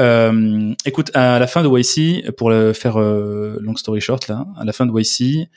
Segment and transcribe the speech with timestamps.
[0.00, 4.46] Euh, écoute, à la fin de YC, pour le faire euh, long story short là,
[4.56, 5.48] à la fin de YC,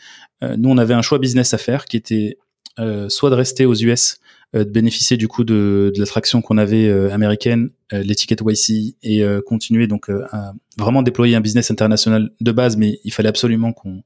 [0.43, 2.37] euh, nous on avait un choix business à faire qui était
[2.79, 4.19] euh, soit de rester aux US,
[4.53, 10.09] de bénéficier du coup de, de l'attraction qu'on avait américaine, l'étiquette YC, et continuer donc
[10.31, 14.03] à vraiment déployer un business international de base, mais il fallait absolument qu'on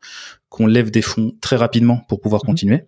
[0.50, 2.48] qu'on lève des fonds très rapidement pour pouvoir mmh.
[2.48, 2.86] continuer.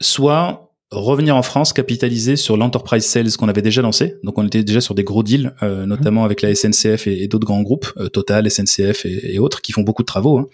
[0.00, 4.16] soit revenir en France, capitaliser sur l'enterprise sales qu'on avait déjà lancé.
[4.24, 7.46] Donc on était déjà sur des gros deals, euh, notamment avec la SNCF et, d'autres
[7.46, 10.38] grands groupes, euh, Total, SNCF et, autres, qui font beaucoup de travaux.
[10.38, 10.46] Hein.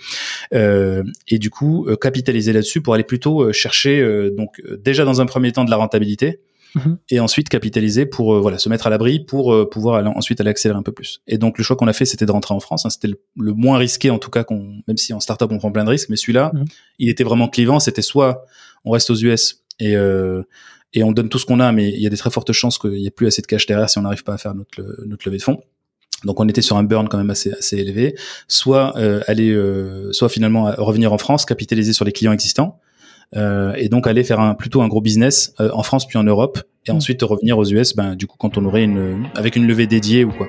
[0.55, 3.87] Euh, et du coup, capitaliser là-dessus pour aller plutôt chercher
[4.37, 6.41] donc déjà dans un premier temps de la rentabilité.
[6.75, 6.99] Mhm.
[7.09, 10.79] Et ensuite capitaliser pour voilà se mettre à l'abri pour pouvoir aller, ensuite aller accélérer
[10.79, 11.23] un peu plus.
[11.27, 12.85] Et donc le choix qu'on a fait c'était de rentrer en France.
[12.85, 12.91] Hein.
[12.91, 15.85] c'était le, moins risqué en tout cas qu'on même si en startup on prend plein
[15.85, 16.65] de risques, mais celui-là mhm.
[16.99, 17.81] il était vraiment clivant.
[17.81, 18.45] C'était soit
[18.85, 20.43] on reste aux US et euh,
[20.93, 22.79] et on donne tout ce qu'on a, mais il y a des très fortes chances
[22.79, 24.83] qu'il n'y ait plus assez de cash derrière si on n'arrive pas à faire notre,
[25.05, 25.61] notre levée de fonds.
[26.25, 28.15] Donc on était sur un burn quand même assez assez élevé.
[28.49, 32.81] Soit euh, aller, euh, soit finalement revenir en France, capitaliser sur les clients existants,
[33.37, 36.25] euh, et donc aller faire un plutôt un gros business euh, en France puis en
[36.25, 36.97] Europe, et mmh.
[36.97, 37.95] ensuite revenir aux US.
[37.95, 40.49] Ben du coup quand on aurait une avec une levée dédiée ou quoi.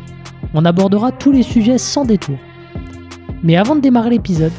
[0.53, 2.37] On abordera tous les sujets sans détour.
[3.41, 4.51] Mais avant de démarrer l'épisode,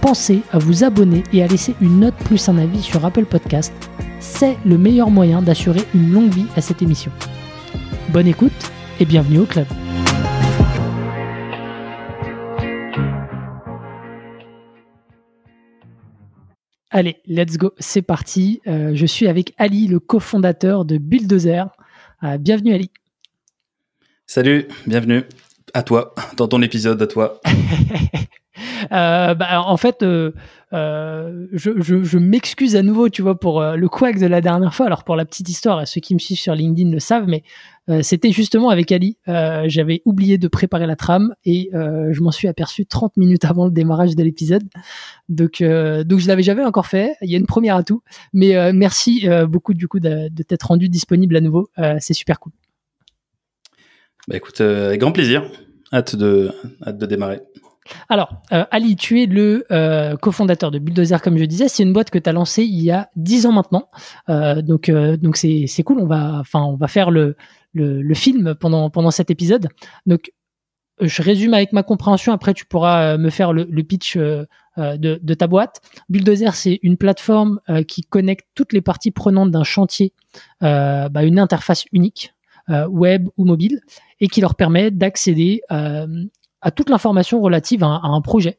[0.00, 3.72] pensez à vous abonner et à laisser une note plus un avis sur Apple Podcast.
[4.20, 7.10] C'est le meilleur moyen d'assurer une longue vie à cette émission.
[8.10, 8.52] Bonne écoute
[9.00, 9.66] et bienvenue au club.
[16.92, 18.60] Allez, let's go, c'est parti.
[18.66, 21.66] Euh, je suis avec Ali, le cofondateur de Bulldozer.
[22.22, 22.90] Euh, bienvenue Ali.
[24.26, 25.24] Salut, bienvenue
[25.74, 27.40] à toi, dans ton épisode, à toi.
[28.92, 30.32] Euh, bah, en fait, euh,
[30.72, 34.86] euh, je, m'excuse à nouveau, tu vois, pour le quack de la dernière fois.
[34.86, 37.42] Alors pour la petite histoire, ceux qui me suivent sur LinkedIn le savent, mais
[38.02, 39.18] c'était justement avec Ali.
[39.26, 43.70] J'avais oublié de préparer la trame et je m'en suis aperçu 30 minutes avant le
[43.70, 44.64] démarrage de l'épisode.
[45.28, 47.16] Donc, donc je l'avais jamais encore fait.
[47.22, 50.64] Il y a une première à tout, mais merci beaucoup du coup de, de t'être
[50.64, 51.68] rendu disponible à nouveau.
[51.98, 52.52] C'est super cool.
[54.30, 55.42] Bah écoute, euh, grand plaisir.
[55.92, 56.52] Hâte de,
[56.86, 57.40] démarrer.
[58.08, 61.66] Alors, euh, Ali, tu es le euh, cofondateur de Bulldozer, comme je disais.
[61.66, 63.88] C'est une boîte que tu as lancée il y a 10 ans maintenant.
[64.28, 64.88] donc,
[65.36, 65.98] c'est, c'est cool.
[65.98, 66.44] On va,
[66.86, 67.34] faire le,
[68.14, 69.66] film pendant, cet épisode.
[70.06, 70.30] Donc,
[71.00, 72.32] je résume avec ma compréhension.
[72.32, 75.80] Après, tu pourras me faire le, pitch de, de, ta boîte.
[76.08, 77.58] Bulldozer, c'est une plateforme
[77.88, 80.12] qui connecte toutes les parties prenantes d'un chantier,
[80.60, 82.32] bah, une interface unique.
[82.68, 83.80] Euh, web ou mobile,
[84.20, 86.06] et qui leur permet d'accéder euh,
[86.60, 88.58] à toute l'information relative à, un projet.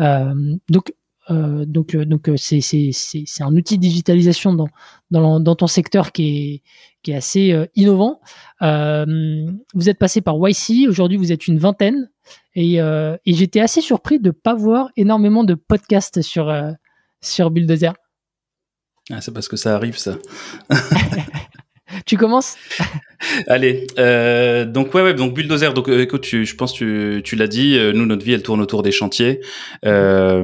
[0.00, 0.92] Euh, donc,
[1.28, 4.68] donc, donc c'est, c'est, c'est, c'est un outil de digitalisation dans,
[5.10, 6.62] dans, dans ton secteur qui est,
[7.02, 8.20] qui est assez innovant.
[8.60, 12.10] vous êtes passé par YC, aujourd'hui vous êtes une vingtaine,
[12.54, 16.52] et, et j'étais assez surpris de pas voir énormément de podcasts sur,
[17.20, 17.94] sur Bulldozer.
[19.10, 20.16] Ah, c'est parce que ça arrive, ça.
[22.06, 22.56] tu commences?
[23.46, 25.74] Allez, euh, donc ouais, ouais, donc bulldozer.
[25.74, 27.76] Donc euh, écoute, tu, je pense tu, tu l'as dit.
[27.76, 29.40] Euh, nous, notre vie, elle tourne autour des chantiers.
[29.84, 30.42] Euh,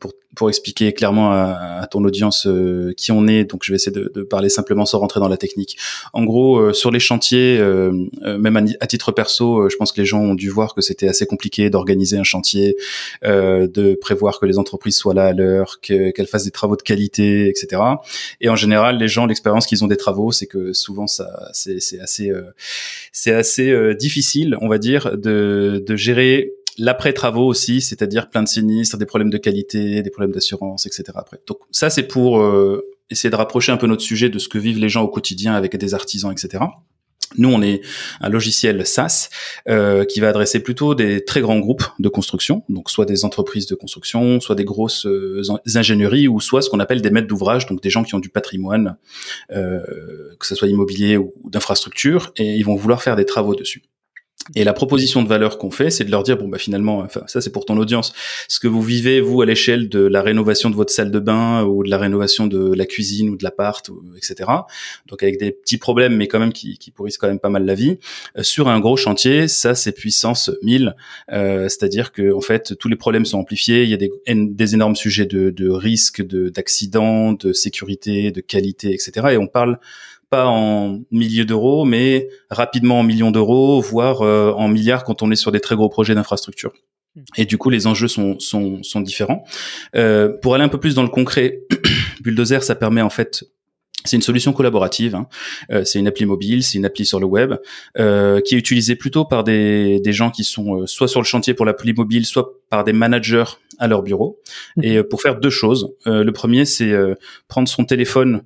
[0.00, 3.90] pour pour expliquer clairement à, ton audience euh, qui on est, donc je vais essayer
[3.90, 5.78] de, de, parler simplement sans rentrer dans la technique.
[6.12, 7.58] En gros, euh, sur les chantiers,
[8.22, 11.26] même à, titre perso, je pense que les gens ont dû voir que c'était assez
[11.26, 12.76] compliqué d'organiser un chantier,
[13.22, 17.48] de prévoir que les entreprises soient là à l'heure, qu'elles fassent des travaux de qualité,
[17.48, 17.80] etc.
[18.42, 21.80] Et en général, les gens, l'expérience qu'ils ont des travaux, c'est que souvent ça, c'est
[22.06, 22.32] assez,
[23.12, 28.96] c'est assez difficile, on va dire, de, de gérer l'après-travaux aussi, c'est-à-dire plein de sinistres,
[28.98, 31.04] des problèmes de qualité, des problèmes d'assurance, etc.
[31.14, 31.38] Après.
[31.46, 34.58] Donc ça, c'est pour euh, essayer de rapprocher un peu notre sujet de ce que
[34.58, 36.64] vivent les gens au quotidien avec des artisans, etc.
[37.38, 37.80] Nous, on est
[38.20, 39.28] un logiciel SaaS
[39.68, 43.66] euh, qui va adresser plutôt des très grands groupes de construction, donc soit des entreprises
[43.66, 45.42] de construction, soit des grosses euh,
[45.74, 48.28] ingénieries, ou soit ce qu'on appelle des maîtres d'ouvrage, donc des gens qui ont du
[48.28, 48.96] patrimoine,
[49.52, 49.80] euh,
[50.38, 53.82] que ce soit immobilier ou, ou d'infrastructure, et ils vont vouloir faire des travaux dessus.
[54.54, 57.22] Et la proposition de valeur qu'on fait, c'est de leur dire bon bah finalement, enfin
[57.26, 58.12] ça c'est pour ton audience,
[58.46, 61.64] ce que vous vivez vous à l'échelle de la rénovation de votre salle de bain
[61.64, 64.48] ou de la rénovation de la cuisine ou de l'appart, etc.
[65.08, 67.64] Donc avec des petits problèmes, mais quand même qui, qui pourrissent quand même pas mal
[67.64, 67.98] la vie.
[68.38, 70.94] Euh, sur un gros chantier, ça c'est puissance 1000,
[71.32, 73.82] euh, c'est-à-dire que en fait tous les problèmes sont amplifiés.
[73.82, 78.40] Il y a des, des énormes sujets de, de risques, de d'accidents, de sécurité, de
[78.40, 79.28] qualité, etc.
[79.32, 79.80] Et on parle
[80.30, 85.30] pas en milliers d'euros, mais rapidement en millions d'euros, voire euh, en milliards quand on
[85.30, 86.72] est sur des très gros projets d'infrastructure.
[87.14, 87.22] Hmm.
[87.36, 89.44] Et du coup, les enjeux sont, sont, sont différents.
[89.94, 91.60] Euh, pour aller un peu plus dans le concret,
[92.22, 93.44] Bulldozer, ça permet en fait
[94.06, 95.14] c'est une solution collaborative.
[95.14, 95.26] Hein.
[95.70, 97.54] Euh, c'est une appli mobile, c'est une appli sur le web
[97.98, 101.26] euh, qui est utilisée plutôt par des, des gens qui sont euh, soit sur le
[101.26, 103.44] chantier pour l'appli mobile, soit par des managers
[103.78, 104.40] à leur bureau.
[104.76, 104.84] Hmm.
[104.84, 105.94] Et pour faire deux choses.
[106.06, 106.92] le premier, c'est
[107.48, 108.42] prendre son téléphone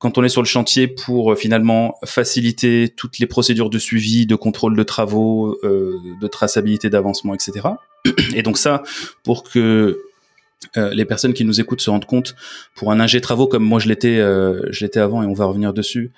[0.00, 4.26] quand on est sur le chantier pour euh, finalement faciliter toutes les procédures de suivi,
[4.26, 7.68] de contrôle de travaux, euh, de traçabilité d'avancement, etc.
[8.34, 8.82] Et donc ça,
[9.22, 10.00] pour que
[10.76, 12.34] euh, les personnes qui nous écoutent se rendent compte,
[12.74, 15.72] pour un ingé travaux comme moi je l'étais, je l'étais avant et on va revenir
[15.72, 16.12] dessus,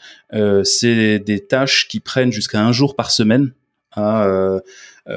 [0.64, 3.52] c'est des tâches qui prennent jusqu'à un jour par semaine
[3.92, 4.60] à euh,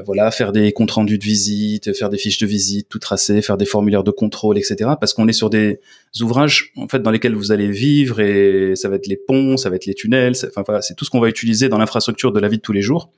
[0.05, 3.57] voilà, faire des comptes rendus de visite, faire des fiches de visite, tout tracer, faire
[3.57, 4.91] des formulaires de contrôle, etc.
[4.99, 5.79] Parce qu'on est sur des
[6.21, 9.69] ouvrages en fait dans lesquels vous allez vivre et ça va être les ponts, ça
[9.69, 12.39] va être les tunnels, enfin voilà, c'est tout ce qu'on va utiliser dans l'infrastructure de
[12.39, 13.11] la vie de tous les jours.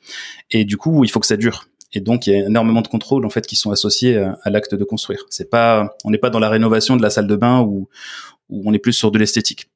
[0.51, 1.67] Et du coup, il faut que ça dure.
[1.93, 4.75] Et donc, il y a énormément de contrôles en fait qui sont associés à, l'acte
[4.75, 5.25] de construire.
[5.29, 7.87] C'est pas, on n'est pas dans la rénovation de la salle de bain où,
[8.49, 9.69] où on est plus sur de l'esthétique.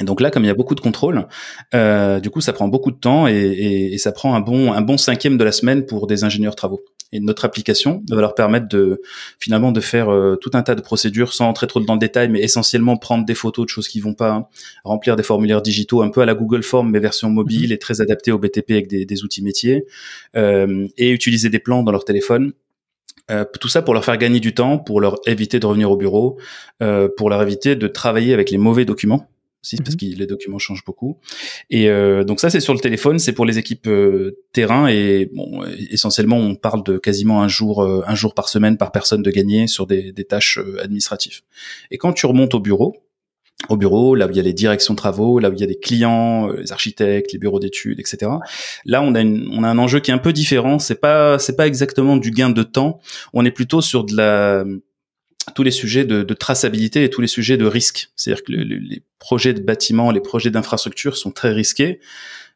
[0.00, 1.26] Et donc là, comme il y a beaucoup de contrôle,
[1.74, 4.72] euh, du coup, ça prend beaucoup de temps et, et, et, ça prend un bon
[4.72, 6.80] un bon cinquième de la semaine pour des ingénieurs travaux.
[7.12, 9.02] Et notre application va leur permettre de
[9.40, 12.28] finalement de faire euh, tout un tas de procédures sans entrer trop dans le détail,
[12.28, 14.46] mais essentiellement prendre des photos de choses qui vont pas, hein,
[14.84, 17.72] remplir des formulaires digitaux un peu à la Google Form mais version mobile mhm.
[17.72, 19.86] et très adaptée au BTP avec des, des outils métiers,
[20.36, 22.52] euh, et utiliser des plans dans leur téléphone
[23.30, 25.96] euh, tout ça pour leur faire gagner du temps, pour leur éviter de revenir au
[25.96, 26.38] bureau,
[26.82, 29.28] euh, pour leur éviter de travailler avec les mauvais documents
[29.62, 30.12] aussi parce mhm.
[30.12, 31.18] que les documents changent beaucoup.
[31.68, 35.30] Et euh, donc ça c'est sur le téléphone, c'est pour les équipes euh, terrain et
[35.34, 39.22] bon, essentiellement on parle de quasiment un jour euh, un jour par semaine par personne
[39.22, 41.40] de gagner sur des, des tâches euh, administratives.
[41.90, 42.96] Et quand tu remontes au bureau,
[43.68, 45.62] au bureau, là où il y a les directions de travaux, là où il y
[45.62, 48.32] a les clients, les architectes, les bureaux d'études, etc.
[48.86, 50.78] Là, on a, une, on a un enjeu qui est un peu différent.
[50.78, 53.00] C'est pas, c'est pas exactement du gain de temps.
[53.34, 54.64] On est plutôt sur de la,
[55.54, 58.10] tous les sujets de, de, traçabilité et tous les sujets de risque.
[58.16, 62.00] C'est-à-dire que les projets de bâtiments, les projets d'infrastructure sont très risqués.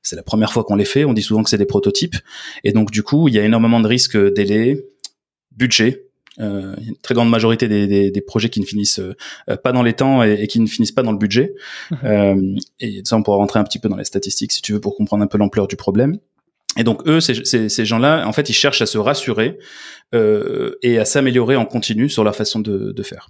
[0.03, 1.05] C'est la première fois qu'on les fait.
[1.05, 2.17] On dit souvent que c'est des prototypes.
[2.63, 4.85] Et donc, du coup, il y a énormément de risques délais,
[5.57, 6.05] budget.
[6.41, 9.83] Euh, une très grande majorité des, des, des projets qui ne finissent euh, pas dans
[9.83, 11.55] les temps et, qui ne finissent pas dans le budget.
[11.91, 11.95] Mmh.
[12.05, 14.81] Euh, et ça, on pourra rentrer un petit peu dans les statistiques si tu veux
[14.81, 16.19] pour comprendre un peu l'ampleur du problème.
[16.76, 19.59] Et donc eux, ces, ces, ces gens-là, en fait, ils cherchent à se rassurer
[20.15, 23.29] euh, et à s'améliorer en continu sur leur façon de, de faire.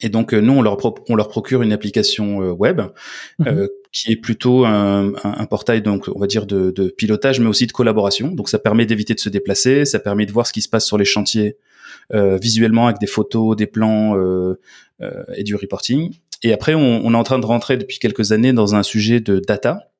[0.00, 2.80] Et donc euh, nous, on leur, on leur procure une application euh, web
[3.38, 3.48] mhm.
[3.48, 7.48] euh, qui est plutôt un, un, portail, donc on va dire de, de, pilotage, mais
[7.48, 8.28] aussi de collaboration.
[8.28, 10.86] Donc ça permet d'éviter de se déplacer, ça permet de voir ce qui se passe
[10.86, 11.58] sur les chantiers
[12.14, 14.58] euh, visuellement avec des photos, des plans euh,
[15.36, 16.14] et du reporting.
[16.42, 19.20] Et après, on, on, est en train de rentrer depuis quelques années dans un sujet
[19.20, 19.91] de data.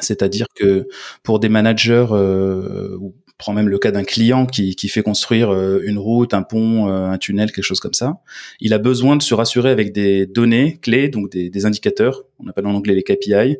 [0.00, 0.88] C'est-à-dire que
[1.22, 2.98] pour des managers euh,
[3.40, 6.88] prends même le cas d'un client qui, qui fait construire euh, une route, un pont,
[6.88, 8.20] euh, un tunnel, quelque chose comme ça.
[8.60, 12.48] Il a besoin de se rassurer avec des données clés, donc des, des indicateurs, on
[12.48, 13.56] appelle en anglais les KPI,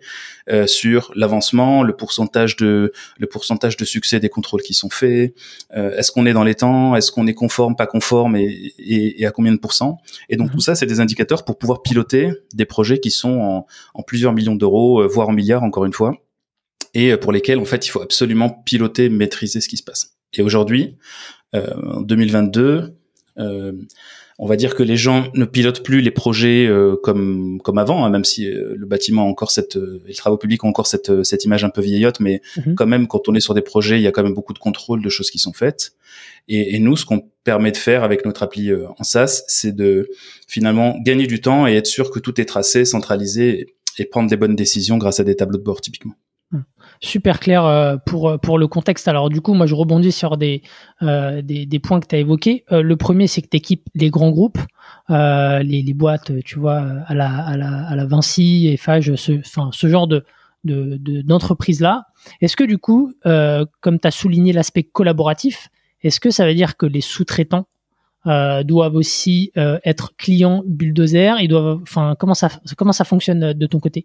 [0.51, 5.35] euh, sur l'avancement, le pourcentage de le pourcentage de succès des contrôles qui sont faits.
[5.75, 8.45] Euh, est-ce qu'on est dans les temps Est-ce qu'on est conforme, pas conforme, et,
[8.79, 10.55] et, et, à combien de pourcents Et donc mhm.
[10.55, 14.35] tout ça, c'est des indicateurs pour pouvoir piloter des projets qui sont en, en plusieurs
[14.35, 16.21] millions d'euros, voire en milliards, encore une fois
[16.95, 20.17] et pour lesquels en fait il faut absolument piloter, maîtriser ce qui se passe.
[20.33, 20.97] Et aujourd'hui,
[21.55, 22.95] euh, en 2022,
[23.39, 23.73] euh,
[24.43, 28.07] on va dire que les gens ne pilotent plus les projets euh, comme comme avant,
[28.07, 30.87] hein, même si euh, le bâtiment a encore cette, euh, les travaux publics ont encore
[30.87, 32.75] cette cette image un peu vieillotte, mais mhm.
[32.75, 34.59] quand même quand on est sur des projets, il y a quand même beaucoup de
[34.59, 35.93] contrôle de choses qui sont faites.
[36.49, 40.09] Et, et nous, ce qu'on permet de faire avec notre appli en SaaS, c'est de
[40.49, 44.39] finalement gagner du temps et être sûr que tout est tracé, centralisé et prendre des
[44.39, 46.15] bonnes décisions grâce à des tableaux de bord typiquement
[47.01, 49.09] super clair euh, pour pour le contexte.
[49.09, 50.63] Alors du coup, moi je rebondis sur des
[51.03, 52.65] euh, des, des, points que tu as évoqués.
[52.73, 54.59] Euh, le premier, c'est que tu équipes les grands groupes,
[55.09, 59.71] les, les boîtes, tu vois, à la à la, à la Vinci, Eiffage, ce enfin
[59.73, 60.25] ce genre de
[60.65, 62.05] d'entreprise de, là.
[62.43, 63.13] Est-ce que du coup,
[63.81, 65.69] comme tu as souligné l'aspect collaboratif,
[66.03, 67.67] est-ce que ça veut dire que les sous-traitants
[68.27, 73.55] euh, doivent aussi euh, être clients Bulldozer Ils doivent, enfin, comment ça, comment ça fonctionne
[73.55, 74.05] de ton côté?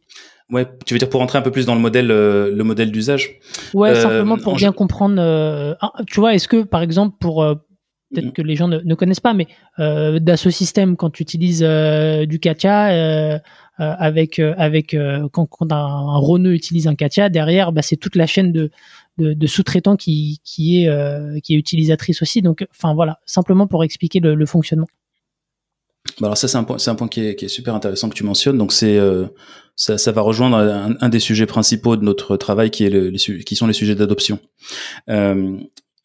[0.49, 2.91] Ouais, tu veux dire pour rentrer un peu plus dans le modèle, euh, le modèle
[2.91, 3.39] d'usage?
[3.73, 5.75] Ouais, simplement pour bien comprendre.
[6.07, 7.45] tu vois, est-ce que par exemple pour
[8.13, 8.31] peut-être mm.
[8.31, 9.47] que les gens ne, connaissent pas, mais
[9.79, 13.41] euh, Dassault System, quand tu utilises du Katia,
[13.77, 14.95] avec avec
[15.33, 18.71] quand, quand, un, un utilise un Katia, derrière, bah, c'est toute la chaîne de
[19.17, 22.41] de, sous-traitants qui, est euh, qui est utilisatrice aussi.
[22.41, 24.87] Donc, enfin voilà, simplement pour expliquer le, fonctionnement.
[26.19, 28.23] Bah, alors ça c'est un point, c'est un point qui est, super intéressant que tu
[28.23, 28.57] mentionnes.
[28.57, 29.25] Donc c'est euh,
[29.75, 33.55] ça, va rejoindre un, des sujets principaux de notre travail qui est le, les, qui
[33.55, 34.39] sont les sujets d'adoption.
[35.09, 35.57] Euh,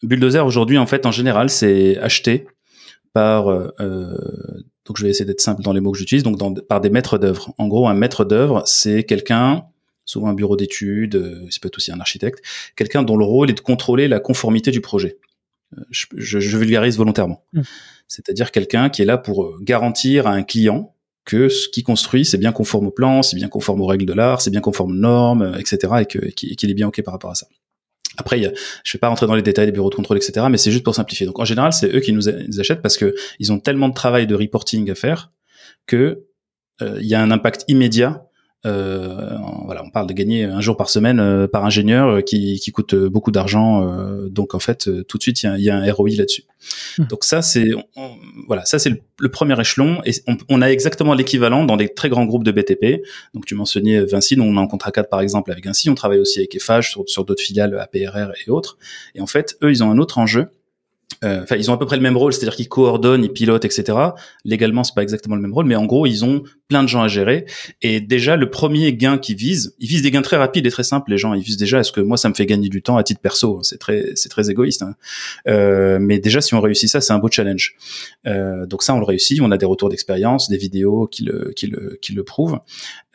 [0.03, 2.47] Bulldozer aujourd'hui en fait en général c'est acheté
[3.13, 6.89] par donc je vais essayer d'être simple dans les mots que j'utilise donc par des
[6.89, 7.53] maîtres d'œuvre.
[7.59, 9.65] En gros un maître d'œuvre c'est quelqu'un
[10.05, 12.45] souvent un bureau d'études, euh, ça peut être aussi un architecte,
[12.77, 15.19] quelqu'un dont le rôle est de contrôler la conformité du projet.
[15.79, 17.45] Euh, je, vulgarise volontairement.
[17.53, 17.63] Mmh.
[18.09, 22.25] C'est-à-dire quelqu'un qui est là pour euh, garantir à un client que ce qu'il construit,
[22.25, 24.93] c'est bien conforme au plan, c'est bien conforme aux règles de l'art, c'est bien conforme
[24.93, 27.47] aux normes, etc., et qu'il est bien OK par rapport à ça.
[28.17, 28.53] Après, je ne
[28.95, 30.95] vais pas rentrer dans les détails des bureaux de contrôle, etc., mais c'est juste pour
[30.95, 31.27] simplifier.
[31.27, 34.27] Donc, en général, c'est eux qui nous achètent parce que ils ont tellement de travail
[34.27, 35.31] de reporting à faire
[35.87, 36.25] que
[36.81, 38.30] il y a un impact immédiat
[38.67, 42.61] euh, voilà, on parle de gagner un jour par semaine euh, par ingénieur euh, qui,
[42.61, 43.81] qui coûte beaucoup d'argent.
[44.29, 46.45] donc en fait, tout de suite, il y a, y a, un ROI là-dessus.
[46.99, 47.05] Mmh.
[47.07, 47.71] Donc ça, c'est
[48.47, 52.09] voilà, ça c'est le, premier échelon et on, on a exactement l'équivalent dans des très
[52.09, 53.03] grands groupes de BTP.
[53.35, 55.95] Donc tu mentionnais Vinci, nous on a un contrat cadre par exemple avec Vinci, on
[55.95, 58.77] travaille aussi avec Eiffage sur, sur d'autres filiales APRR et autres.
[59.15, 60.47] Et en fait, eux, ils ont un autre enjeu euh,
[61.23, 63.99] enfin, ils ont à peu près le même rôle, c'est-à-dire qu'ils coordonnent, ils pilotent, etc.
[64.45, 67.03] Légalement, c'est pas exactement le même rôle, mais en gros, ils ont plein de gens
[67.03, 67.45] à gérer.
[67.83, 70.85] Et déjà, le premier gain qu'ils visent, ils visent des gains très rapides et très
[70.85, 71.11] simples.
[71.11, 73.03] Les gens, ils visent déjà est-ce que moi, ça me fait gagner du temps à
[73.03, 74.83] titre perso C'est très, c'est très égoïste.
[74.83, 74.95] Hein.
[75.49, 77.75] Euh, mais déjà, si on réussit ça, c'est un beau challenge.
[78.27, 79.41] Euh, donc ça, on le réussit.
[79.43, 82.61] On a des retours d'expérience, des vidéos qui le, qui le, qui le prouvent.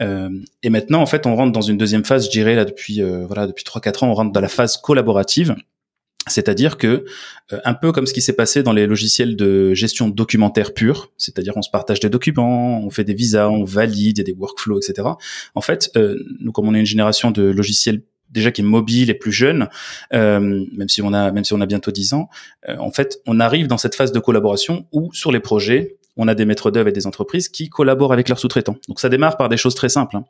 [0.02, 0.30] Euh,
[0.64, 2.26] et maintenant, en fait, on rentre dans une deuxième phase.
[2.26, 4.78] Je dirais là depuis, euh, voilà, depuis trois quatre ans, on rentre dans la phase
[4.78, 5.56] collaborative.
[6.28, 7.06] C'est-à-dire que,
[7.54, 11.12] euh, un peu comme ce qui s'est passé dans les logiciels de gestion documentaire pure,
[11.18, 14.24] c'est-à-dire on se partage des documents, on fait des visas, on valide, il y a
[14.24, 15.08] des workflows, etc.
[15.54, 18.02] En fait, euh, nous, comme on est une génération de logiciels
[18.32, 19.70] déjà qui est mobile et plus jeune,
[20.14, 22.30] euh, même si on a même si on a bientôt 10 ans,
[22.68, 26.36] en fait, on arrive dans cette phase de collaboration où sur les projets, on a
[26.36, 28.78] des maîtres d'œuvre et des entreprises qui collaborent avec leurs sous-traitants.
[28.88, 30.18] Donc ça démarre par des choses très simples.
[30.18, 30.26] Hein.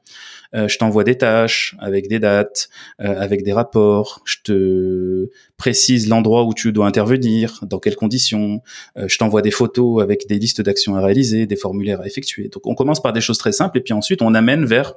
[0.54, 2.70] Euh, je t'envoie des tâches avec des dates,
[3.02, 4.22] euh, avec des rapports.
[4.25, 8.62] Je te précise l'endroit où tu dois intervenir, dans quelles conditions.
[8.98, 12.50] Euh, je t'envoie des photos avec des listes d'actions à réaliser, des formulaires à effectuer.
[12.50, 14.94] Donc on commence par des choses très simples et puis ensuite on amène vers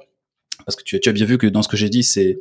[0.65, 2.39] parce que tu, tu as bien vu que dans ce que j'ai dit, c'est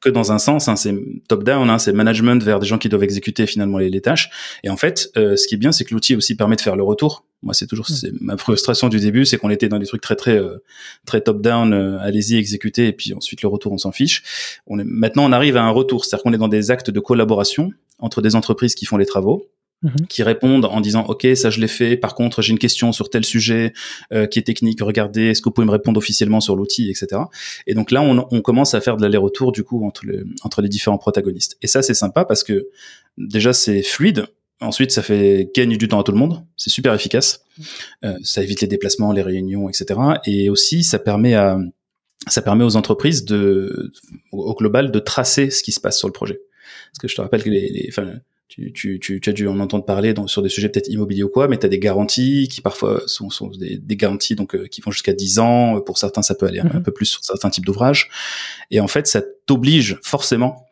[0.00, 0.94] que dans un sens, hein, c'est
[1.28, 4.30] top-down, hein, c'est management vers des gens qui doivent exécuter finalement les, tâches.
[4.62, 6.76] Et en fait, euh, ce qui est bien, c'est que l'outil aussi permet de faire
[6.76, 7.24] le retour.
[7.46, 10.16] Moi, c'est toujours c'est ma frustration du début, c'est qu'on était dans des trucs très
[10.16, 10.58] très euh,
[11.06, 14.22] très top-down, euh, allez-y exécuter, et puis ensuite le retour, on s'en fiche.
[14.66, 17.00] On est, maintenant, on arrive à un retour, c'est-à-dire qu'on est dans des actes de
[17.00, 19.48] collaboration entre des entreprises qui font les travaux
[19.82, 20.06] Mhm.
[20.08, 23.10] qui répondent en disant ok ça je l'ai fait par contre j'ai une question sur
[23.10, 23.74] tel sujet
[24.10, 27.20] euh, qui est technique regardez est-ce que vous pouvez me répondre officiellement sur l'outil etc
[27.66, 30.62] et donc là on, on commence à faire de l'aller-retour du coup entre, le, entre
[30.62, 32.68] les différents protagonistes et ça c'est sympa parce que
[33.18, 34.26] déjà c'est fluide
[34.60, 36.44] Ensuite, ça fait gagner du temps à tout le monde.
[36.56, 37.44] C'est super efficace.
[38.04, 40.00] Euh, ça évite les déplacements, les réunions, etc.
[40.24, 41.58] Et aussi, ça permet à,
[42.26, 43.92] ça permet aux entreprises de,
[44.32, 46.40] au global, de tracer ce qui se passe sur le projet.
[46.90, 48.14] Parce que je te rappelle que les, les enfin,
[48.48, 51.24] tu, tu, tu, tu, as dû en entendre parler dans, sur des sujets peut-être immobiliers
[51.24, 54.54] ou quoi, mais tu as des garanties qui parfois sont, sont des, des garanties donc
[54.54, 55.80] euh, qui vont jusqu'à 10 ans.
[55.80, 56.82] Pour certains, ça peut aller un, mhm.
[56.82, 58.08] peu plus sur certains types d'ouvrages.
[58.70, 60.64] Et en fait, ça t'oblige forcément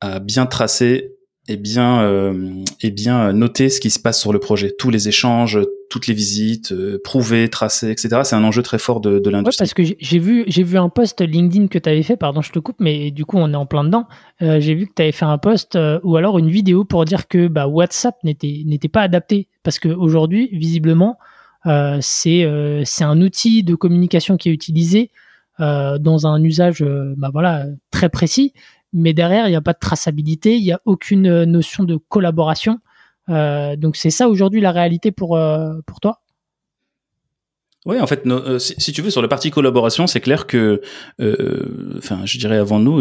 [0.00, 4.72] à bien tracer et bien euh, bien noter ce qui se passe sur le projet,
[4.78, 5.58] tous les échanges,
[5.90, 8.20] toutes les visites, euh, prouver, tracer, etc.
[8.24, 9.58] C'est un enjeu très fort de, de l'industrie.
[9.58, 12.50] parce que j'ai vu j'ai vu un post LinkedIn que tu avais fait, pardon, je
[12.50, 14.06] te coupe, mais du coup on est en plein dedans.
[14.42, 17.28] Euh, j'ai vu que tu avais fait un post ou alors une vidéo pour dire
[17.28, 21.18] que bah, WhatsApp n'était n'était pas adapté parce qu'aujourd'hui visiblement
[22.00, 22.46] c'est
[22.84, 25.10] c'est un outil de communication qui est utilisé
[25.58, 26.84] dans un usage
[27.16, 28.52] bah voilà très précis
[28.94, 31.96] mais derrière, il n'y a pas de traçabilité, il n'y a aucune euh, notion de
[31.96, 32.78] collaboration.
[33.28, 36.20] Euh, donc c'est ça aujourd'hui la réalité pour, euh, pour toi?
[37.86, 38.24] Oui, en fait,
[38.58, 40.80] si, tu veux, sur la partie collaboration, c'est clair que,
[41.98, 43.00] enfin, je dirais avant nous,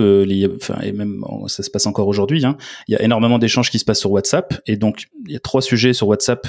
[0.56, 3.80] enfin, et même ça se passe encore aujourd'hui, hein, il y a énormément d'échanges qui
[3.80, 6.48] se passent sur WhatsApp, et donc il y a trois sujets sur WhatsApp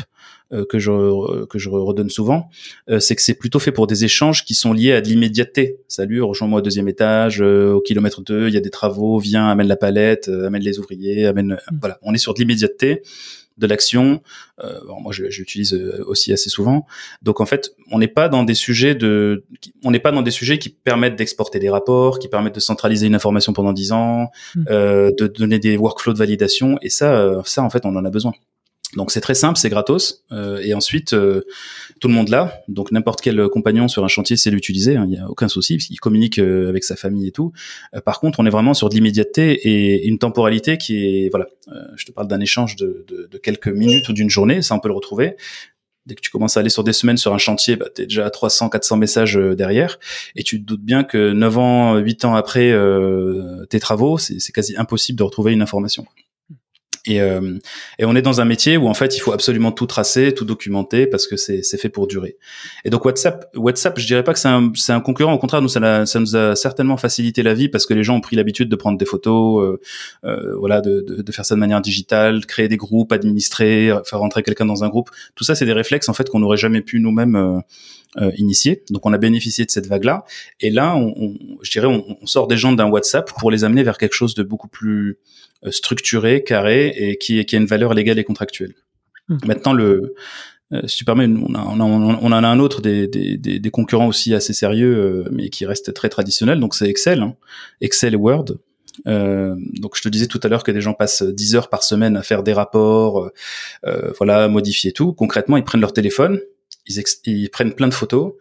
[0.52, 2.50] euh, que je que je redonne souvent,
[2.90, 5.78] euh, c'est que c'est plutôt fait pour des échanges qui sont liés à de l'immédiateté.
[5.88, 9.48] Salut, rejoins-moi au deuxième étage, euh, au kilomètre 2, il y a des travaux, viens,
[9.48, 11.58] amène la palette, amène les ouvriers, amène.
[11.70, 11.78] Mm.
[11.80, 13.02] Voilà, on est sur de l'immédiateté
[13.56, 14.22] de l'action.
[14.62, 15.74] Euh, moi, je, l'utilise
[16.06, 16.86] aussi assez souvent.
[17.22, 19.44] Donc en fait, on n'est pas dans des sujets de,
[19.84, 23.06] on n'est pas dans des sujets qui permettent d'exporter des rapports, qui permettent de centraliser
[23.06, 24.64] une information pendant 10 ans, mmh.
[24.66, 26.78] de donner des workflows de validation.
[26.82, 28.32] Et ça, ça en fait, on en a besoin.
[28.96, 30.24] Donc c'est très simple, c'est gratos.
[30.32, 31.42] Euh, et ensuite, euh,
[32.00, 32.62] tout le monde l'a.
[32.68, 34.96] Donc n'importe quel compagnon sur un chantier sait l'utiliser.
[34.96, 35.76] Hein, il n'y a aucun souci.
[35.90, 37.52] Il communique euh, avec sa famille et tout.
[38.04, 41.46] par contre, on est vraiment sur de l'immédiateté et une temporalité qui est voilà.
[41.96, 44.62] je te parle d'un échange de, de, de, quelques minutes ou d'une journée.
[44.62, 45.36] Ça, on peut le retrouver.
[46.06, 48.06] Dès que tu commences à aller sur des semaines sur un chantier, bah, tu es
[48.06, 49.98] déjà à 300, 400 messages derrière.
[50.36, 52.74] Et tu te doutes bien que 9 ans, 8 ans après
[53.70, 56.06] tes travaux, c'est quasi impossible de retrouver une information.
[57.06, 57.58] Et, euh,
[57.98, 60.44] et, on est dans un métier où en fait il faut absolument tout tracer, tout
[60.44, 62.38] documenter parce que c'est fait pour durer.
[62.84, 65.34] Et donc WhatsApp, WhatsApp, je dirais pas que c'est un, un, concurrent.
[65.34, 68.16] Au contraire, nous ça, ça, nous a certainement facilité la vie parce que les gens
[68.16, 69.80] ont pris l'habitude de prendre des photos, euh,
[70.24, 74.18] euh, voilà, de, de, de, faire ça de manière digitale, créer des groupes, administrer, faire
[74.18, 75.10] rentrer quelqu'un dans un groupe.
[75.34, 77.60] Tout ça, c'est des réflexes en fait qu'on n'aurait jamais pu nous-mêmes euh,
[78.16, 78.84] euh, initier.
[78.90, 80.24] Donc on a bénéficié de cette vague-là.
[80.60, 83.82] Et là, on, on, je dirais, on, sort des gens d'un WhatsApp pour les amener
[83.82, 85.18] vers quelque chose de beaucoup plus
[85.70, 88.74] structuré, carré et qui, qui a une valeur légale et contractuelle.
[89.28, 89.38] Hmm.
[89.46, 90.14] Maintenant, le,
[90.72, 93.70] euh, si tu permets, on, a, on, on, en a un autre des, des, des,
[93.70, 96.60] concurrents aussi assez sérieux, euh, mais qui reste très traditionnel.
[96.60, 97.36] Donc c'est Excel, hein.
[97.80, 98.46] Excel et Word.
[99.06, 101.82] Euh, donc je te disais tout à l'heure que des gens passent 10 heures par
[101.82, 103.30] semaine à faire des rapports,
[103.86, 105.12] euh, voilà, modifier tout.
[105.12, 106.40] Concrètement, ils prennent leur téléphone,
[106.86, 108.34] ils, ils prennent plein de photos,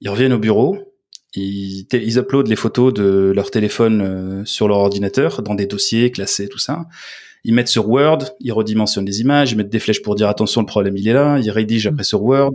[0.00, 0.89] ils reviennent au bureau,
[1.34, 6.10] ils, ils uploadent les photos de leur téléphone euh, sur leur ordinateur dans des dossiers
[6.10, 6.86] classés, tout ça.
[7.44, 10.60] Ils mettent sur Word, ils redimensionnent les images, ils mettent des flèches pour dire attention,
[10.60, 11.38] le problème il est là.
[11.38, 12.52] Ils rédigent après sur Word,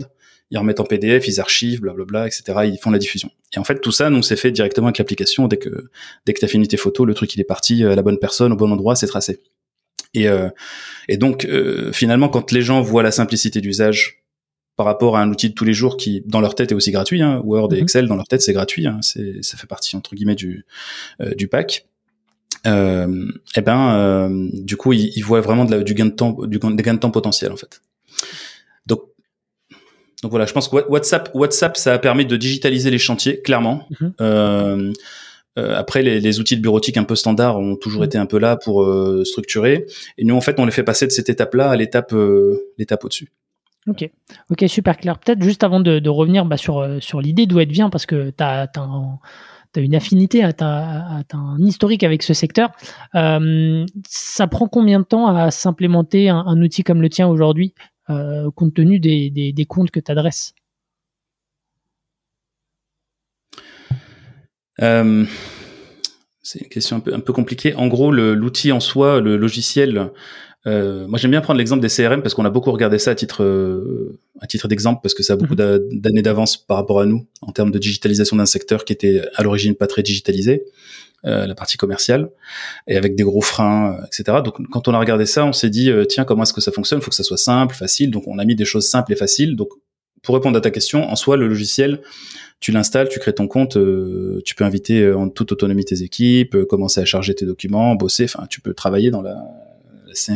[0.50, 2.42] ils remettent en PDF, ils archivent, blablabla, etc.
[2.64, 3.30] Ils font la diffusion.
[3.54, 5.48] Et en fait, tout ça, nous, c'est fait directement avec l'application.
[5.48, 5.88] Dès que
[6.24, 8.52] dès que t'as fini tes photos, le truc il est parti à la bonne personne,
[8.52, 9.40] au bon endroit, c'est tracé.
[10.14, 10.48] Et, euh,
[11.08, 14.25] et donc, euh, finalement, quand les gens voient la simplicité d'usage
[14.76, 16.90] par rapport à un outil de tous les jours qui, dans leur tête, est aussi
[16.90, 17.22] gratuit.
[17.22, 17.40] Hein.
[17.44, 17.82] Word et mhm.
[17.82, 18.86] Excel, dans leur tête, c'est gratuit.
[18.86, 18.98] Hein.
[19.02, 20.64] C'est, ça fait partie entre guillemets du
[21.20, 21.86] euh, du pack.
[22.66, 26.10] Euh, et eh ben, euh, du coup, ils, voient vraiment de la, du gain de
[26.10, 27.80] temps, du, des gains de temps potentiels en fait.
[28.86, 29.02] Donc,
[30.22, 33.86] donc voilà, je pense que WhatsApp, WhatsApp, ça a permis de digitaliser les chantiers, clairement.
[34.00, 34.12] Mhm.
[34.20, 34.92] Euh,
[35.58, 38.06] euh, après, les, les, outils de bureautique un peu standards ont toujours mhm.
[38.06, 39.86] été un peu là pour euh, structurer.
[40.18, 42.14] Et nous, en fait, on les fait passer de cette étape-là à l'étape,
[42.78, 43.30] l'étape au-dessus.
[43.86, 44.10] Ok,
[44.50, 45.18] ok, super clair.
[45.18, 48.30] Peut-être juste avant de, revenir bah, sur, euh, sur l'idée d'où elle vient, parce que
[48.30, 48.68] tu as,
[49.76, 52.72] une affinité, tu as, un historique avec ce secteur.
[53.14, 57.74] Euh, ça prend combien de temps à s'implémenter un, outil comme le tien aujourd'hui,
[58.10, 60.52] euh, compte tenu des, comptes que tu adresses
[66.42, 67.74] C'est une question un peu compliquée.
[67.76, 70.10] En gros, l'outil en soi, le logiciel,
[70.66, 73.14] euh, moi, j'aime bien prendre l'exemple des CRM parce qu'on a beaucoup regardé ça à
[73.14, 76.00] titre euh, à titre d'exemple parce que ça a beaucoup mhm.
[76.00, 79.42] d'années d'avance par rapport à nous en termes de digitalisation d'un secteur qui était à
[79.42, 80.64] l'origine pas très digitalisé,
[81.24, 82.30] euh, la partie commerciale,
[82.86, 84.38] et avec des gros freins, euh, etc.
[84.44, 86.70] Donc, quand on a regardé ça, on s'est dit euh, tiens, comment est-ce que ça
[86.70, 87.00] fonctionne?
[87.00, 88.12] Il faut que ça soit simple, facile.
[88.12, 89.56] Donc, on a mis des choses simples et faciles.
[89.56, 89.70] Donc,
[90.22, 92.00] pour répondre à ta question, en soi, le logiciel,
[92.60, 93.78] tu l'installes, tu crées ton compte,
[94.44, 98.24] tu peux inviter en toute autonomie tes équipes, commencer à charger tes documents, bosser.
[98.24, 99.36] Enfin, tu peux travailler dans la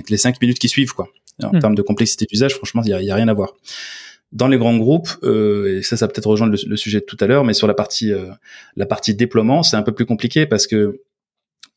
[0.08, 1.08] les cinq minutes qui suivent, quoi.
[1.44, 1.60] En hmm.
[1.60, 3.54] termes de complexité d'usage, franchement, il y a, rien à voir.
[4.32, 7.26] Dans les grands groupes, euh, et ça, ça peut-être rejoindre le, sujet de tout à
[7.26, 8.30] l'heure, mais sur la partie, euh,
[8.76, 11.00] la partie déploiement, c'est un peu plus compliqué parce que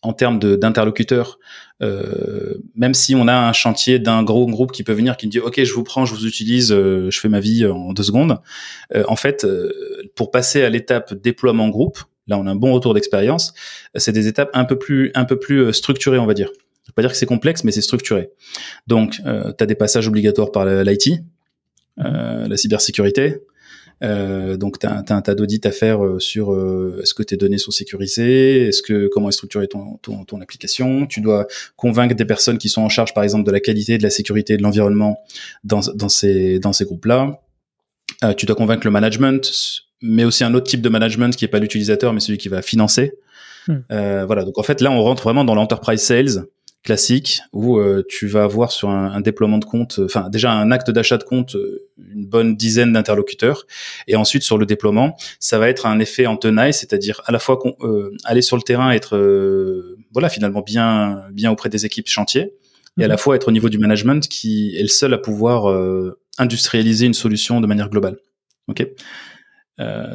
[0.04, 1.40] en termes d'interlocuteurs,
[1.82, 5.32] euh, même si on a un chantier d'un gros groupe qui peut venir, qui me
[5.32, 8.38] dit OK, je vous prends, je vous utilise, je fais ma vie en deux secondes.
[8.94, 9.48] en fait,
[10.16, 13.54] pour passer à l'étape déploiement groupe, là on a un bon retour d'expérience.
[13.96, 16.50] C'est des étapes un peu plus un peu plus structurées, on va dire.
[16.84, 18.32] Je veux pas dire que c'est complexe, mais c'est structuré.
[18.88, 21.22] Donc, euh, tu as des passages obligatoires par l'IT,
[22.00, 23.40] euh, la cybersécurité.
[24.04, 27.38] Euh, donc, tu as, un tas d'audits à faire euh, sur euh, est-ce que tes
[27.38, 31.06] données sont sécurisées, est-ce que comment est structurée ton, ton, ton, application.
[31.06, 34.04] Tu dois convaincre des personnes qui sont en charge, par exemple, de la qualité, de
[34.04, 35.20] la sécurité, de l'environnement
[35.64, 37.42] dans, dans ces dans ces groupes-là.
[38.24, 39.52] Euh, tu dois convaincre le management,
[40.02, 42.62] mais aussi un autre type de management qui est pas l'utilisateur, mais celui qui va
[42.62, 43.14] financer.
[43.68, 43.80] Hmm.
[43.90, 44.44] voilà.
[44.44, 46.46] Donc en fait, là, on rentre vraiment dans l'enterprise sales
[46.84, 50.52] classique où euh, tu vas avoir sur un, un déploiement de compte, euh, enfin déjà
[50.52, 53.66] un acte d'achat de compte, euh, une bonne dizaine d'interlocuteurs,
[54.08, 57.40] et ensuite sur le déploiement, ça va être un effet en tenaille, c'est-à-dire à la
[57.40, 57.60] fois
[58.26, 59.18] aller sur le terrain, être
[60.12, 62.54] voilà finalement bien bien auprès des équipes chantier,
[63.00, 63.20] et à la mhm.
[63.20, 65.74] fois être au niveau du management qui est le seul à pouvoir
[66.38, 68.18] industrialiser une solution de manière globale.
[68.68, 68.86] Ok?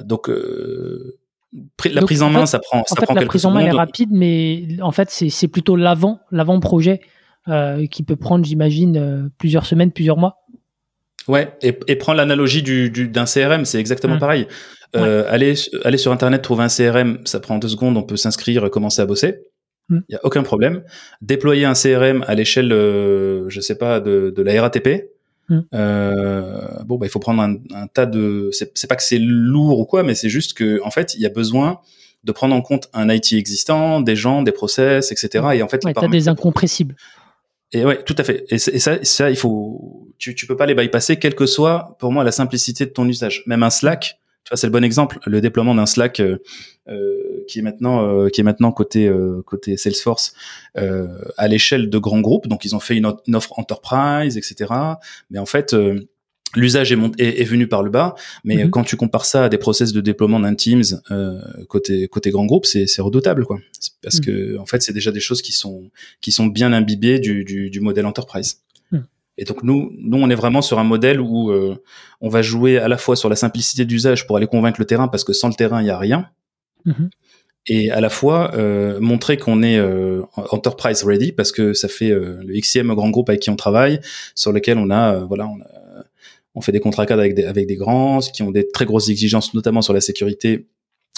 [0.05, 0.31] donc
[1.91, 3.71] la prise en main, ça prend, ça en fait, prend la prise en main est
[3.71, 7.01] rapide, mais en fait, c'est plutôt l'avant, l'avant projet
[7.91, 10.39] qui peut prendre, j'imagine, plusieurs semaines, plusieurs mois.
[11.29, 14.21] Ouais, et, et prends l'analogie du, d'un CRM, c'est exactement mmh.
[14.21, 14.47] pareil.
[14.97, 18.71] Euh, aller, aller sur Internet, trouver un CRM, ça prend deux secondes, on peut s'inscrire,
[18.71, 19.43] commencer à bosser.
[19.91, 20.03] Il mmh.
[20.09, 20.83] n'y a aucun problème.
[21.21, 25.11] Déployer un CRM à l'échelle, euh, je sais pas, de, de la RATP,
[25.49, 25.61] mmh.
[25.75, 28.51] euh, bon, bah, il faut prendre un, un tas de.
[28.53, 31.27] C'est pas que c'est lourd ou quoi, mais c'est juste que, en fait, il y
[31.27, 31.81] a besoin
[32.25, 35.47] de prendre en compte un IT existant, des gens, des process, etc.
[35.55, 36.97] Et en fait, ouais, t'as des incompressibles.
[37.73, 38.45] Et ouais, tout à fait.
[38.49, 42.13] Et, ça, ça, il faut, tu, tu peux pas les bypasser, quelle que soit, pour
[42.13, 43.43] moi, la simplicité de ton usage.
[43.47, 45.19] Même un Slack, tu vois, c'est le bon exemple.
[45.27, 46.39] Le déploiement d'un Slack euh,
[46.89, 50.33] euh qui est maintenant, euh, qui est maintenant côté euh, côté Salesforce
[50.75, 52.49] à l'échelle de grands groupes.
[52.49, 54.73] Donc, ils ont fait une, une offre enterprise, etc.
[55.31, 55.77] Mais en fait
[56.57, 58.71] l'usage est, est, est, venu par le bas, mais mhm.
[58.71, 62.47] quand tu compares ça à des process de déploiement d'un Teams euh, côté côté grand
[62.47, 63.59] groupe, c'est redoutable quoi.
[64.03, 64.25] Parce mhm.
[64.25, 67.71] que en fait, c'est déjà des choses qui sont qui sont bien imbibées du, du,
[67.71, 68.63] du modèle enterprise.
[69.39, 71.77] Et donc nous, nous, on est vraiment sur un modèle où euh,
[72.21, 75.09] on va jouer à la fois sur la simplicité d'usage pour aller convaincre le terrain,
[75.09, 76.29] parce que sans le terrain, il y a rien.
[77.67, 82.11] Et à la fois euh, montrer qu'on est euh, enterprise ready parce que ça fait
[82.11, 84.01] euh, le XCM grand groupe avec qui on travaille,
[84.35, 85.67] sur lequel on a voilà on a
[86.55, 89.11] on fait des contrats cadres avec des, avec des grands qui ont des très grosses
[89.11, 90.67] exigences, notamment sur la sécurité,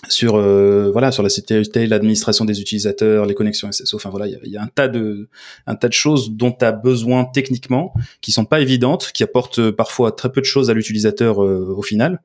[0.08, 3.96] sur euh, voilà sur la sécurité, l'administration des utilisateurs, les connexions SSO.
[3.96, 5.28] Enfin voilà, il y, a, un tas de
[5.66, 9.70] un tas de choses dont tu as besoin techniquement qui sont pas évidentes, qui apportent
[9.70, 12.22] parfois très peu de choses à l'utilisateur euh, au final,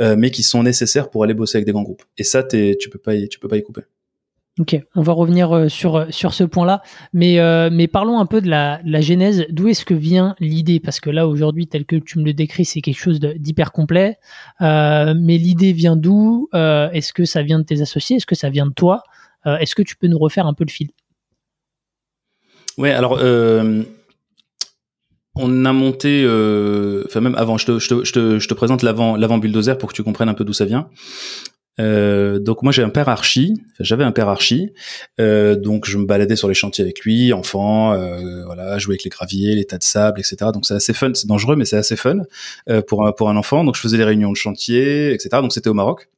[0.00, 2.02] euh, mais qui sont nécessaires pour aller bosser avec des grands groupes.
[2.18, 3.82] Et ça, tu peux pas tu peux pas y couper.
[4.60, 6.80] Ok, on va revenir euh, sur, euh, sur ce point-là,
[7.12, 9.46] mais, euh, mais parlons un peu de la, genèse.
[9.50, 10.78] D'où est-ce que vient l'idée?
[10.78, 14.16] Parce que là, aujourd'hui, tel que tu me le décris, c'est quelque chose d'hyper complet.
[14.60, 16.48] mais l'idée vient d'où?
[16.52, 18.16] Est-ce que ça vient de tes associés?
[18.16, 19.02] Est-ce que ça vient de toi?
[19.44, 20.90] Est-ce que tu peux nous refaire un peu le fil?
[22.78, 23.18] Ouais, alors
[25.36, 26.24] on a monté,
[27.06, 30.52] enfin même avant, je te, présente l'avant bulldozer pour que tu comprennes un peu d'où
[30.52, 30.88] ça vient.
[31.80, 34.72] Euh, donc moi j'ai un père archi, j'avais un père archi,
[35.20, 39.04] euh, donc je me baladais sur les chantiers avec lui, enfant, euh, voilà, jouer avec
[39.04, 40.50] les graviers, les tas de sable, etc.
[40.52, 42.18] Donc c'est assez fun, c'est dangereux mais c'est assez fun
[42.68, 43.64] euh, pour un pour un enfant.
[43.64, 45.28] Donc je faisais les réunions de chantier, etc.
[45.42, 46.08] Donc c'était au Maroc.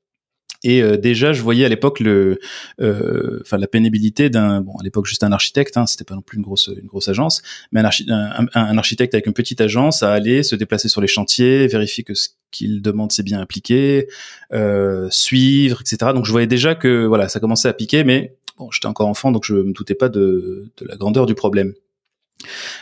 [0.66, 2.40] Et euh, déjà, je voyais à l'époque le,
[2.80, 6.22] euh, enfin la pénibilité d'un, bon à l'époque juste un architecte, hein, c'était pas non
[6.22, 10.12] plus une grosse une grosse agence, mais un, un, architecte avec une petite agence à
[10.12, 14.08] aller se déplacer sur les chantiers, vérifier que ce qu'il demande c'est bien appliqué,
[14.52, 16.10] euh, suivre, etc.
[16.12, 19.30] Donc je voyais déjà que voilà, ça commençait à piquer, mais bon, j'étais encore enfant,
[19.30, 21.74] donc je me doutais pas de, de la grandeur du problème.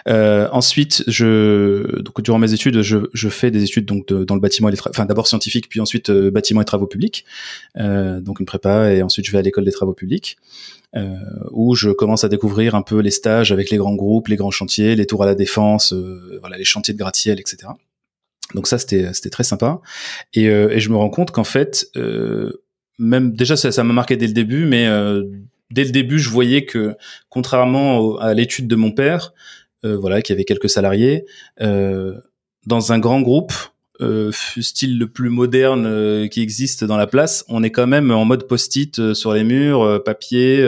[0.08, 4.40] Euh, ensuite, je donc durant mes études, je, je fais des études donc dans le
[4.40, 7.24] bâtiment et les enfin d'abord scientifique, puis ensuite euh, bâtiment et travaux publics,
[7.78, 10.36] euh, donc une prépa, et ensuite je vais à l'école des travaux publics,
[10.96, 11.16] euh,
[11.52, 14.50] où je commence à découvrir un peu les stages avec les grands groupes, les grands
[14.50, 17.72] chantiers, les tours à la défense, euh, voilà les chantiers de gratte-ciel, etc.
[18.54, 19.80] Donc ça c'était c'était très sympa,
[20.34, 21.90] et, et je me rends compte qu'en fait
[22.98, 24.86] même déjà ça m'a marqué dès le début, mais
[25.74, 26.94] dès le début, je voyais que,
[27.28, 29.34] contrairement à l'étude de mon père,
[29.84, 31.26] euh, voilà, qui avait quelques salariés,
[31.60, 32.14] euh,
[32.66, 33.52] dans un grand groupe,
[34.00, 38.10] euh, style le plus moderne euh, qui existe dans la place, on est quand même
[38.10, 40.64] en mode post-it euh, sur les murs, papier,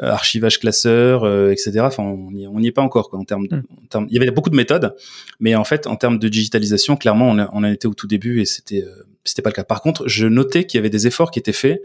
[0.00, 1.80] archivage classeur, etc.
[1.80, 3.62] Enfin, on n'y est pas encore quoi, en termes, hmm.
[3.84, 4.06] en termes.
[4.10, 4.94] Il y avait beaucoup de méthodes,
[5.40, 8.06] mais en fait, en termes de digitalisation, clairement, on, a, on a été au tout
[8.06, 8.84] début et c'était
[9.24, 9.64] c'était pas le cas.
[9.64, 11.82] Par contre, je notais qu'il y avait des efforts qui étaient faits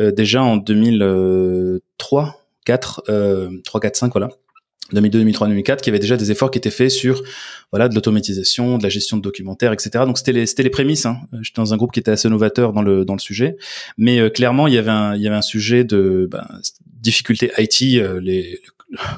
[0.00, 4.30] euh, déjà en 2003, 4, euh, 3, 4, 5, voilà.
[4.92, 7.22] 2002, 2003, 2004, qui avait déjà des efforts qui étaient faits sur
[7.70, 10.04] voilà de l'automatisation, de la gestion de documentaires, etc.
[10.06, 11.06] Donc c'était les c'était les prémices.
[11.06, 11.18] Hein.
[11.42, 13.56] J'étais dans un groupe qui était assez novateur dans le dans le sujet,
[13.96, 16.46] mais euh, clairement il y avait un il y avait un sujet de ben,
[16.86, 18.00] difficulté IT.
[18.00, 18.60] Euh, les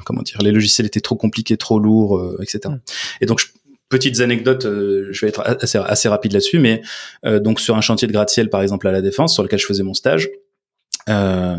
[0.05, 2.59] comment dire les logiciels étaient trop compliqués, trop lourds, euh, etc.
[2.67, 2.79] Mm.
[3.21, 3.47] Et donc je,
[3.91, 6.81] petites anecdotes, euh, je vais être assez, assez rapide là-dessus, mais
[7.25, 9.65] euh, donc sur un chantier de gratte-ciel par exemple à la Défense, sur lequel je
[9.67, 10.29] faisais mon stage,
[11.09, 11.57] euh,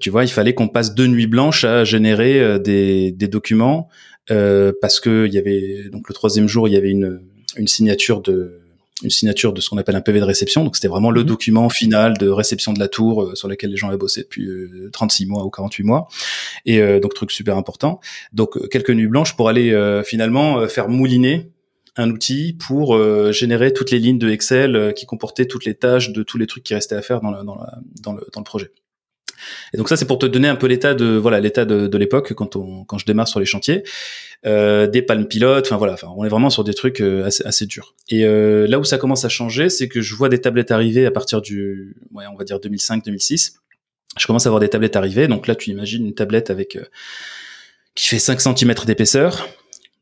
[0.00, 3.88] tu vois, il fallait qu'on passe deux nuits blanches à générer des, des documents
[4.28, 7.20] parce que il y avait donc le troisième jour il y avait une,
[7.56, 8.60] une signature de
[9.02, 10.64] une signature de ce qu'on appelle un PV de réception.
[10.64, 11.26] Donc c'était vraiment le mhm.
[11.26, 14.48] document final de réception de la tour euh, sur lequel les gens avaient bossé depuis
[14.92, 16.08] 36 euh, mois ou 48 mois.
[16.64, 18.00] Et euh, donc truc super important.
[18.32, 19.66] Donc quelques nuits blanches pour aller
[20.04, 21.50] finalement faire mouliner
[21.96, 22.96] un outil pour
[23.32, 26.64] générer toutes les lignes de Excel qui comportaient toutes les tâches de tous les trucs
[26.64, 27.58] qui restaient à faire dans, dans,
[28.02, 28.70] dans, le, dans le projet.
[29.72, 31.98] Et donc ça, c'est pour te donner un peu l'état de voilà l'état de, de
[31.98, 33.82] l'époque quand on quand je démarre sur les chantiers,
[34.46, 37.44] euh, des palmes pilotes, enfin voilà, enfin on est vraiment sur des trucs euh, assez,
[37.44, 37.94] assez durs.
[38.08, 41.06] Et euh, là où ça commence à changer, c'est que je vois des tablettes arriver
[41.06, 43.54] à partir du, ouais, on va dire 2005-2006.
[44.18, 45.28] Je commence à voir des tablettes arriver.
[45.28, 46.78] Donc là, tu imagines une tablette avec
[47.94, 49.46] qui fait 5 cm d'épaisseur.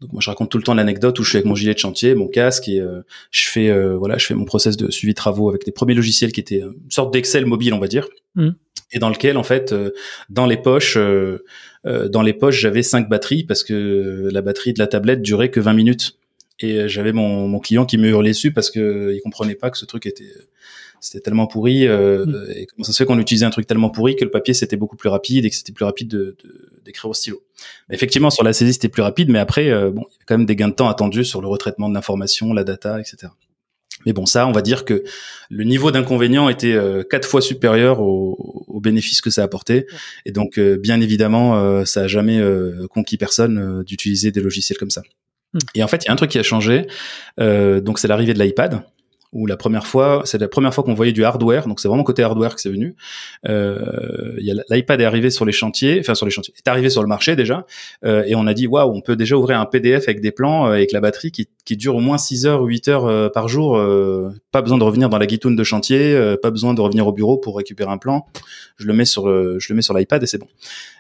[0.05, 1.79] Donc moi je raconte tout le temps l'anecdote où je suis avec mon gilet de
[1.79, 2.83] chantier, mon casque et
[3.31, 6.31] je fais voilà, je fais mon process de suivi de travaux avec des premiers logiciels
[6.31, 8.07] qui étaient une sorte d'Excel mobile, on va dire.
[8.35, 8.51] Mmh.
[8.93, 9.75] Et dans lequel en fait
[10.29, 10.99] dans les poches
[11.85, 15.61] dans les poches, j'avais cinq batteries parce que la batterie de la tablette durait que
[15.61, 16.19] 20 minutes.
[16.61, 19.79] Et j'avais mon, mon client qui me hurlait dessus parce que il comprenait pas que
[19.79, 20.31] ce truc était
[21.05, 22.47] c'était tellement pourri euh, mm.
[22.57, 24.77] et comment ça se fait qu'on utilisait un truc tellement pourri que le papier c'était
[24.77, 26.37] beaucoup plus rapide et que c'était plus rapide de
[26.85, 27.43] d'écrire au stylo.
[27.91, 30.39] effectivement sur la saisie c'était plus rapide, mais après euh, bon il y a quand
[30.39, 33.29] même des gains de temps attendus sur le retraitement de l'information, la data, etc.
[34.07, 35.05] Mais bon, ça, on va dire que
[35.51, 39.87] le niveau d'inconvénient était euh, quatre fois supérieur aux au bénéfices que ça apportait.
[40.27, 42.43] Et donc, euh, bien évidemment, euh, ça a jamais
[42.91, 45.03] conquis personne d'utiliser des logiciels comme ça.
[45.53, 45.59] Mm.
[45.77, 46.87] Et en fait, il y a un truc qui a changé.
[47.39, 48.83] donc, c'est l'arrivée de l'iPad
[49.35, 52.05] où la première fois, c'est la première fois qu'on voyait du hardware, donc c'est vraiment
[52.05, 52.95] côté hardware que c'est venu.
[53.49, 54.37] Euh,
[54.71, 57.35] L'iPad est arrivé sur les chantiers, enfin sur les chantiers, est arrivé sur le marché
[57.35, 57.67] déjà,
[58.05, 60.69] euh, et on a dit waouh, on peut déjà ouvrir un PDF avec des plans,
[60.69, 63.29] euh, avec la batterie qui, qui dure au moins 6 heures ou 8 heures euh,
[63.29, 63.77] par jour.
[63.77, 67.13] Euh, pas besoin de revenir dans la guitoune de chantier, pas besoin de revenir au
[67.13, 68.27] bureau pour récupérer un plan.
[68.77, 70.47] Je le mets sur le, je le mets sur l'iPad et c'est bon.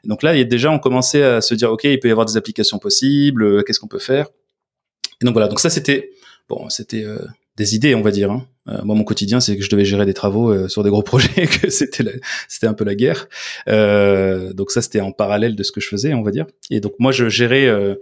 [0.02, 2.36] donc là, y déjà on commençait à se dire ok, il peut y avoir des
[2.36, 4.26] applications possibles, qu'est-ce qu'on peut faire?
[5.22, 6.10] Et donc voilà, donc ça c'était
[6.48, 7.04] bon, c'était
[7.56, 8.30] des idées, on va dire.
[8.30, 8.46] Hein.
[8.68, 11.02] Euh, moi, mon quotidien, c'est que je devais gérer des travaux euh, sur des gros
[11.12, 13.28] projets, que c'était c'était un peu la guerre.
[13.68, 16.46] Euh, donc ça, c'était en parallèle de ce que je faisais, on va dire.
[16.70, 17.94] Et donc moi, je gérais euh,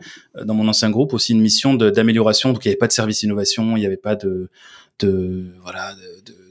[0.45, 2.53] dans mon ancien groupe aussi une mission d'amélioration.
[2.53, 4.49] Donc il n'y avait pas de service innovation, il n'y avait pas de,
[5.01, 6.42] de voilà de, de,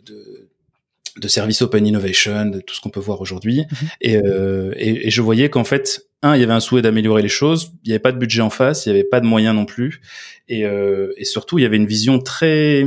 [1.21, 3.59] de service open innovation, de tout ce qu'on peut voir aujourd'hui.
[3.59, 3.87] Mhm.
[4.01, 7.29] Et, et, et je voyais qu'en fait, un, il y avait un souhait d'améliorer les
[7.29, 7.71] choses.
[7.83, 9.65] Il n'y avait pas de budget en face, il n'y avait pas de moyens non
[9.65, 10.01] plus,
[10.47, 12.85] et, euh, et, surtout il y avait une vision très,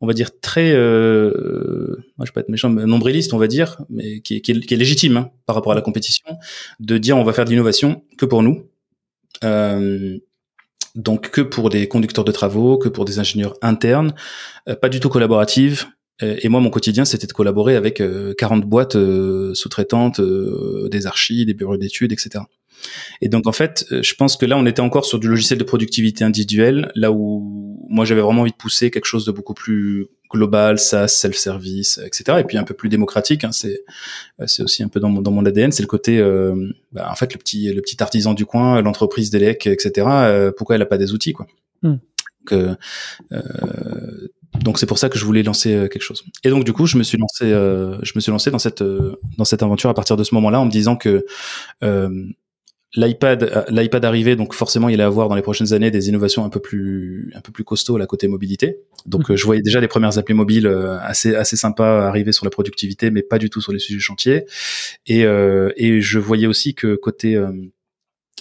[0.00, 3.82] on va dire très, euh, moi je vais pas être méchant, nombriliste, on va dire,
[3.90, 6.26] mais qui, qui, est, qui est, légitime hein, par rapport à la compétition,
[6.78, 8.66] de dire on va faire de l'innovation que pour nous.
[9.44, 10.18] Euh,
[10.96, 14.14] donc que pour des conducteurs de travaux, que pour des ingénieurs internes,
[14.68, 18.02] euh, pas du tout collaborative, euh, et moi, mon quotidien, c'était de collaborer avec
[18.36, 22.44] 40 euh, boîtes euh, sous-traitantes, des archives, des bureaux d'études, etc.
[23.20, 25.64] Et donc, en fait, je pense que là, on était encore sur du logiciel de
[25.64, 30.06] productivité individuelle, là où moi, j'avais vraiment envie de pousser quelque chose de beaucoup plus
[30.30, 32.38] global, SaaS, self-service, etc.
[32.40, 33.44] Et puis un peu plus démocratique.
[33.44, 33.84] Hein, c'est
[34.46, 35.72] c'est aussi un peu dans mon dans mon ADN.
[35.72, 36.22] C'est le côté,
[36.92, 40.52] bah, en fait, le petit le petit artisan du coin, l'entreprise d'élec, etc.
[40.56, 41.46] pourquoi elle a pas des outils, quoi.
[41.82, 41.96] Hmm.
[42.50, 42.78] Donc,
[44.58, 46.24] donc c'est pour ça que je voulais lancer euh, quelque chose.
[46.44, 48.82] Et donc du coup, je me suis lancé, euh, je me suis lancé dans cette
[48.82, 51.24] euh, dans cette aventure à partir de ce moment-là, en me disant que
[52.96, 56.48] l'iPad l'iPad arrivait, donc forcément il allait avoir dans les prochaines années des innovations un
[56.48, 58.80] peu plus un peu plus costauds à la côté mobilité.
[59.06, 59.36] Donc mmh.
[59.36, 60.66] je voyais déjà les premières applis mobiles
[61.00, 64.44] assez assez sympas arriver sur la productivité, mais pas du tout sur les sujets chantiers.
[65.06, 67.40] Et et je voyais aussi que côté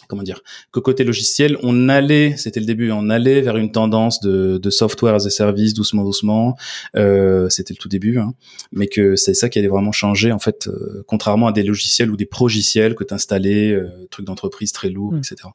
[0.09, 0.41] comment dire
[0.73, 4.69] que côté logiciel on allait c'était le début on allait vers une tendance de, de
[4.69, 6.57] software as a service doucement doucement.
[6.95, 8.33] Euh, c'était le tout début hein,
[8.71, 12.09] mais que c'est ça qui allait vraiment changer en fait euh, contrairement à des logiciels
[12.09, 15.49] ou des progiciels que tu installais euh, trucs d'entreprise très lourds etc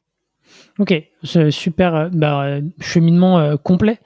[0.79, 1.03] ok
[1.51, 3.99] super euh, bah, cheminement complet.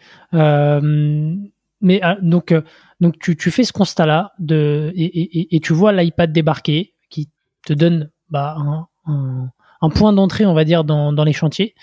[1.81, 2.53] Mais donc
[2.99, 6.93] donc tu, tu fais ce constat là de et, et, et tu vois l'iPad débarquer
[7.09, 7.29] qui
[7.65, 9.49] te donne bah, un, un
[9.81, 11.75] un point d'entrée, on va dire, dans, dans les chantiers,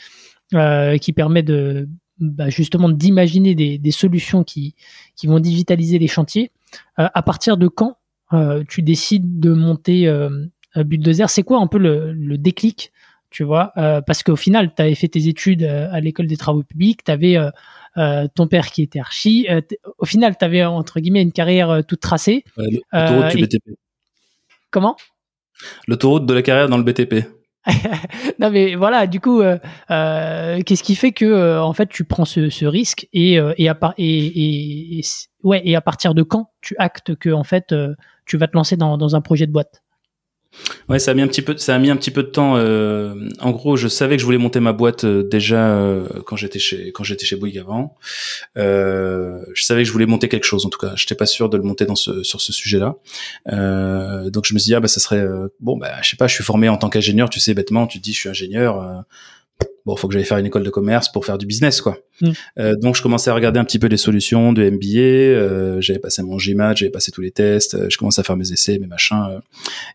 [0.55, 4.75] euh, qui permet de bah, justement d'imaginer des, des, solutions qui,
[5.17, 6.53] qui vont digitaliser les chantiers.
[6.99, 7.99] Euh, à partir de quand
[8.33, 10.09] euh, tu décides de monter
[10.77, 11.29] Bulldozer?
[11.31, 12.93] C'est quoi un peu le, le déclic
[13.29, 13.73] tu vois?
[14.07, 17.37] Parce qu'au final, tu avais fait tes études à l'école des travaux publics, tu avais
[18.35, 19.47] ton père qui était archi.
[19.99, 22.45] au final, tu avais, entre guillemets, une carrière toute tracée.
[22.57, 23.79] L'autoroute du BTP.
[24.71, 24.97] Comment?
[25.87, 27.27] L'autoroute de la carrière dans le BTP.
[28.39, 29.59] non mais voilà, du coup, euh,
[29.91, 33.79] euh, qu'est-ce qui fait que euh, en fait tu prends ce, risque et et à,
[33.99, 35.03] et, et,
[35.43, 37.75] ouais et à partir de quand tu actes que en fait
[38.25, 39.83] tu vas te lancer dans, dans un projet de boîte?
[40.89, 42.57] Ouais, ça a mis un petit peu, ça a mis un petit peu de temps.
[42.57, 46.37] Euh, en gros, je savais que je voulais monter ma boîte euh, déjà euh, quand
[46.37, 47.97] j'étais chez quand j'étais chez Bouygues avant.
[48.57, 50.67] je savais que je voulais monter quelque chose.
[50.67, 52.97] En tout cas, j'étais pas sûr de le monter dans ce sur ce sujet-là.
[54.31, 55.27] donc je me suis dit ah bah ça serait
[55.61, 57.31] bon bah je sais pas, je suis formé en tant qu'ingénieur.
[57.31, 59.05] Tu sais bêtement, tu dis je suis ingénieur
[59.87, 61.99] bon, faut que j'aille faire une école de commerce pour faire du business, quoi.
[62.21, 62.31] Mm.
[62.59, 64.99] Euh, donc, je commençais à regarder un petit peu des solutions de MBA.
[64.99, 67.75] Euh, j'avais passé mon GMAT, j'avais passé tous les tests.
[67.75, 69.41] Euh, je commençais à faire mes essais, mes machins.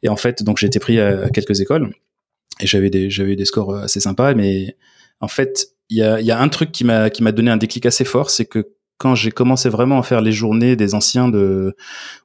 [0.01, 1.93] Et en fait, donc j'ai été pris à, quelques écoles
[2.59, 4.33] et j'avais des j'avais eu des scores assez sympas.
[4.33, 4.77] Mais
[5.19, 7.57] en fait, il y a, y a un truc qui m'a qui m'a donné un
[7.57, 11.27] déclic assez fort, c'est que quand j'ai commencé vraiment à faire les journées des anciens
[11.27, 11.75] de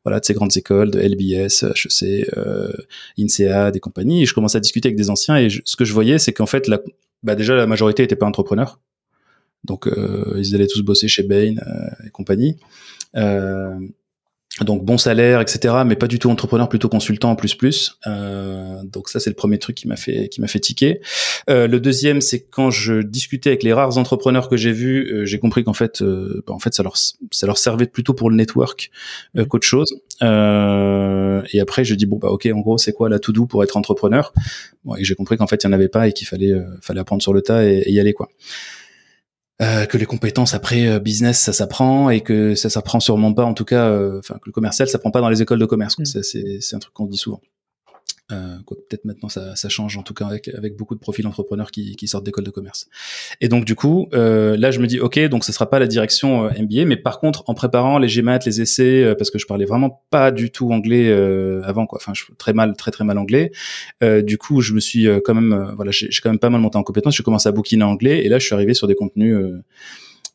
[0.04, 2.70] voilà de ces grandes écoles de LBS, HEC, euh,
[3.18, 4.22] INSEAD et compagnie.
[4.22, 6.44] Et je commençais à discuter avec des anciens et ce que je voyais, c'est qu'en
[6.44, 6.78] fait, la,
[7.26, 8.80] bah déjà la majorité n'était pas entrepreneur.
[9.64, 12.56] Donc euh, ils allaient tous bosser chez Bain euh, et compagnie.
[14.60, 15.74] Euh, donc bon salaire, etc.
[15.86, 17.98] Mais pas du tout entrepreneur, plutôt consultant plus plus.
[18.06, 21.00] Euh, donc ça c'est le premier truc qui m'a fait qui m'a fait tiquer.
[21.50, 25.24] Euh, le deuxième c'est quand je discutais avec les rares entrepreneurs que j'ai vus, euh,
[25.24, 28.30] j'ai compris qu'en fait euh, bah, en fait ça leur ça leur servait plutôt pour
[28.30, 28.90] le network
[29.36, 29.94] euh, qu'autre chose.
[30.22, 33.62] et après je dis bon bah ok en gros c'est quoi la to do pour
[33.62, 34.32] être entrepreneur?
[34.84, 37.00] Bon, et j'ai compris qu'en fait il y en avait pas et qu'il fallait fallait
[37.00, 38.28] apprendre sur le tas et, et y aller quoi.
[39.62, 43.46] Euh, que les compétences après euh, business ça s'apprend et que ça s'apprend sûrement pas
[43.46, 45.64] en tout cas euh, enfin que le commercial ça prend pas dans les écoles de
[45.64, 46.04] commerce mm.
[46.04, 47.40] c'est c'est un truc qu'on dit souvent
[48.32, 51.70] euh, peut-être maintenant ça, ça, change en tout cas avec, avec beaucoup de profils entrepreneurs
[51.70, 52.88] qui, qui sortent d'école de commerce.
[53.40, 55.86] Et donc du coup, euh, là je me dis ok, donc ce sera pas la
[55.86, 59.38] direction euh, MBA, mais par contre en préparant les GMAT, les essais, euh, parce que
[59.38, 62.90] je parlais vraiment pas du tout anglais euh, avant quoi, enfin je très mal, très
[62.90, 63.52] très mal anglais.
[64.02, 66.82] du coup je me suis quand même, voilà, j'ai quand même pas mal monté en
[66.82, 67.16] compétence.
[67.16, 69.36] J'ai commencé à bouquiner en anglais et là je suis arrivé sur des contenus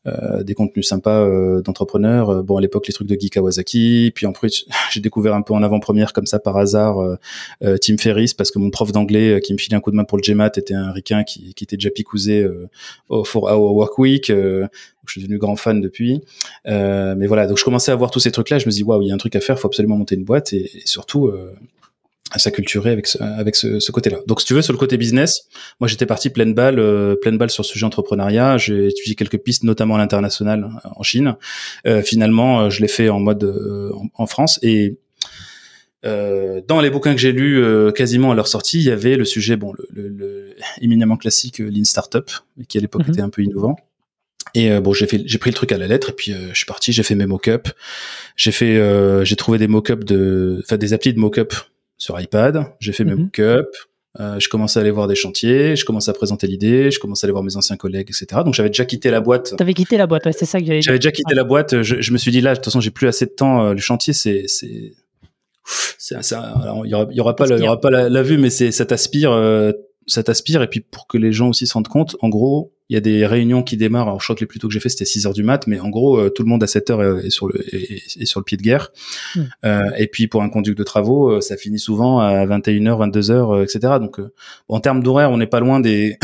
[0.05, 2.29] des contenus sympas euh, d'entrepreneurs.
[2.29, 4.11] Euh, bon, à l'époque, les trucs de Guy Kawasaki.
[4.15, 6.97] Puis en plus, j'ai découvert un peu en avant-première comme ça par hasard
[7.81, 10.17] Tim Ferriss parce que mon prof d'anglais qui me filait un coup de main pour
[10.17, 12.47] le GMAT était un ricain qui, qui était déjà picousé
[13.09, 14.27] au, au Work Week.
[14.27, 14.67] je
[15.07, 16.21] suis devenu grand fan depuis.
[16.65, 18.59] mais voilà, donc je commençais à voir tous ces trucs-là.
[18.59, 19.59] Je me dis waouh, il y a un truc à faire.
[19.59, 21.31] Faut absolument monter une boîte et, et surtout
[22.31, 24.19] à s'acculturer avec ce, avec ce, ce côté-là.
[24.25, 25.47] Donc, si tu veux, sur le côté business,
[25.79, 28.57] moi, j'étais parti pleine balle, euh, pleine balle sur le sujet entrepreneuriat.
[28.57, 31.35] J'ai étudié quelques pistes, notamment à l'international euh, en Chine.
[31.85, 33.43] Euh, finalement, euh, je l'ai fait en mode
[34.15, 34.97] en, France et
[36.05, 37.61] euh, dans les bouquins que j'ai lus,
[37.93, 41.83] quasiment à leur sortie, il y avait le sujet, bon, le, le, éminemment classique Lean
[41.83, 42.29] Startup,
[42.67, 43.13] qui à l'époque mhm.
[43.13, 43.75] était un peu innovant.
[44.53, 46.65] Et bon, j'ai fait, j'ai pris le truc à la lettre et puis je suis
[46.65, 47.71] parti, j'ai fait mes mock-ups,
[48.35, 51.53] j'ai fait, j'ai trouvé des mock-ups de, enfin des applis de mock-up
[52.01, 53.25] sur iPad, j'ai fait mes mhm.
[53.25, 53.87] mock-ups,
[54.19, 57.25] euh, je commençais à aller voir des chantiers, je commençais à présenter l'idée, je commençais
[57.25, 58.41] à aller voir mes anciens collègues, etc.
[58.43, 59.55] Donc j'avais déjà quitté la boîte.
[59.55, 60.81] T'avais quitté la boîte, ouais, c'est ça que j'avais.
[60.81, 61.83] J'avais déjà quitté la boîte.
[61.83, 63.67] Je, je, me suis dit là, de toute façon, j'ai plus assez de temps.
[63.67, 64.93] Euh, le chantier, c'est, c'est,
[66.09, 68.83] il y aura, y aura pas, il y aura pas la, vue, mais c'est, ça
[68.83, 69.71] t'aspire, euh,
[70.11, 70.61] ça t'aspire.
[70.61, 72.99] Et puis pour que les gens aussi se rendent compte, en gros, il y a
[72.99, 74.07] des réunions qui démarrent.
[74.07, 75.65] Alors, je crois que les plus tôt que j'ai fait, c'était 6 heures du mat,
[75.65, 78.41] mais en gros, euh, tout le monde à 7 heures est, sur le, est, sur
[78.41, 78.91] le pied de guerre.
[79.33, 79.43] Hmm.
[79.63, 83.63] Euh, et puis, pour un conduct de travaux, euh, ça finit souvent à 21h, 22h,
[83.63, 83.93] etc.
[84.01, 84.19] Donc,
[84.67, 86.17] en termes d'horaire, on n'est pas loin des,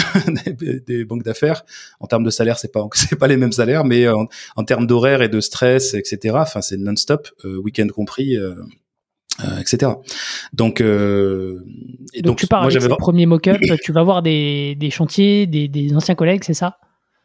[0.85, 1.63] des, banques d'affaires.
[2.01, 5.21] En termes de salaire, c'est pas, c'est pas les mêmes salaires, mais en, termes d'horaire
[5.21, 6.35] et de stress, etc.
[6.39, 8.35] Enfin, c'est non-stop, week-end compris.
[9.43, 9.91] Euh, etc.
[10.51, 11.63] Donc, euh,
[12.15, 15.95] et donc, tu moi, avec premier mock-up, tu vas voir des, des chantiers, des, des
[15.95, 16.77] anciens collègues, c'est ça?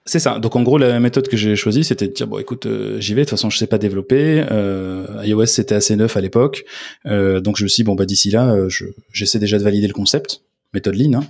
[0.05, 0.41] C'est ça.
[0.41, 3.15] Donc en gros, la méthode que j'ai choisie, c'était de dire bon, écoute, euh, j'y
[3.15, 3.21] vais.
[3.21, 4.45] De toute façon, je sais pas développer.
[4.51, 6.65] Euh, iOS c'était assez neuf à l'époque,
[7.07, 8.69] euh, donc je me suis dit, bon bah d'ici là, euh,
[9.13, 11.21] j'essaie déjà de valider le concept, méthode Lean.
[11.21, 11.27] Hein.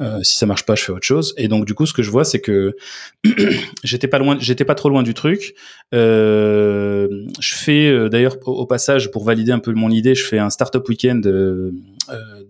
[0.00, 1.34] Euh, si ça marche pas, je fais autre chose.
[1.36, 2.76] Et donc du coup, ce que je vois, c'est que
[3.84, 5.54] j'étais pas loin, j'étais pas trop loin du truc.
[5.94, 7.08] Euh,
[7.40, 10.50] je fais euh, d'ailleurs au, passage pour valider un peu mon idée, je fais un
[10.50, 11.72] startup weekend, euh,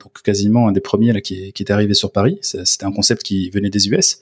[0.00, 2.38] donc quasiment un des premiers là qui, qui est arrivé sur Paris.
[2.42, 4.20] C'était un concept qui venait des US.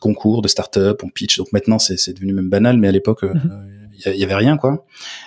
[0.00, 1.38] concours de startup, on pitch.
[1.38, 3.24] Donc maintenant, c'est devenu même banal, mais à l'époque.
[4.04, 4.84] Il y, avait rien quoi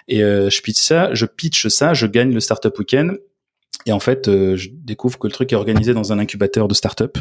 [0.07, 3.17] et je pitch ça je pitch ça je gagne le startup weekend
[3.86, 6.73] et en fait, euh, je découvre que le truc est organisé dans un incubateur de
[6.73, 7.17] start-up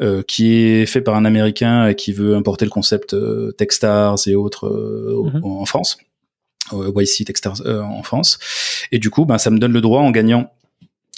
[0.00, 4.18] euh, qui est fait par un Américain et qui veut importer le concept euh, Techstars
[4.26, 5.44] et autres mhm.
[5.44, 5.98] en France,
[6.72, 8.38] YC Techstars en France.
[8.90, 10.52] Et du coup, ben, ça me donne le droit en gagnant,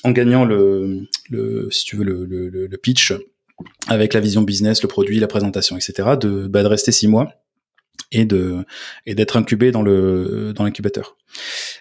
[0.05, 3.15] en gagnant le, le si tu veux le, le, le pitch
[3.89, 6.11] avec la vision business, le produit, la présentation, etc.
[6.21, 7.33] De, bah, de rester six mois
[8.13, 8.65] et de
[9.07, 11.17] et d'être incubé dans le dans l'incubateur.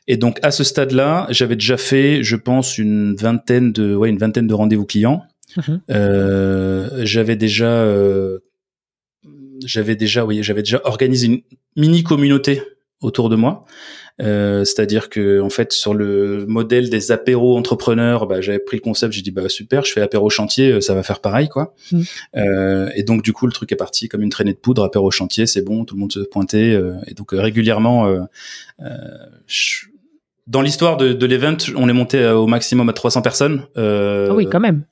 [0.07, 4.17] Et donc à ce stade-là, j'avais déjà fait, je pense, une vingtaine de ouais une
[4.17, 5.23] vingtaine de rendez-vous clients.
[5.55, 5.81] Mhm.
[5.91, 8.39] Euh, j'avais déjà euh,
[9.65, 11.41] j'avais déjà oui j'avais déjà organisé une
[11.75, 12.61] mini communauté
[13.01, 13.65] autour de moi.
[14.21, 18.81] Euh, c'est-à-dire que en fait sur le modèle des apéros entrepreneurs, bah, j'avais pris le
[18.81, 21.73] concept, j'ai dit bah super, je fais apéro chantier, euh, ça va faire pareil quoi.
[21.91, 22.01] Mm.
[22.35, 25.09] Euh, et donc du coup le truc est parti comme une traînée de poudre, apéro
[25.09, 28.07] chantier, c'est bon, tout le monde se pointait et donc régulièrement.
[30.45, 33.65] dans l'histoire de, de l'event, on est monté au maximum à 300 personnes.
[33.75, 34.85] ah oui, quand même.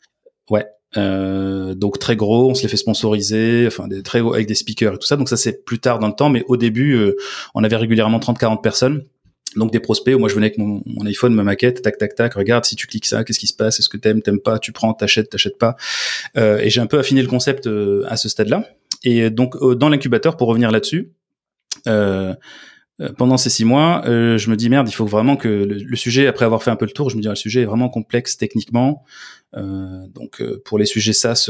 [0.50, 0.66] Ouais,
[0.98, 4.96] euh, donc très gros, on se les fait sponsoriser, enfin des très avec des speakers
[4.96, 5.16] et tout ça.
[5.16, 7.16] Donc ça c'est plus tard dans le temps, mais au début euh,
[7.56, 9.04] on avait régulièrement 30-40 personnes.
[9.56, 12.34] Donc des prospects où moi je venais avec mon, iPhone, ma maquette, tac tac tac,
[12.34, 14.72] regarde si tu cliques ça, qu'est-ce qui se passe, est-ce que t'aimes, t'aimes pas, tu
[14.72, 15.76] prends, t'achètes, t'achètes pas.
[16.38, 18.66] Euh, et j'ai un peu affiné le concept euh, à ce stade-là.
[19.04, 21.12] Et donc dans l'incubateur, pour revenir là-dessus,
[23.18, 26.46] pendant ces six mois, je me dis merde, il faut vraiment que le, sujet, après
[26.46, 29.04] avoir fait un peu le tour, je me dis le sujet est vraiment complexe techniquement.
[29.54, 31.50] donc pour les sujets SaaS,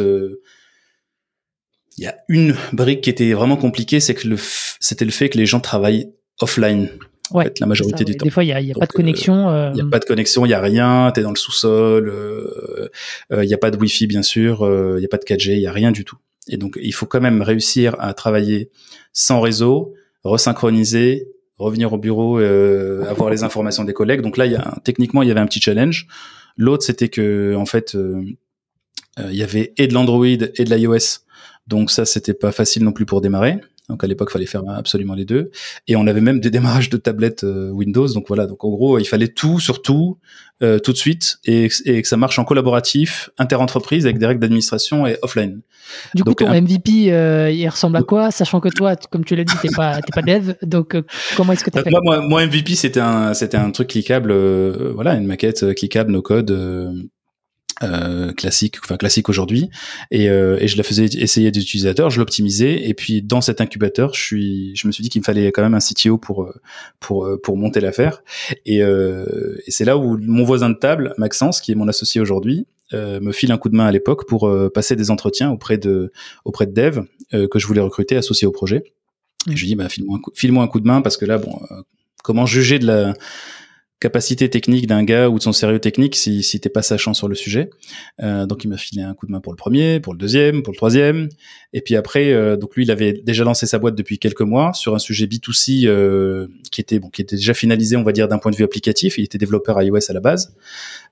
[1.98, 4.28] il y a une brique qui était vraiment compliquée, c'est que
[4.80, 6.90] c'était le fait que les gens travaillent offline.
[7.32, 8.26] Ouais, en fait, la majorité du temps.
[8.26, 9.72] Des fois, il n'y a, y a pas de connexion.
[9.72, 12.12] Il n'y a pas de connexion, il n'y a rien, tu es dans le sous-sol,
[13.32, 15.60] il n'y a pas de Wi-Fi, bien sûr, il n'y a pas de 4G, il
[15.60, 16.18] n'y a rien du tout.
[16.48, 18.70] Et donc, il faut quand même réussir à travailler
[19.14, 19.94] sans réseau,
[20.24, 21.28] resynchroniser,
[21.62, 24.22] revenir au bureau, euh, avoir les informations des collègues.
[24.22, 26.08] Donc là, il y a, techniquement, il y avait un petit challenge.
[26.58, 27.96] L'autre, c'était que, en fait,
[29.18, 31.20] il y avait et de l'Android et de l'iOS.
[31.68, 33.60] Donc ça, c'était pas facile non plus pour démarrer.
[33.92, 35.52] Donc à l'époque, il fallait faire absolument les deux.
[35.88, 38.08] Et on avait même des démarrages de tablettes euh, Windows.
[38.08, 38.48] Donc voilà.
[38.48, 40.18] Donc en gros, il fallait tout sur tout,
[40.64, 45.06] euh, tout de suite, et, que ça marche en collaboratif, inter-entreprise, avec des règles d'administration
[45.06, 45.62] et offline.
[46.16, 49.44] Du coup, ton MVP, euh, il ressemble à quoi, sachant que toi, comme tu l'as
[49.44, 50.54] dit, t'es pas, t'es pas dev.
[50.62, 50.96] Donc
[51.36, 51.90] comment est-ce que tu fait?
[52.04, 54.34] moi, moi, MVP, c'était un, c'était un truc cliquable.
[54.94, 56.52] voilà, une maquette cliquable, no code
[57.84, 59.70] euh, classique, enfin classique aujourd'hui,
[60.12, 63.62] et, euh, et je la faisais essayer des utilisateurs, je l'optimisais, et puis dans cet
[63.62, 66.44] incubateur, je suis, je me suis dit qu'il me fallait quand même un CTO pour
[66.44, 66.54] euh,
[67.00, 68.24] pour euh, pour monter l'affaire,
[68.66, 72.22] et, euh, et c'est là où mon voisin de table, Maxence, qui est mon associé
[72.22, 76.12] aujourd'hui, me file un coup de main à l'époque pour passer des entretiens auprès de
[76.44, 78.84] auprès de dev que je voulais recruter associé au projet.
[79.50, 81.58] Et je lui dis bah file-moi un, un coup de main parce que là bon
[82.22, 83.14] comment juger de la
[84.02, 87.28] capacité technique d'un gars ou de son sérieux technique si, si t'es pas sachant sur
[87.28, 87.70] le sujet.
[88.22, 90.64] Euh, donc il m'a filé un coup de main pour le premier, pour le deuxième,
[90.64, 91.30] pour le troisième.
[91.74, 94.74] Et puis après, euh, donc lui, il avait déjà lancé sa boîte depuis quelques mois
[94.74, 98.28] sur un sujet B2C euh, qui était bon, qui était déjà finalisé, on va dire
[98.28, 99.20] d'un point de vue applicatif.
[99.20, 100.56] Il était développeur iOS à la base,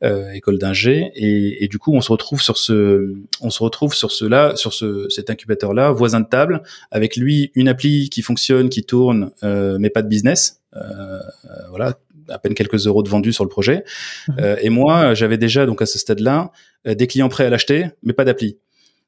[0.03, 1.11] euh, école d'ingé.
[1.13, 4.55] Et, et du coup, on se retrouve sur ce, on se retrouve sur ce là,
[4.55, 8.83] sur ce cet incubateur là, voisin de table, avec lui une appli qui fonctionne, qui
[8.83, 10.59] tourne, euh, mais pas de business.
[10.75, 11.19] Euh,
[11.69, 11.97] voilà,
[12.29, 13.83] à peine quelques euros de vendus sur le projet.
[14.27, 14.35] Mhm.
[14.39, 16.51] Euh, et moi, j'avais déjà donc à ce stade-là
[16.87, 18.57] euh, des clients prêts à l'acheter, mais pas d'appli.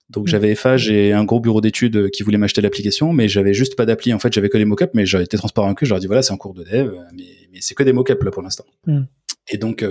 [0.09, 0.29] Donc mhm.
[0.29, 3.75] j'avais FA, et un gros bureau d'études euh, qui voulait m'acheter l'application, mais j'avais juste
[3.75, 4.13] pas d'appli.
[4.13, 5.85] En fait, j'avais que les mockups, mais j'avais été transparent avec eux.
[5.85, 7.93] Je leur ai dit voilà, c'est en cours de dev, mais, mais c'est que des
[7.93, 8.65] mockups là pour l'instant.
[8.87, 9.07] Mhm.
[9.49, 9.83] Et donc,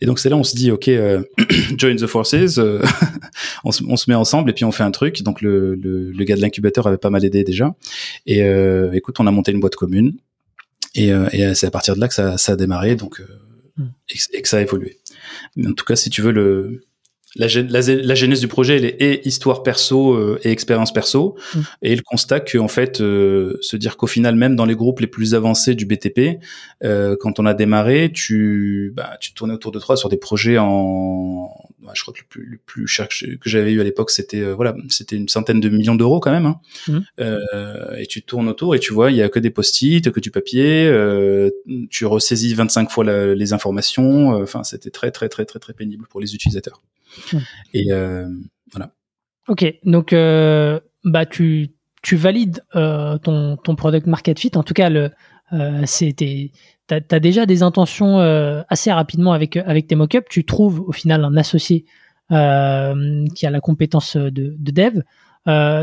[0.00, 0.88] et donc c'est là on se dit ok,
[1.76, 2.34] join the forces,
[3.64, 5.22] on, se, on, se, met ensemble et puis on fait un truc.
[5.22, 7.74] Donc le, le, le gars de l'incubateur avait pas mal aidé déjà.
[8.26, 8.42] Et
[8.94, 10.14] écoute, on a monté une boîte commune.
[10.94, 13.26] Et, euh, et c'est à partir de là que ça, ça a démarré, donc euh,
[13.76, 13.88] hmm.
[14.32, 14.98] et, que ça a évolué.
[15.56, 16.86] Mais en tout cas, si tu veux le
[17.36, 21.36] la, la, la, genèse du projet, elle est et histoire perso euh, et expérience perso,
[21.54, 21.60] mm.
[21.82, 25.00] et le constat que en fait, euh, se dire qu'au final, même dans les groupes
[25.00, 26.38] les plus avancés du BTP,
[26.82, 30.56] euh, quand on a démarré, tu, bah, tu tournais autour de toi sur des projets
[30.58, 31.50] en,
[31.94, 34.76] je crois que le plus, le plus cher que j'avais eu à l'époque, c'était voilà,
[34.88, 36.60] c'était une centaine de millions d'euros quand même, hein.
[36.88, 37.98] mm.
[37.98, 40.30] et tu tournes autour et tu vois, il y a que des post-it, que du
[40.30, 40.90] papier,
[41.90, 46.20] tu ressaisis 25 fois les informations, enfin, c'était très très très très très pénible pour
[46.20, 46.82] les utilisateurs.
[47.72, 48.28] Et euh,
[48.72, 48.92] voilà.
[49.48, 51.70] Ok, donc euh, bah tu
[52.02, 54.52] tu valides euh, ton ton product market fit.
[54.54, 55.10] En tout cas, le
[55.84, 56.50] c'était
[56.86, 58.18] t'as as déjà des intentions
[58.68, 60.28] assez rapidement avec avec tes mockups.
[60.30, 61.84] Tu trouves au final un associé
[62.28, 65.02] qui a la compétence de, de dev.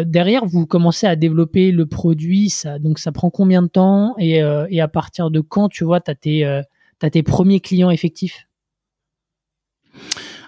[0.09, 2.53] derrière, vous commencez à développer le produit.
[2.79, 6.11] Donc, ça prend combien de temps et, à partir de quand, tu vois, tu
[6.43, 6.63] as,
[7.01, 8.47] as, tes premiers clients effectifs?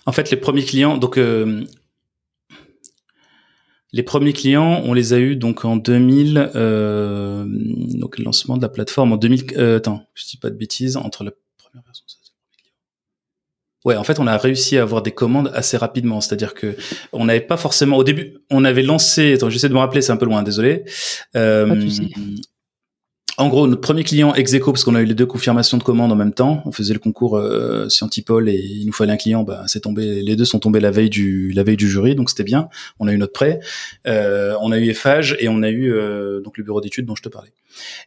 [0.06, 1.66] En fait, les premiers clients, donc euh,
[3.91, 8.61] les premiers clients, on les a eu donc en 2000, euh, donc le lancement de
[8.61, 9.45] la plateforme en 2000.
[9.57, 12.05] Euh, attends, je dis pas de bêtises entre la première version.
[13.86, 16.19] Ouais, en fait, on a réussi à avoir des commandes assez rapidement.
[16.19, 16.75] C'est-à-dire que
[17.13, 19.33] on n'avait pas forcément au début, on avait lancé.
[19.33, 20.86] Attends, j'essaie de me rappeler, c'est un peu loin, désolé.
[21.36, 21.67] Euh,
[23.38, 26.11] en gros, notre premier client Execo, parce qu'on a eu les deux confirmations de commandes
[26.11, 29.43] en même temps, on faisait le concours euh, Scientipol et il nous fallait un client,
[29.43, 32.30] bah, c'est tombé, les deux sont tombés la veille du la veille du jury, donc
[32.30, 32.69] c'était bien.
[32.99, 33.59] On a eu notre prêt,
[34.07, 37.15] euh, on a eu Eiffage et on a eu euh, donc le bureau d'études dont
[37.15, 37.51] je te parlais.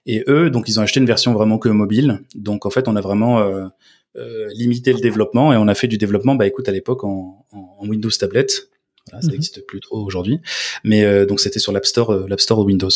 [0.06, 2.96] Et eux, donc ils ont acheté une version vraiment que mobile, donc en fait on
[2.96, 6.72] a vraiment euh, limité le développement et on a fait du développement, bah écoute à
[6.72, 8.70] l'époque en, en, Windows tablette,
[9.06, 9.32] voilà, ça mhm.
[9.32, 10.40] n'existe plus trop aujourd'hui,
[10.84, 12.88] mais donc c'était sur l'App Store, l'App Store Windows.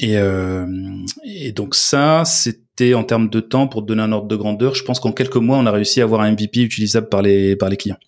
[0.00, 0.66] Et, euh,
[1.24, 4.84] et donc ça, c'était en termes de temps, pour donner un ordre de grandeur, je
[4.84, 7.68] pense qu'en quelques mois, on a réussi à avoir un MVP utilisable par les par
[7.68, 7.98] les clients.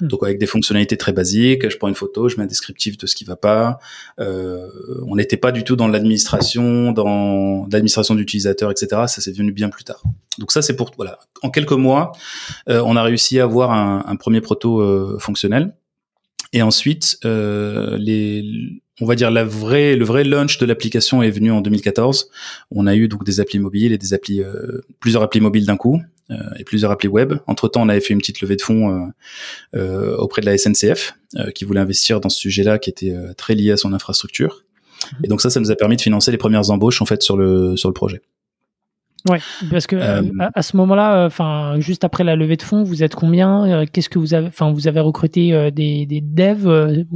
[0.00, 0.06] Hmm.
[0.06, 3.06] Donc avec des fonctionnalités très basiques, je prends une photo, je mets un descriptif de
[3.06, 3.78] ce qui va pas.
[4.20, 4.68] Euh,
[5.08, 8.86] on n'était pas du tout dans l'administration, dans l'administration d'utilisateurs, etc.
[9.06, 10.02] Ça c'est venu bien plus tard.
[10.38, 12.12] Donc ça c'est pour voilà, en quelques mois,
[12.68, 15.74] euh, on a réussi à avoir un, un premier proto euh, fonctionnel.
[16.54, 21.30] Et ensuite, euh, les on va dire la vraie, le vrai launch de l'application est
[21.30, 22.30] venu en 2014.
[22.70, 25.76] On a eu donc des applis mobiles et des applis, euh, plusieurs applis mobiles d'un
[25.76, 27.34] coup euh, et plusieurs applis web.
[27.46, 29.10] Entre temps, on avait fait une petite levée de fonds
[29.74, 31.14] euh, auprès de la SNCF
[31.54, 34.64] qui voulait investir dans ce sujet-là, qui était très lié à son infrastructure.
[35.24, 37.36] Et donc ça, ça nous a permis de financer les premières embauches en fait sur
[37.36, 38.22] le sur le projet.
[39.28, 39.38] Ouais,
[39.70, 40.22] parce que euh,
[40.54, 43.64] à, ce moment-là, enfin, juste après la levée de fonds, vous êtes combien?
[43.64, 47.06] Euh, Qu'est-ce que vous avez Enfin, vous avez recruté euh, des, des devs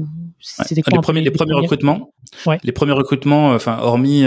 [0.41, 2.13] C'était quoi les, premiers, les, premiers, recrutements
[2.47, 2.59] ouais.
[2.63, 4.23] Les premiers recrutements, enfin, hormis,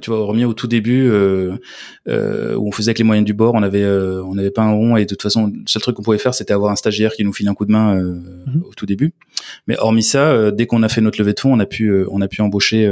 [0.00, 3.62] tu vois, hormis au tout début où on faisait avec les moyens du bord, on
[3.62, 6.18] avait, on n'avait pas un rond et de toute façon, le seul truc qu'on pouvait
[6.18, 8.62] faire, c'était avoir un stagiaire qui nous file un coup de main mhm.
[8.68, 9.12] au tout début.
[9.66, 12.20] Mais hormis ça, dès qu'on a fait notre levée de fonds, on a pu, on
[12.20, 12.90] a pu embaucher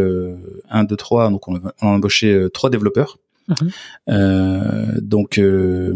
[0.70, 1.30] un, deux, trois.
[1.30, 3.18] Donc, on a, on a embauché trois développeurs.
[3.48, 3.70] Mhm.
[4.08, 5.94] Euh, donc, euh,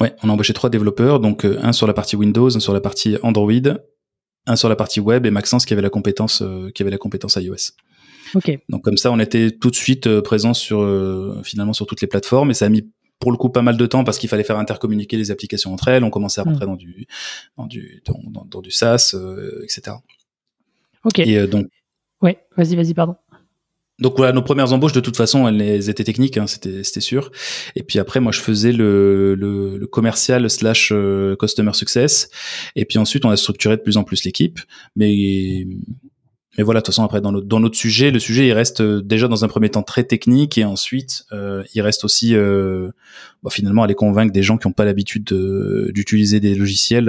[0.00, 2.72] ouais, on a embauché trois développeurs, donc euh, un sur la partie Windows, un sur
[2.72, 3.52] la partie Android,
[4.48, 6.42] un sur la partie web et Maxence qui avait la compétence,
[6.74, 7.72] qui avait la compétence iOS.
[8.68, 10.80] Donc comme ça, on était tout de suite présent sur
[11.44, 12.90] finalement sur toutes les plateformes et ça a mis
[13.20, 15.88] pour le coup pas mal de temps parce qu'il fallait faire intercommuniquer les applications entre
[15.88, 16.04] elles.
[16.04, 16.72] On commençait à rentrer mhm.
[16.72, 17.06] dans du
[17.56, 19.14] dans du dans, dans, du SaaS,
[19.62, 19.96] etc.
[21.04, 21.20] Ok.
[21.20, 21.68] Et donc.
[22.20, 23.14] Ouais, vas-y, vas-y, pardon.
[23.98, 27.30] Donc voilà, nos premières embauches de toute façon, elles étaient techniques, hein, c'était sûr.
[27.74, 32.30] Et puis après, moi, je faisais le, le, le commercial slash euh, customer success.
[32.76, 34.60] Et puis ensuite, on a structuré de plus en plus l'équipe.
[34.94, 35.66] Mais
[36.58, 38.80] mais voilà, de toute façon, après dans notre dans notre sujet, le sujet il reste
[38.80, 42.90] euh, déjà dans un premier temps très technique et ensuite euh, il reste aussi euh,
[43.44, 45.22] bah, finalement aller convaincre des gens qui n'ont pas l'habitude
[45.94, 47.06] d'utiliser des logiciels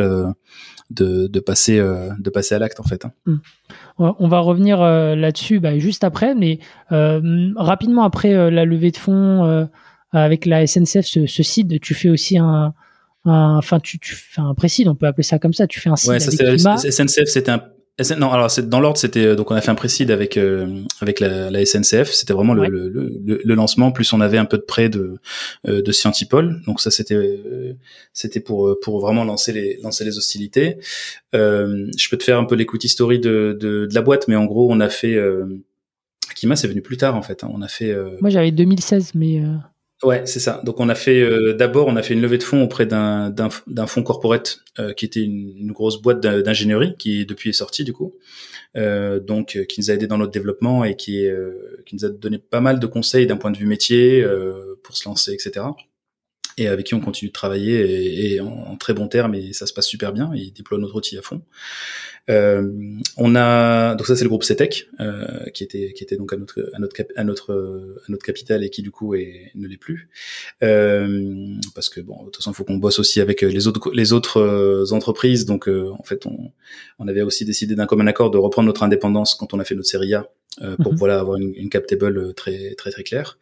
[0.91, 3.05] de, de passer de passer à l'acte en fait.
[3.05, 3.39] Hein.
[3.99, 6.59] On va revenir euh, là-dessus bah, juste après, mais
[6.93, 9.67] euh, rapidement après euh, la levée de fonds
[10.11, 12.73] avec la SNCF, ce, ce site, tu fais aussi un,
[13.25, 15.67] enfin tu, tu fais un précide, on peut appeler ça comme ça.
[15.67, 16.09] Tu fais un site.
[16.09, 17.61] Ouais, SNCF, c'était un
[18.17, 20.83] non, alors c'est dans l'ordre, c'était euh, donc on a fait un précide avec euh,
[21.01, 22.11] avec la, la, SNCF.
[22.11, 23.91] C'était vraiment le, le, le, le, lancement.
[23.91, 25.15] Plus on avait un peu de prêt de
[25.67, 26.61] euh, de Scientipol.
[26.65, 27.17] Donc ça c'était
[28.13, 30.77] c'était pour pour vraiment lancer les lancer les hostilités.
[31.33, 34.45] je peux te faire un peu l'écoute historique de, de, de la boîte, mais en
[34.45, 35.17] gros on a fait
[36.35, 37.43] Kima, c'est venu plus tard en fait.
[37.43, 37.51] Hein.
[37.53, 37.95] On a fait.
[38.21, 39.41] Moi j'avais 2016, mais.
[40.01, 40.61] Ouais, c'est ça.
[40.63, 43.31] Donc on a fait euh, d'abord on a fait une levée de fonds auprès d'un
[43.31, 47.91] d'un fonds corporate euh, qui était une, grosse boîte d'ingénierie qui depuis est sortie du
[47.91, 48.15] coup.
[48.77, 51.27] Euh, donc qui nous a aidé dans notre développement et qui
[51.91, 54.25] nous a donné pas mal de conseils d'un point de vue métier
[54.83, 55.65] pour se lancer etc.
[56.60, 59.53] Et avec qui on continue de travailler et, et en, en, très bons termes et
[59.53, 60.32] ça se passe super bien.
[60.36, 61.41] Ils déploient notre outil à fond.
[62.30, 62.72] Euh,
[63.18, 66.38] on a donc ça c'est le groupe CETEC euh, qui était qui était donc à
[66.38, 69.78] notre à notre à notre à notre capital et qui du coup est, ne l'est
[69.78, 70.10] plus
[70.62, 73.91] euh, parce que bon de toute façon il faut qu'on bosse aussi avec les autres
[73.93, 76.51] les autres euh, entreprises donc euh, en fait on
[76.99, 79.76] on avait aussi décidé d'un commun accord de reprendre notre indépendance quand on a fait
[79.76, 80.30] notre série A
[80.84, 80.99] pour mhm.
[80.99, 83.39] voilà avoir une, une, cap table très très très claire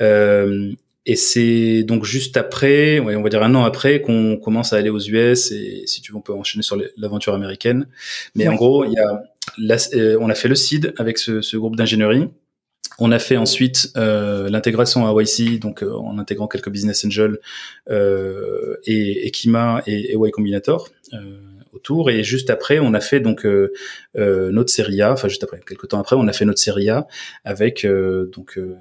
[0.00, 0.72] euh,
[1.06, 4.76] et c'est donc juste après, ouais, on va dire un an après, qu'on commence à
[4.76, 7.86] aller aux US et si tu veux, on peut enchaîner sur l'aventure américaine.
[8.34, 9.22] Mais en gros, il y a,
[9.94, 12.28] euh, on a fait le seed avec ce, ce groupe d'ingénierie.
[12.98, 17.38] On a fait ensuite euh, l'intégration à YC, donc euh, en intégrant quelques business angels
[17.90, 21.36] euh, et, et Kima et, et Y Combinator euh,
[21.72, 22.10] autour.
[22.10, 23.46] Et juste après, on a fait donc
[24.14, 25.12] notre série A.
[25.12, 27.06] Enfin, juste après, quelques temps après, on a fait notre série A
[27.44, 28.76] avec donc euh,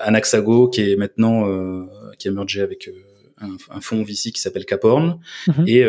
[0.00, 1.84] Anaxago qui est maintenant euh,
[2.18, 2.92] qui a mergé avec euh,
[3.40, 5.20] un, un, fonds VC qui s'appelle Caporn.
[5.46, 5.64] Mhm.
[5.66, 5.84] et,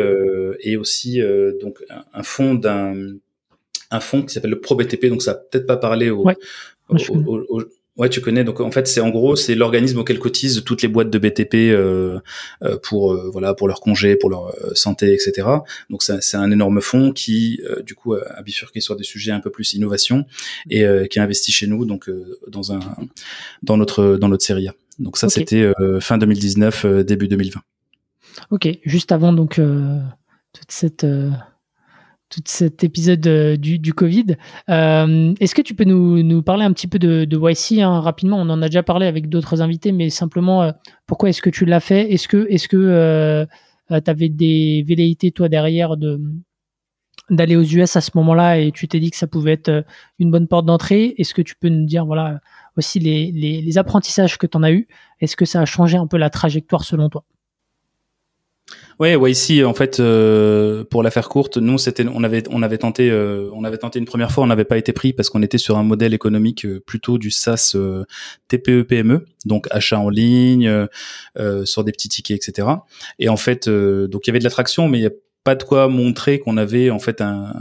[0.60, 1.20] et aussi
[1.60, 1.82] donc
[2.12, 2.94] un, fonds d'un
[3.90, 6.36] un fonds qui s'appelle le ProBTP donc ça peut-être pas parlé au, Ouais,
[8.08, 8.44] tu connais.
[8.44, 11.54] Donc en fait, c'est en gros, c'est l'organisme auquel cotisent toutes les boîtes de BTP
[11.54, 12.18] euh,
[12.62, 15.46] euh, pour euh, voilà pour leur congé, pour leur santé, etc.
[15.90, 19.50] Donc c'est un énorme fonds qui du coup a bifurqué sur des sujets un peu
[19.50, 20.24] plus innovation
[20.68, 22.10] et qui a investi chez nous donc
[22.48, 22.80] dans un
[23.62, 24.74] dans notre dans notre série A.
[24.98, 25.70] Donc ça c'était
[26.00, 27.60] fin 2019 début 2020.
[28.50, 31.06] Ok, juste avant donc toute cette
[32.30, 34.36] tout cet épisode euh, du, Covid.
[34.70, 38.38] Euh, Est-ce que tu peux nous, parler un petit peu de, de YC hein, rapidement?
[38.38, 40.72] On en a déjà parlé avec d'autres invités, mais simplement, euh,
[41.06, 42.12] pourquoi est-ce que tu l'as fait?
[42.12, 43.46] Est-ce que est-ce que
[43.90, 46.20] tu avais des velléités, toi, derrière, de
[47.28, 49.84] d'aller aux US à ce moment-là et tu t'es dit que ça pouvait être
[50.18, 51.14] une bonne porte d'entrée?
[51.18, 52.40] Est-ce que tu peux nous dire, voilà,
[52.76, 54.88] aussi les, les, les apprentissages que tu en as eu
[55.20, 57.24] Est-ce que ça a changé un peu la trajectoire selon toi?
[59.00, 62.62] Ouais, ouais, ici en fait, euh, pour la faire courte, nous c'était, on avait, on
[62.62, 65.30] avait tenté, euh, on avait tenté une première fois, on n'avait pas été pris parce
[65.30, 67.74] qu'on était sur un modèle économique euh, plutôt du SaaS
[68.48, 70.86] TPE PME, donc achat en ligne,
[71.64, 72.68] sur des petits tickets, etc.
[73.18, 75.08] Et en fait, donc il y avait de l'attraction, mais
[75.44, 77.54] pas de quoi montrer qu'on avait en fait un,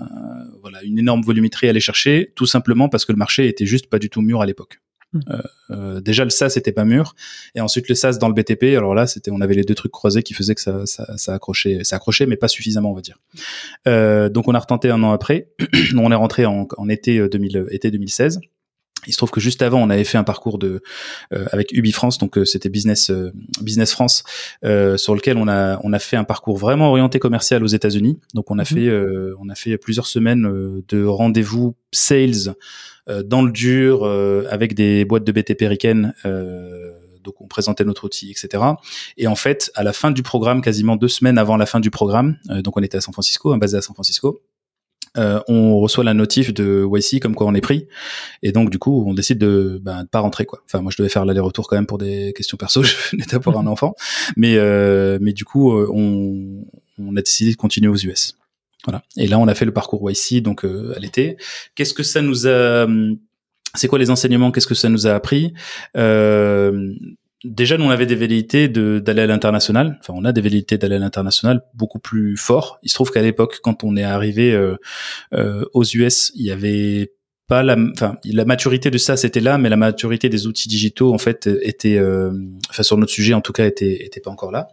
[0.62, 3.88] voilà une énorme volumétrie à aller chercher, tout simplement parce que le marché était juste
[3.88, 4.82] pas du tout mûr à l'époque.
[5.12, 5.20] Hmm.
[5.30, 5.41] Euh,
[5.72, 7.16] euh, déjà le SaaS était pas mûr.
[7.55, 9.91] Et ensuite le SaaS dans le BTP alors là c'était on avait les deux trucs
[9.91, 13.01] croisés qui faisaient que ça ça, ça accrochait ça accrochait mais pas suffisamment on va
[13.01, 13.18] dire.
[13.88, 15.49] Euh, donc on a retenté un an après.
[15.95, 18.39] On est rentré en, en été 2000 été 2016
[19.08, 20.82] il se trouve que juste avant, on avait fait un parcours de
[21.34, 23.32] euh, avec Ubi France, donc euh, c'était Business euh,
[23.62, 24.24] Business France,
[24.97, 28.20] sur lequel on a on a fait un parcours vraiment orienté commercial aux États-Unis.
[28.34, 28.66] Donc on a mhm.
[28.66, 28.91] fait
[29.39, 32.56] on a fait plusieurs semaines de rendez-vous sales
[33.26, 34.06] dans le dur
[34.50, 36.14] avec des boîtes de BTP ricaines.
[37.24, 38.64] donc on présentait notre outil, etc.
[39.18, 41.91] Et en fait, à la fin du programme, quasiment deux semaines avant la fin du
[41.91, 44.41] programme, donc on était à San Francisco, hein, basé à San Francisco,
[45.18, 47.88] euh, on reçoit la notif de YC comme quoi on est pris.
[48.43, 50.62] Et donc du coup on décide de bah, de pas rentrer quoi.
[50.66, 53.57] Enfin moi je devais faire l'aller-retour quand même pour des questions perso je n'étais pour
[53.57, 53.95] un enfant.
[54.36, 56.66] Mais euh, mais du coup euh, on,
[56.99, 58.36] on a décidé de continuer aux US
[58.86, 59.03] voilà.
[59.18, 61.38] Et là on a fait le parcours YC donc à l'été.
[61.76, 62.88] Qu'est-ce que ça nous a
[63.76, 64.51] c'est quoi les enseignements?
[64.51, 65.53] Qu'est-ce que ça nous a appris?
[65.95, 66.93] Euh,
[67.44, 69.98] déjà nous on avait des velléités d'aller à l'international.
[70.02, 73.22] Enfin on a des velléités d'aller à l'international beaucoup plus fort il se trouve qu'à
[73.22, 74.76] l'époque quand on est arrivé euh,
[75.34, 77.14] euh, aux US il y avait
[77.48, 81.14] pas la enfin la maturité de ça c'était là mais la maturité des outils digitaux
[81.14, 82.32] en fait était euh,
[82.70, 84.70] enfin sur notre sujet en tout cas était était pas encore là.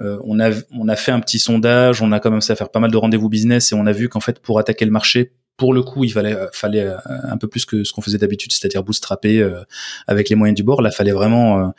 [0.00, 2.80] Euh, on a on a fait un petit sondage on a commencé à faire pas
[2.80, 5.72] mal de rendez-vous business et on a vu qu'en fait pour attaquer le marché pour
[5.72, 8.82] le coup, il fallait, euh, euh, un peu plus que ce qu'on faisait d'habitude, c'est-à-dire
[8.82, 9.62] bootstrapper euh,
[10.06, 10.82] avec les moyens du bord.
[10.82, 11.72] Là, fallait vraiment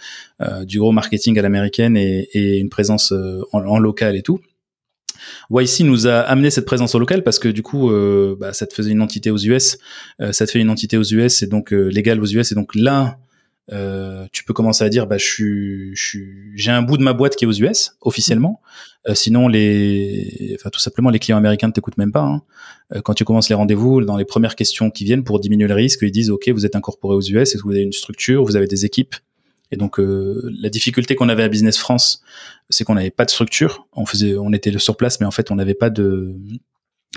[0.64, 3.14] du gros marketing à l'américaine et, une présence
[3.52, 4.40] en, local et tout.
[5.52, 7.92] YC nous a amené cette présence au local parce que du coup,
[8.40, 9.78] bah, ça te faisait une entité aux US,
[10.32, 13.18] ça te fait une entité aux US et donc légal aux US et donc là,
[13.72, 15.94] euh, tu peux commencer à dire bah je suis
[16.56, 18.62] j'ai un bout de ma boîte qui est aux US officiellement.
[19.10, 22.42] Euh, sinon les enfin tout simplement les clients américains ne t'écoutent même pas hein.
[22.96, 25.74] euh, quand tu commences les rendez-vous dans les premières questions qui viennent pour diminuer le
[25.74, 28.44] risque ils disent ok vous êtes incorporé aux US est-ce que vous avez une structure
[28.44, 29.16] vous avez des équipes?
[29.70, 32.22] Et donc la difficulté qu'on avait à Business France
[32.70, 33.86] c'est qu'on n'avait pas de structure.
[33.94, 36.34] On faisait on était sur place mais en fait on n'avait pas de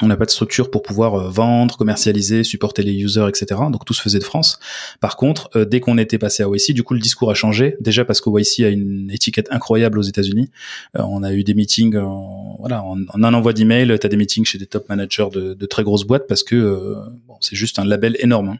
[0.03, 3.61] on n'a pas de structure pour pouvoir euh, vendre, commercialiser, supporter les users, etc.
[3.70, 4.59] Donc tout se faisait de France.
[5.01, 7.76] Par contre, euh, dès qu'on était passé à YC, du coup le discours a changé.
[7.80, 10.51] Déjà parce que YC a une étiquette incroyable aux États-Unis.
[10.97, 14.16] Euh, on a eu des meetings, en, voilà, en, un envoi d'email, tu as des
[14.16, 16.95] meetings chez des top managers de, de très grosses boîtes parce que
[17.26, 18.57] bon, c'est juste un label énorme.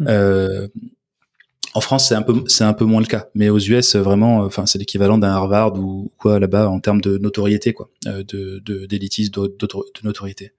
[0.00, 0.68] Hein.
[0.68, 0.68] Mmh.
[1.74, 4.38] En France, c'est un peu c'est un peu moins le cas, mais aux US, vraiment,
[4.38, 8.86] enfin, c'est l'équivalent d'un Harvard ou quoi là-bas en termes de notoriété, quoi, euh, de
[8.86, 9.68] d'élitisme, de, de,
[10.04, 10.52] notoriété.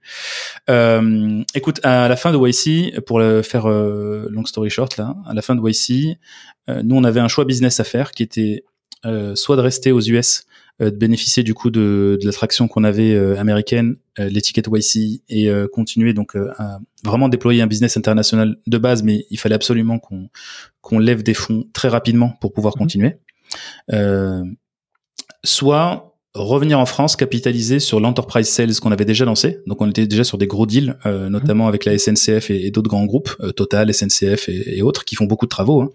[0.68, 5.34] Euh, écoute, à la fin de YC, pour faire euh, long story short là, à
[5.34, 6.18] la fin de YC,
[6.68, 8.64] euh, nous on avait un choix business à faire qui était
[9.34, 13.14] soit de rester aux US euh, de bénéficier du coup de, de l'attraction qu'on avait
[13.14, 18.78] euh, américaine, euh, l'étiquette YC, et continuer donc à vraiment déployer un business international de
[18.78, 20.28] base, mais il fallait absolument qu'on
[20.80, 22.78] qu'on lève des fonds très rapidement pour pouvoir mmh.
[22.78, 23.16] continuer.
[25.44, 29.60] soit revenir en France, capitaliser sur l'enterprise sales qu'on avait déjà lancé.
[29.66, 32.90] Donc on était déjà sur des gros deals, euh, notamment avec la SNCF et, d'autres
[32.90, 35.82] grands groupes, euh, Total, SNCF et, autres, qui font beaucoup de travaux.
[35.82, 35.90] Hein.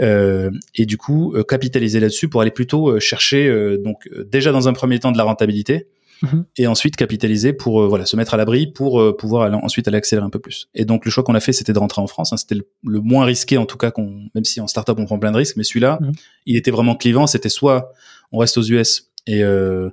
[0.00, 4.98] Euh, et du coup, capitaliser là-dessus pour aller plutôt chercher, donc déjà dans un premier
[4.98, 5.86] temps de la rentabilité,
[6.22, 6.46] mhm.
[6.56, 10.24] et ensuite capitaliser pour voilà se mettre à l'abri pour pouvoir aller, ensuite aller accélérer
[10.24, 10.68] un peu plus.
[10.74, 12.32] Et donc le choix qu'on a fait, c'était de rentrer en France.
[12.32, 12.38] Hein.
[12.38, 15.32] c'était le, moins risqué en tout cas, qu'on même si en startup on prend plein
[15.32, 16.12] de risques, mais celui-là, mhm.
[16.46, 17.26] il était vraiment clivant.
[17.26, 17.92] C'était soit
[18.32, 19.90] on reste aux US et euh,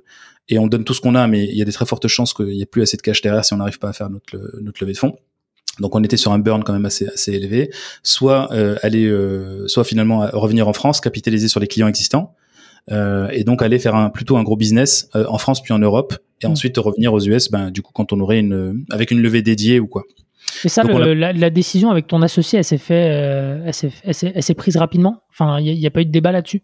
[0.48, 2.34] et on donne tout ce qu'on a, mais il y a des très fortes chances
[2.34, 4.36] qu'il n'y ait plus assez de cash derrière si on n'arrive pas à faire notre,
[4.60, 5.16] notre levée de fonds.
[5.80, 7.70] Donc on était sur un burn quand même assez, assez élevé.
[8.02, 12.34] Soit euh, aller, euh, soit finalement revenir en France, capitaliser sur les clients existants,
[12.90, 16.14] euh, et donc aller faire un, plutôt un gros business en France puis en Europe,
[16.42, 16.50] et mm.
[16.50, 17.50] ensuite revenir aux US.
[17.50, 20.02] Ben du coup quand on aurait une avec une levée dédiée ou quoi.
[20.64, 23.06] Et ça, la, la, décision avec ton associé, elle s'est fait,
[23.64, 25.22] elle s'est prise rapidement?
[25.30, 26.62] Enfin, il n'y a, a, pas eu de débat là-dessus?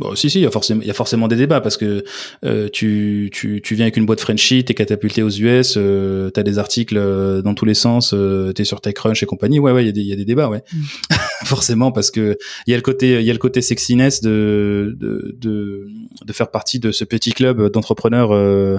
[0.00, 2.02] Bon, si, si, il y a forcément, il y a forcément des débats parce que
[2.44, 6.42] euh, tu, tu, tu viens avec une boîte Frenchy, t'es catapulté aux US, euh, t'as
[6.42, 9.60] des articles euh, dans tous les sens, euh, t'es sur TechCrunch et compagnie.
[9.60, 10.64] Ouais, ouais, il y a des, y a des débats, ouais.
[10.72, 10.82] Mm.
[11.44, 12.36] forcément parce que
[12.66, 15.86] il y a le côté, il y a le côté sexiness de, de, de,
[16.24, 18.78] de faire partie de ce petit club d'entrepreneurs euh,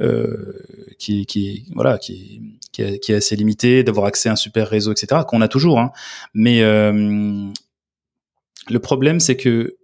[0.00, 0.54] euh,
[0.96, 2.40] qui, qui, voilà, qui,
[2.70, 5.22] qui, est, qui est assez limité, d'avoir accès à un super réseau, etc.
[5.26, 5.90] Qu'on a toujours, hein.
[6.34, 7.50] Mais le
[8.78, 9.74] problème, c'est que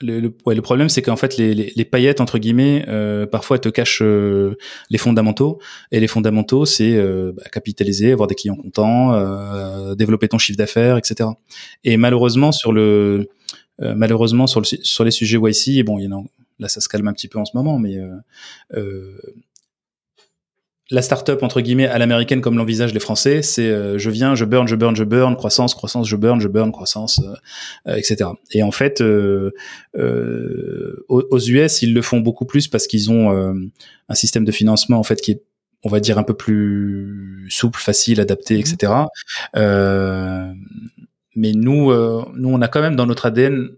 [0.00, 3.26] le, le, ouais, le problème, c'est qu'en fait, les, les, les, paillettes entre guillemets, euh,
[3.26, 4.56] parfois, elles te cachent euh,
[4.90, 5.58] les fondamentaux.
[5.90, 10.58] Et les fondamentaux, c'est euh, bah, capitaliser, avoir des clients contents, euh, développer ton chiffre
[10.58, 11.30] d'affaires, etc.
[11.84, 13.28] Et malheureusement, sur le
[13.78, 16.24] malheureusement sur le sur les sujets YC, bon, y en a,
[16.58, 17.98] là, ça se calme un petit peu en ce moment, mais
[20.90, 24.44] la startup entre guillemets à l'américaine comme l'envisagent les Français, c'est euh, je viens, je
[24.44, 28.30] burn, je burn, je burn, croissance, croissance, je burn, je burn, croissance, euh, euh, etc.
[28.52, 29.52] Et en fait, aux,
[31.08, 33.30] aux, US, ils le font beaucoup plus parce qu'ils ont
[34.08, 35.42] un système de financement en fait qui est
[35.84, 38.92] on va dire un peu plus souple, facile, adapté, etc.
[39.54, 40.52] Euh,
[41.36, 41.92] mais nous,
[42.34, 43.68] nous, on a quand même dans notre ADN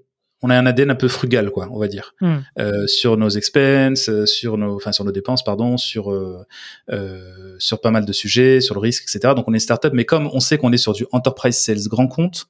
[0.43, 2.37] on a un ADN un peu frugal, quoi, on va dire, hmm.
[2.59, 6.47] euh, sur nos expenses, euh, sur nos, enfin sur nos dépenses, pardon, sur euh,
[6.91, 9.35] euh, sur pas mal de sujets, sur le risque, etc.
[9.35, 12.07] Donc on est startup, mais comme on sait qu'on est sur du enterprise sales grand
[12.07, 12.49] compte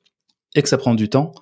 [0.55, 1.33] et que ça prend du temps,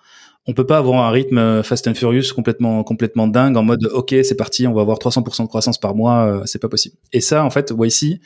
[0.46, 4.14] on peut pas avoir un rythme fast and furious complètement complètement dingue en mode ok
[4.22, 6.96] c'est parti, on va avoir 300% de croissance par mois, c'est pas possible.
[7.12, 8.20] Et ça en fait, YC,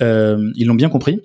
[0.00, 1.20] ils l'ont bien compris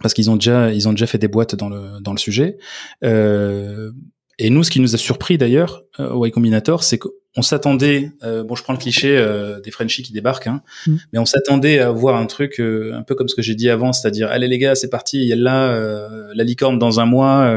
[0.00, 2.58] parce qu'ils ont déjà ils ont déjà fait des boîtes dans le dans le sujet.
[3.04, 3.92] Euh,
[4.38, 8.12] et nous, ce qui nous a surpris d'ailleurs euh, au Y Combinator, c'est qu'on s'attendait,
[8.22, 10.96] euh, bon, je prends le cliché euh, des Frenchies qui débarquent, hein, mm.
[11.12, 13.92] mais on s'attendait à voir un truc un peu comme ce que j'ai dit avant,
[13.92, 17.52] c'est-à-dire, allez les gars, c'est parti, il y a là la licorne dans un mois,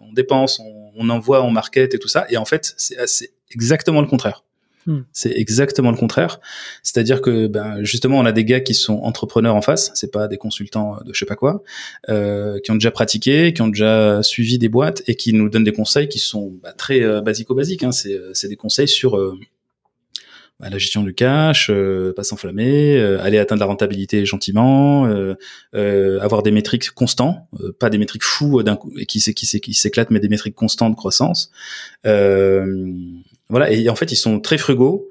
[0.00, 4.00] on dépense, on, on, envoie, on market et tout ça, et en fait, c'est exactement
[4.00, 4.44] le contraire.
[4.86, 5.00] Hmm.
[5.12, 6.40] C'est exactement le contraire.
[6.82, 10.28] C'est-à-dire que ben, justement, on a des gars qui sont entrepreneurs en face, c'est pas
[10.28, 11.62] des consultants de je sais pas quoi,
[12.08, 15.64] euh, qui ont déjà pratiqué, qui ont déjà suivi des boîtes et qui nous donnent
[15.64, 17.82] des conseils qui sont bah, très euh, basico-basiques.
[17.82, 17.90] Hein.
[18.06, 19.38] Euh, c'est des conseils sur euh,
[20.60, 25.08] bah, la gestion du cash, euh, pas s'enflammer, euh, aller atteindre la rentabilité gentiment,
[25.72, 27.48] avoir des métriques constants,
[27.80, 31.50] pas des métriques fous d'un coup et qui s'éclatent, mais des métriques constantes de croissance.
[32.06, 32.92] Euh,
[33.54, 35.08] voilà, et en fait, ils sont très frugaux,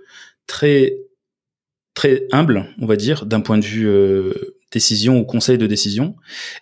[0.47, 0.97] très
[1.93, 6.17] très humbles, on va dire, d'un point de vue euh, décision ou conseil de décision.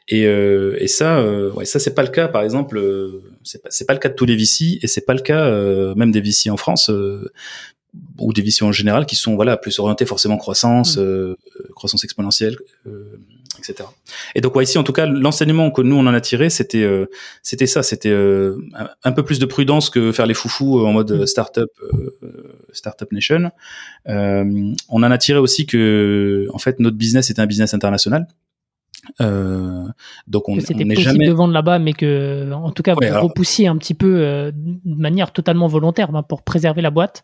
[0.08, 3.64] Et, euh, et ça, euh, ouais, ça c'est pas le cas, par exemple, euh, c'est
[3.64, 5.50] pas, pas le cas de tous les VC, et c'est pas le cas
[5.96, 6.92] même des VC en France
[8.20, 11.36] ou des VC en général qui sont voilà plus orientés forcément croissance, mmh.
[11.76, 12.58] croissance exponentielle
[13.62, 13.88] etc.
[14.36, 16.84] Et donc ouais, ici en tout cas l'enseignement que nous on en a tiré c'était
[16.84, 17.06] euh,
[17.44, 18.58] c'était ça, c'était euh,
[19.04, 21.26] un, peu plus de prudence que faire les foufous euh, en mode mm.
[21.26, 21.70] startup
[22.74, 23.52] startup nation.
[24.06, 28.28] on en a tiré aussi que en fait notre business était un business international.
[29.20, 29.84] Euh,
[30.28, 33.78] donc on n'est jamais de vendre là-bas, mais que en tout cas vous repoussiez un
[33.78, 37.24] petit peu de manière totalement volontaire ben, pour préserver la boîte.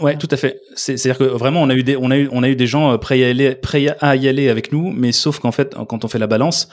[0.00, 0.60] Ouais, tout à fait.
[0.74, 2.92] C'est-à-dire que vraiment, on a eu des, on a eu, on a eu des gens
[2.92, 6.04] euh, prêts à aller, prêts à y aller avec nous, mais sauf qu'en fait, quand
[6.04, 6.68] on fait la balance,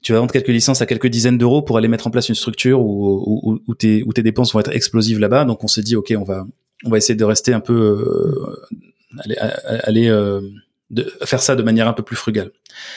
[0.00, 2.34] tu vas vendre quelques licences à quelques dizaines d'euros pour aller mettre en place une
[2.34, 5.44] structure où, où, tes, où tes dépenses vont être explosives là-bas.
[5.44, 6.46] Donc, on s'est dit, ok, on va,
[6.84, 9.36] on va essayer de rester un peu, euh, aller,
[9.82, 10.40] aller euh,
[10.90, 12.50] de faire ça de manière un peu plus frugale.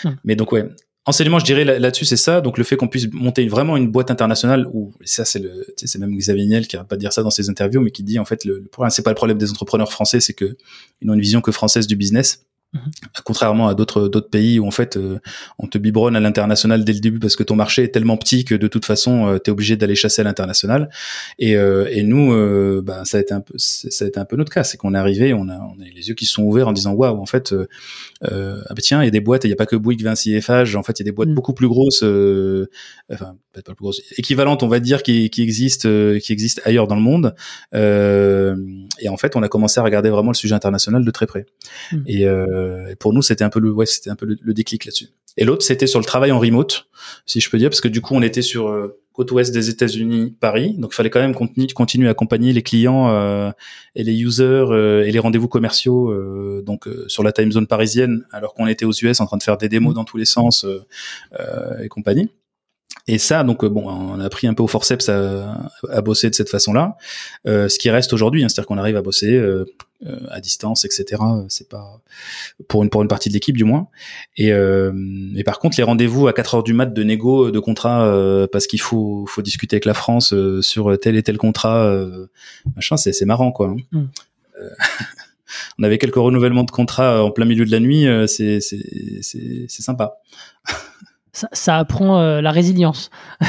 [0.05, 0.15] Hum.
[0.23, 0.69] Mais donc, ouais,
[1.09, 2.41] enseignement, je dirais là-dessus, c'est ça.
[2.41, 5.99] Donc le fait qu'on puisse monter vraiment une boîte internationale, ou ça c'est le, c'est
[5.99, 8.25] même Xavier Niel qui arrête pas dire ça dans ses interviews, mais qui dit en
[8.25, 10.57] fait le, le problème, c'est pas le problème des entrepreneurs français, c'est que
[11.01, 12.45] ils ont une vision que française du business.
[12.71, 12.91] Mhm.
[13.25, 15.17] Contrairement à d'autres d'autres pays où en fait euh,
[15.57, 18.45] on te biberonne à l'international dès le début parce que ton marché est tellement petit
[18.45, 20.91] que de toute façon euh, tu es obligé d'aller chasser à l'international
[21.39, 22.29] et, euh, et nous
[22.83, 24.93] bah, ça a été un peu ça a été un peu notre cas c'est qu'on
[24.93, 27.19] est arrivé on a on a les yeux qui se sont ouverts en disant waouh
[27.19, 27.55] en fait
[28.21, 30.35] ah bah tiens il y a des boîtes il y a pas que Bouygues Vinci
[30.35, 31.33] Eiffage en fait il y a des boîtes mm.
[31.33, 32.03] beaucoup plus grosses
[33.11, 35.89] enfin pas plus grosses équivalentes on va dire qui qui existent
[36.21, 37.33] qui existent ailleurs dans le monde
[37.73, 41.47] et en fait on a commencé à regarder vraiment le sujet international de très près
[41.91, 42.03] mm.
[42.05, 42.27] et
[42.59, 45.07] euh, pour nous, c'était un peu le, ouais, c'était un peu le, déclic là-dessus.
[45.37, 46.87] Et l'autre, c'était sur le travail en remote,
[47.25, 49.69] si je peux dire, parce que du coup, on était sur euh, côte ouest des
[49.69, 53.51] États-Unis, Paris, donc il fallait quand même continuer, continuer à accompagner les clients euh,
[53.95, 56.13] et les users et les rendez-vous commerciaux,
[56.63, 59.57] donc sur la time zone parisienne, alors qu'on était aux US en train de faire
[59.57, 59.95] des démos mmh.
[59.95, 60.65] dans tous les sens
[61.83, 62.29] et compagnie.
[63.07, 66.35] Et ça, donc bon, on a pris un peu au forceps à, à bosser de
[66.35, 66.97] cette façon-là.
[67.47, 69.65] Euh, ce qui reste aujourd'hui, hein, c'est-à-dire qu'on arrive à bosser euh,
[70.05, 71.21] euh, à distance, etc.
[71.47, 72.01] C'est pas
[72.67, 73.87] pour une pour une partie de l'équipe du moins.
[74.37, 74.93] Et, euh,
[75.35, 78.67] et par contre, les rendez-vous à 4 heures du mat de négo de contrat parce
[78.67, 81.91] qu'il faut faut discuter avec la France sur tel et tel contrat,
[82.75, 83.69] machin, c'est c'est marrant quoi.
[83.69, 83.77] Hein.
[83.91, 84.05] Mm.
[85.79, 89.81] on avait quelques renouvellements de contrat en plein milieu de la nuit, c'est c'est c'est
[89.81, 90.17] sympa.
[91.51, 93.09] ça, apprend euh, la résilience.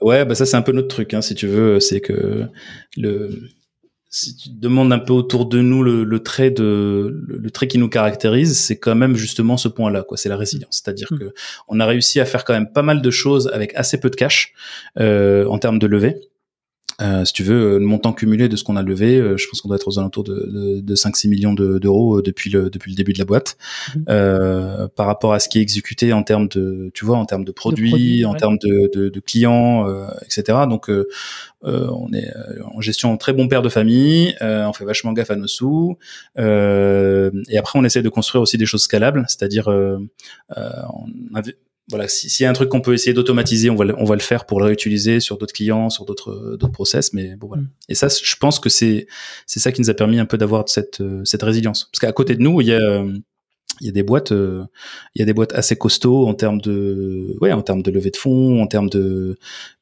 [0.00, 2.48] ouais, bah ça c'est un peu notre truc, hein, si tu veux, c'est que
[2.96, 3.30] le
[4.08, 7.88] si tu demandes un peu autour de nous le, trait de le, trait qui nous
[7.88, 10.16] caractérise, c'est quand même justement ce point-là, quoi.
[10.16, 11.18] C'est la résilience, c'est-à-dire mm.
[11.18, 11.34] que
[11.68, 14.16] on a réussi à faire quand même pas mal de choses avec assez peu de
[14.16, 14.54] cash
[14.98, 16.20] euh, en termes de levée.
[17.02, 19.60] Euh, si tu veux, le montant cumulé de ce qu'on a levé, euh, je pense
[19.60, 22.96] qu'on doit être aux alentours de, de, de 5-6 millions d'euros depuis le depuis le
[22.96, 23.56] début de la boîte.
[23.94, 24.00] Mmh.
[24.08, 27.44] Euh, par rapport à ce qui est exécuté en termes de, tu vois, en termes
[27.44, 30.58] de produits, en termes de, de, de clients, euh, etc.
[30.68, 31.06] Donc, euh,
[31.62, 32.30] on est
[32.64, 34.34] en gestion très bon père de famille.
[34.40, 35.98] on fait vachement gaffe à nos sous.
[36.38, 41.56] et après, on essaie de construire aussi des choses scalables, c'est-à-dire, on avait
[41.88, 44.20] voilà, s'il y a un truc qu'on peut essayer d'automatiser, on va, on va le
[44.20, 47.12] faire pour le réutiliser sur d'autres clients, sur d'autres d'autres process.
[47.12, 47.62] Mais bon voilà.
[47.62, 47.68] Mm.
[47.88, 49.06] Et ça, je pense que c'est
[49.46, 51.88] c'est ça qui nous a permis un peu d'avoir cette cette résilience.
[51.92, 53.04] Parce qu'à côté de nous, il y a
[53.80, 57.36] il y a des boîtes il y a des boîtes assez costauds en termes de
[57.40, 59.36] ouais en termes de levée de fonds en termes de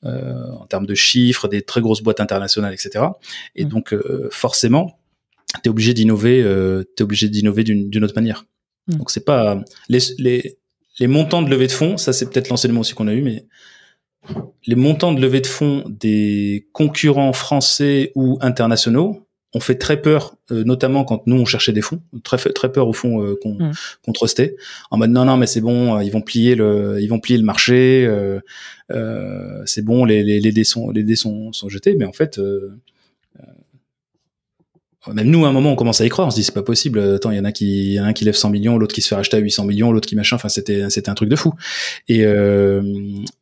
[0.04, 3.06] euh, en termes de chiffres des très grosses boîtes internationales etc
[3.54, 3.68] et mm.
[3.68, 4.98] donc euh, forcément
[5.62, 8.46] tu es obligé d'innover euh, tu es obligé d'innover d'une autre manière
[8.88, 8.96] mm.
[8.96, 10.58] donc c'est pas les, les
[10.98, 13.46] les montants de levée de fonds, ça c'est peut-être l'enseignement aussi qu'on a eu, mais
[14.66, 19.26] les montants de levée de fonds des concurrents français ou internationaux
[19.56, 22.88] ont fait très peur, euh, notamment quand nous on cherchait des fonds, très très peur
[22.88, 24.12] au fond euh, qu'on mmh.
[24.12, 24.56] trustait,
[24.90, 27.38] en mode non non mais c'est bon, euh, ils vont plier le ils vont plier
[27.38, 28.08] le marché,
[29.66, 32.40] c'est bon les, les, les dés sont les dés sont, sont jetés, mais en fait
[35.12, 36.28] même nous, à un moment, on commence à y croire.
[36.28, 36.98] On se dit, c'est pas possible.
[37.00, 38.94] Attends, il y en a qui, y en a un qui lève 100 millions, l'autre
[38.94, 40.36] qui se fait racheter à 800 millions, l'autre qui machin.
[40.36, 41.54] Enfin, c'était, c'était un truc de fou.
[42.08, 42.82] Et, euh,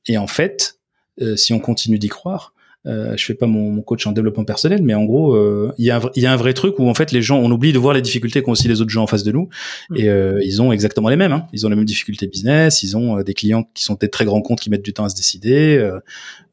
[0.06, 0.78] et en fait,
[1.20, 2.52] euh, si on continue d'y croire,
[2.84, 5.84] euh, je fais pas mon, mon, coach en développement personnel, mais en gros, euh, il
[5.84, 7.72] y, a un, y a un vrai truc où en fait les gens, on oublie
[7.72, 9.48] de voir les difficultés qu'ont aussi les autres gens en face de nous,
[9.90, 9.96] mmh.
[9.98, 11.32] et euh, ils ont exactement les mêmes.
[11.32, 11.46] Hein.
[11.52, 14.42] Ils ont les mêmes difficultés business, ils ont des clients qui sont des très grands
[14.42, 15.90] comptes qui mettent du temps à se décider,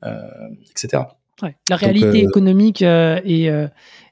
[0.03, 1.03] etc.
[1.41, 1.55] Ouais.
[1.67, 2.83] La réalité économique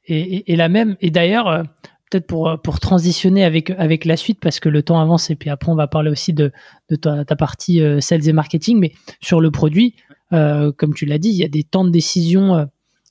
[0.07, 0.95] et et la même.
[1.01, 1.63] Et d'ailleurs, euh,
[2.09, 5.49] peut-être pour, pour transitionner avec, avec la suite, parce que le temps avance et puis
[5.49, 6.53] après on va parler aussi de,
[6.89, 9.95] de ta, ta partie euh, sales et marketing, mais sur le produit,
[10.31, 12.67] euh, comme tu l'as dit, il y a des temps de décision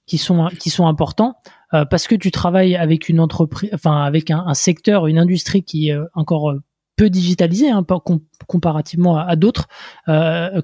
[0.06, 1.34] qui, sont, qui sont importants.
[1.72, 5.98] parce que tu travailles avec une entreprise, enfin avec un, secteur, une industrie qui est
[6.14, 6.54] encore
[6.96, 7.84] peu digitalisée, hein,
[8.46, 9.68] comparativement à, d'autres.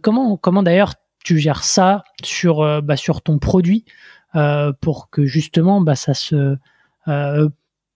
[0.01, 4.12] comment comment d'ailleurs tu gères ça sur, bah, sur ton produit euh,
[4.80, 6.57] pour que justement bah, ça se
[7.09, 7.49] euh,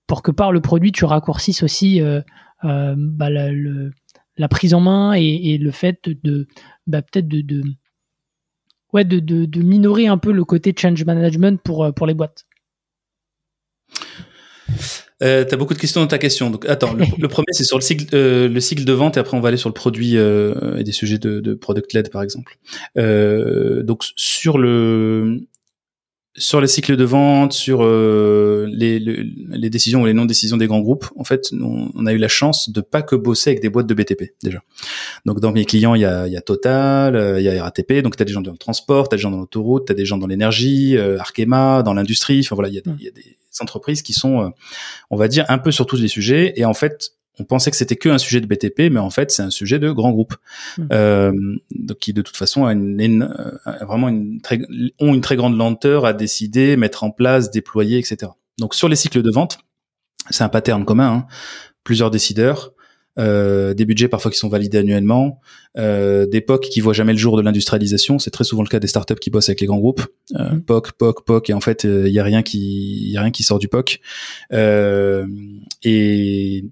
[0.07, 2.20] pour que par le produit tu raccourcisses aussi euh,
[2.62, 3.93] bah, la, le,
[4.37, 6.47] la, prise en main et, et le fait de
[6.87, 7.62] bah, peut-être de, de
[8.93, 12.47] ouais de, de, de, minorer un peu le côté change management pour pour les boîtes.
[15.22, 16.51] Euh, tu as beaucoup de questions dans ta question.
[16.51, 19.37] Donc, attends, le, premier, c'est sur le cycle, euh, le cycle de vente, et après,
[19.37, 22.59] on va aller sur le produit euh, et des sujets de, de product-led, par exemple.
[22.99, 25.41] Euh, donc, sur le,
[26.39, 30.80] sur les cycles de vente, sur euh, les, les, décisions ou les non-décisions des grands
[30.80, 33.87] groupes, en fait, on, a eu la chance de pas que bosser avec des boîtes
[33.87, 34.61] de BTP déjà.
[35.24, 38.03] Donc dans mes clients, il y a, y a Total, euh, il y a RATP,
[38.03, 39.93] donc tu as des gens dans le transport, tu as des gens dans l'autoroute, tu
[39.93, 42.97] as des gens dans l'énergie, euh, Arkema, dans l'industrie, enfin voilà, il y, a, mmh.
[43.01, 44.53] y a des entreprises qui sont,
[45.11, 46.53] on va dire, un peu sur tous les sujets.
[46.57, 49.30] Et en fait, on pensait que c'était que un sujet de BTP, mais en fait,
[49.30, 50.34] c'est un sujet de grands groupes,
[50.78, 50.82] mmh.
[50.93, 51.32] euh,
[51.74, 53.28] donc qui de toute façon a une,
[53.82, 54.61] vraiment une très,
[54.99, 58.32] ont une très grande lenteur à décider, mettre en place, déployer, etc.
[58.59, 59.59] Donc sur les cycles de vente,
[60.30, 61.12] c'est un pattern commun.
[61.12, 61.26] Hein.
[61.84, 62.72] Plusieurs décideurs,
[63.18, 65.41] euh, des budgets parfois qui sont validés annuellement,
[65.78, 68.18] euh, des POC qui voient jamais le jour de l'industrialisation.
[68.18, 70.05] C'est très souvent le cas des startups qui bossent avec les grands groupes.
[70.34, 70.62] Euh, mmh.
[70.62, 73.30] POC, POC, POC, et en fait, il euh, y a rien qui, y a rien
[73.30, 74.01] qui sort du POC.
[74.53, 75.26] Euh,
[75.82, 76.64] et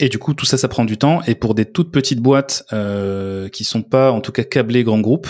[0.00, 1.20] et du coup, tout ça, ça prend du temps.
[1.26, 5.00] Et pour des toutes petites boîtes euh, qui sont pas, en tout cas, câblées grands
[5.00, 5.28] groupes,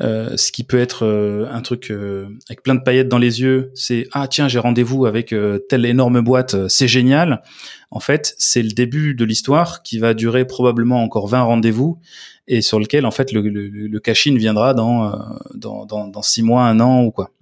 [0.00, 3.40] euh, ce qui peut être euh, un truc euh, avec plein de paillettes dans les
[3.40, 7.42] yeux, c'est ah tiens j'ai rendez-vous avec euh, telle énorme boîte, c'est génial.
[7.90, 11.98] En fait, c'est le début de l'histoire qui va durer probablement encore 20 rendez-vous
[12.46, 15.18] et sur lequel en fait le, le, le cash-in viendra dans,
[15.54, 17.32] dans, dans dans six mois, un an ou quoi.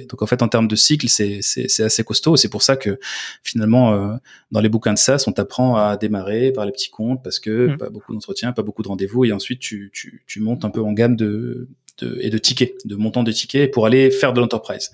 [0.00, 1.40] Donc en fait, en termes de cycle, c'est
[1.80, 2.36] assez costaud.
[2.36, 2.98] C'est pour ça que
[3.42, 4.16] finalement, euh,
[4.50, 7.68] dans les bouquins de SaaS, on t'apprend à démarrer par les petits comptes parce que
[7.68, 7.78] mmh.
[7.78, 10.80] pas beaucoup d'entretiens, pas beaucoup de rendez-vous, et ensuite tu, tu, tu, montes un peu
[10.80, 11.68] en gamme de,
[11.98, 14.90] de, et de tickets, de montant de tickets pour aller faire de l'enterprise.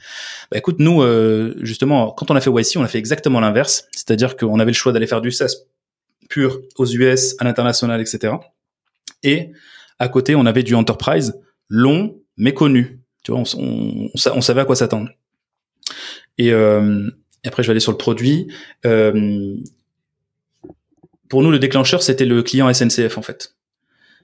[0.50, 3.86] Bah écoute, nous euh, justement, quand on a fait YC, on a fait exactement l'inverse,
[3.92, 5.54] c'est-à-dire qu'on avait le choix d'aller faire du SaaS
[6.28, 8.34] pur aux US, à l'international, etc.
[9.22, 9.50] Et
[9.98, 11.34] à côté, on avait du enterprise
[11.68, 12.99] long mais connu
[13.30, 15.08] tu vois, on, on, savait à quoi s'attendre.
[16.38, 17.10] Et euh,
[17.44, 18.48] après, je vais aller sur le produit.
[18.86, 19.56] Euh,
[21.28, 23.54] pour nous, le déclencheur, c'était le client SNCF en fait,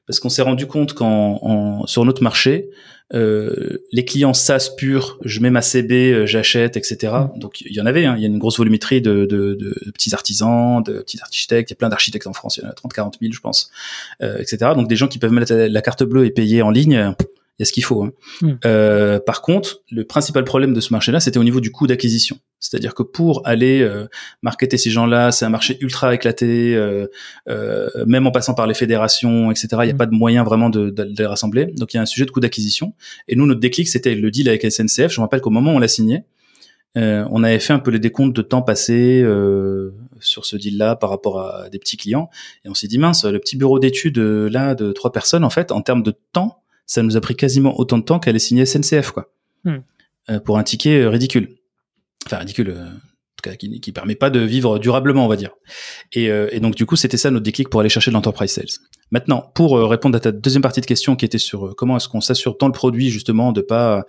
[0.06, 2.68] parce qu'on s'est rendu compte qu'en sur notre marché,
[3.14, 7.12] euh, les clients SaaS purs, je mets ma CB, j'achète, etc.
[7.12, 7.38] Mm.
[7.38, 9.90] Donc il y en avait, hein, il y a une grosse volumétrie de, de, de,
[9.92, 12.70] petits artisans, de petits architectes, il y a plein d'architectes en France, il y en
[12.70, 13.70] a 30-40 000 je pense,
[14.22, 14.72] euh, etc.
[14.74, 17.14] Donc des gens qui peuvent mettre la, carte bleue et payer en ligne,
[17.58, 18.02] il y a ce qu'il faut.
[18.02, 18.12] Hein.
[18.42, 18.52] Mm.
[18.64, 22.38] Euh, par contre, le principal problème de ce marché-là, c'était au niveau du coût d'acquisition.
[22.58, 24.06] C'est-à-dire que pour aller euh,
[24.42, 27.06] marketer ces gens-là, c'est un marché ultra éclaté, euh,
[27.48, 29.68] euh, même en passant par les fédérations, etc.
[29.72, 29.96] Il n'y a mm.
[29.96, 31.66] pas de moyen vraiment de, de, les rassembler.
[31.66, 32.94] Donc il y a un sujet de coût d'acquisition.
[33.28, 35.08] Et nous, notre déclic, c'était le deal avec SNCF.
[35.08, 36.24] Je me rappelle qu'au moment où on l'a signé,
[36.96, 40.96] euh, on avait fait un peu les décomptes de temps passé euh, sur ce deal-là
[40.96, 42.30] par rapport à des petits clients,
[42.64, 45.72] et on s'est dit mince, le petit bureau d'études là de trois personnes, en fait,
[45.72, 48.64] en termes de temps, ça nous a pris quasiment autant de temps qu'à les signer
[48.64, 49.32] SNCF, quoi,
[49.64, 49.78] hmm.
[50.30, 51.56] euh, pour un ticket euh, ridicule.
[52.26, 55.36] Enfin, ridicule, euh, en tout cas, qui, qui permet pas de vivre durablement, on va
[55.36, 55.50] dire.
[56.12, 58.80] Et, et donc, du coup, c'était ça notre déclic pour aller chercher de l'enterprise sales.
[59.10, 62.20] Maintenant, pour répondre à ta deuxième partie de question qui était sur comment est-ce qu'on
[62.20, 64.04] s'assure dans le produit justement de pas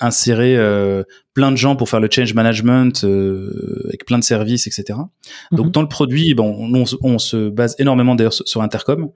[0.00, 0.56] insérer
[1.34, 4.98] plein de gens pour faire le change management euh, avec plein de services, etc.
[5.50, 5.72] Donc mhm.
[5.72, 9.10] dans le produit, bon, on, on se base énormément d'ailleurs sur Intercom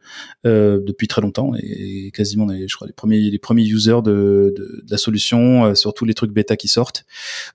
[0.44, 4.82] euh, depuis très longtemps et, quasiment, je crois, les premiers les premiers users de, de,
[4.84, 7.06] de la solution euh, sur tous les trucs bêta qui sortent.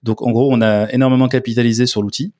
[0.02, 2.34] Donc en gros, on a énormément capitalisé sur l'outil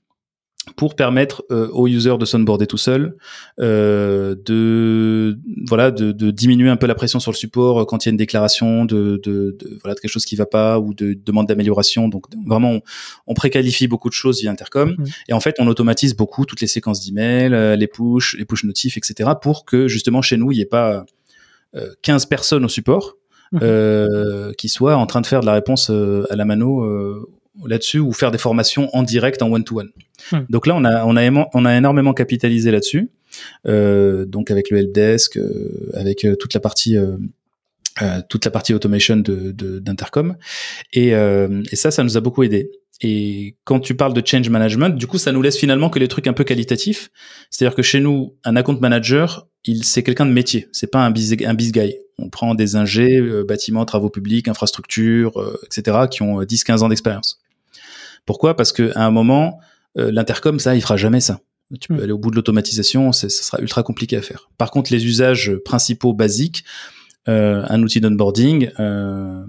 [0.76, 3.16] pour permettre euh, aux users de s'onboarder tout seul,
[3.60, 5.38] euh, de
[5.68, 8.10] voilà, de, de, diminuer un peu la pression sur le support euh, quand il y
[8.10, 11.14] a une déclaration de, de, de voilà de quelque chose qui va pas ou de
[11.14, 12.08] demande d'amélioration.
[12.08, 12.82] Donc vraiment, on,
[13.28, 15.06] on, préqualifie beaucoup de choses via Intercom mmh.
[15.30, 18.96] et en fait, on automatise beaucoup toutes les séquences d'emails, les push, les push notifs,
[18.96, 19.32] etc.
[19.42, 21.06] pour que justement chez nous, il n'y ait pas
[22.04, 23.16] 15 personnes au support.
[23.52, 24.54] Mmh.
[24.58, 27.28] qui soient en train de faire de la réponse à la mano
[27.66, 29.90] là-dessus ou faire des formations en direct en one-to-one.
[30.32, 30.42] Hmm.
[30.50, 33.10] Donc là, on a, on, a, on a énormément capitalisé là-dessus,
[33.68, 37.18] euh, donc avec le helpdesk, euh, avec euh, toute la partie euh,
[38.02, 40.36] euh, toute la partie automation de d'Intercom,
[40.94, 42.72] et, et ça, ça nous a beaucoup aidé.
[43.02, 46.08] Et quand tu parles de change management, du coup, ça nous laisse finalement que les
[46.08, 47.10] trucs un peu qualitatifs.
[47.50, 50.70] C'est-à-dire que chez nous, un account manager, il c'est quelqu'un de métier.
[50.72, 51.96] C'est pas un biz, un biz guy.
[52.18, 55.34] On prend des ingés, bâtiments, travaux publics, infrastructures,
[55.66, 57.43] etc., qui ont 10-15 ans d'expérience.
[58.26, 58.56] Pourquoi?
[58.56, 59.60] Parce que à un moment,
[59.98, 61.40] euh, l'intercom, ça, il fera jamais ça.
[61.80, 62.04] Tu peux hmm.
[62.04, 64.50] aller au bout de l'automatisation, ça sera ultra compliqué à faire.
[64.58, 66.64] Par contre, les usages principaux basiques,
[67.30, 69.44] euh, un outil d'onboarding euh,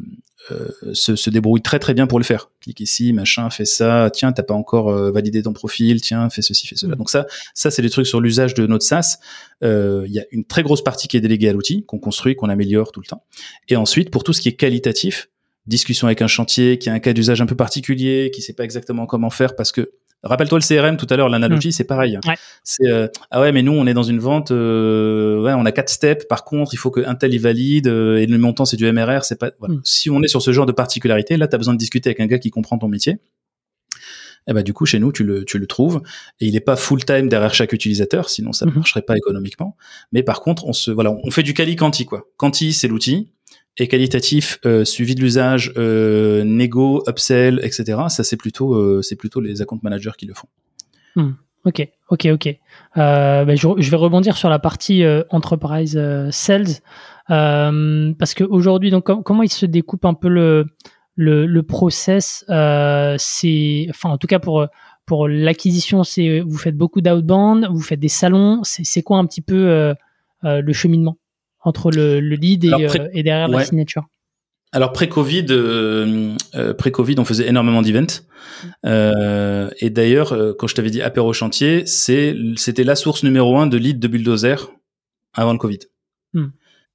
[0.53, 2.51] euh, se, se, débrouille très très bien pour le faire.
[2.61, 4.11] Clique ici, machin, fais ça.
[4.13, 6.01] Tiens, t'as pas encore euh, validé ton profil.
[6.01, 6.95] Tiens, fais ceci, fais cela.
[6.95, 6.99] Hmm.
[6.99, 9.19] Donc ça, ça c'est des trucs sur l'usage de notre SaaS.
[9.63, 12.49] Il y a une très grosse partie qui est déléguée à l'outil, qu'on construit, qu'on
[12.49, 13.25] améliore tout le temps.
[13.69, 15.31] Et ensuite, pour tout ce qui est qualitatif,
[15.67, 18.65] discussion avec un chantier qui a un cas d'usage un peu particulier, qui sait pas
[18.65, 19.93] exactement comment faire parce que
[20.23, 21.73] rappelle-toi le CRM tout à l'heure, l'analogie hmm.
[21.73, 22.19] c'est pareil.
[22.63, 25.73] C'est euh, ah ouais mais nous on est dans une vente, euh, ouais on a
[25.73, 26.27] quatre steps.
[26.27, 28.91] Par contre il faut que un tel y valide euh, et le montant c'est du
[28.91, 29.53] MRR, c'est pas.
[29.59, 29.75] Voilà.
[29.75, 29.81] Hmm.
[29.85, 32.21] Si on est sur ce genre de particularité, là tu as besoin de discuter avec
[32.21, 33.19] un gars qui comprend ton métier.
[34.47, 36.03] Eh ben, du coup, chez nous, tu le, tu le trouves.
[36.39, 38.75] Et il n'est pas full time derrière chaque utilisateur, sinon ça ne hmm.
[38.75, 39.75] marcherait pas économiquement.
[40.13, 42.29] Mais par contre, on se, voilà, on fait du quali quanti, quoi.
[42.37, 43.34] Quanti, c'est l'outil
[43.77, 48.03] et qualitatif, euh, suivi de l'usage, euh, négo, upsell, etc.
[48.09, 50.49] Ça c'est plutôt euh, c'est plutôt les account managers qui le font.
[51.17, 51.33] Hmm.
[51.65, 52.47] Ok, ok, ok.
[52.99, 55.99] Euh, ben, je, vais rebondir sur la partie enterprise
[56.31, 56.83] sales
[57.27, 60.67] parce qu'aujourd'hui, donc comment il se découpe un peu le
[61.17, 64.67] le, le process C'est, enfin en tout cas pour
[65.07, 68.61] pour l'acquisition, c'est vous faites beaucoup d'outbound, vous faites des salons.
[68.63, 69.95] C'est quoi un petit peu
[70.43, 71.17] le cheminement?
[71.65, 74.07] Entre le, lead et, euh, et derrière la signature
[74.75, 78.25] alors pré-Covid, euh, euh, pré-Covid, on faisait énormément d'events.
[78.85, 83.69] Euh, et d'ailleurs, quand je t'avais dit apéro chantier, c'est c'était la source numéro un
[83.69, 84.73] de lead de bulldozer
[85.33, 85.79] avant le Covid.
[86.33, 86.47] Hmm.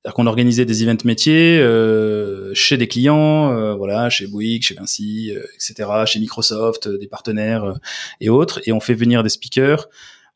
[0.02, 1.66] C'est-à-dire qu'on organisait des events métiers
[2.54, 7.76] chez des clients, voilà, chez Bouygues, chez Vinci, etc., chez Microsoft, des partenaires
[8.20, 9.88] et autres, et on fait venir des speakers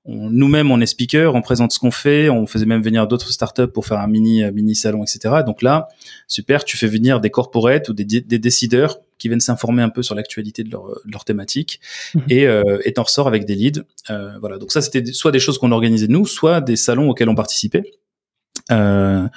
[0.06, 3.68] nous-mêmes on est speaker, on présente ce qu'on fait, on faisait même venir d'autres startups
[3.68, 5.36] pour faire un mini mini salon, etc.
[5.46, 5.88] Donc là,
[6.28, 10.04] super, tu fais venir des corporates ou des, des décideurs qui viennent s'informer un peu
[10.04, 11.80] sur l'actualité de leur, de leur thématique
[12.14, 12.24] mhm.
[12.30, 13.84] et euh, et t'en ressors avec des leads.
[14.10, 17.30] Euh, voilà, donc ça c'était soit des choses qu'on organisait nous, soit des salons auxquels
[17.30, 17.84] on participait.
[18.72, 19.28] Euh,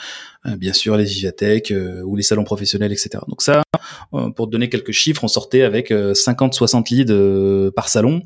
[0.46, 3.18] euh, bien sûr les Vivatech euh, ou les salons professionnels, etc.
[3.28, 3.62] Donc ça,
[4.14, 8.22] euh, pour te donner quelques chiffres, on sortait avec 50-60 leads par salon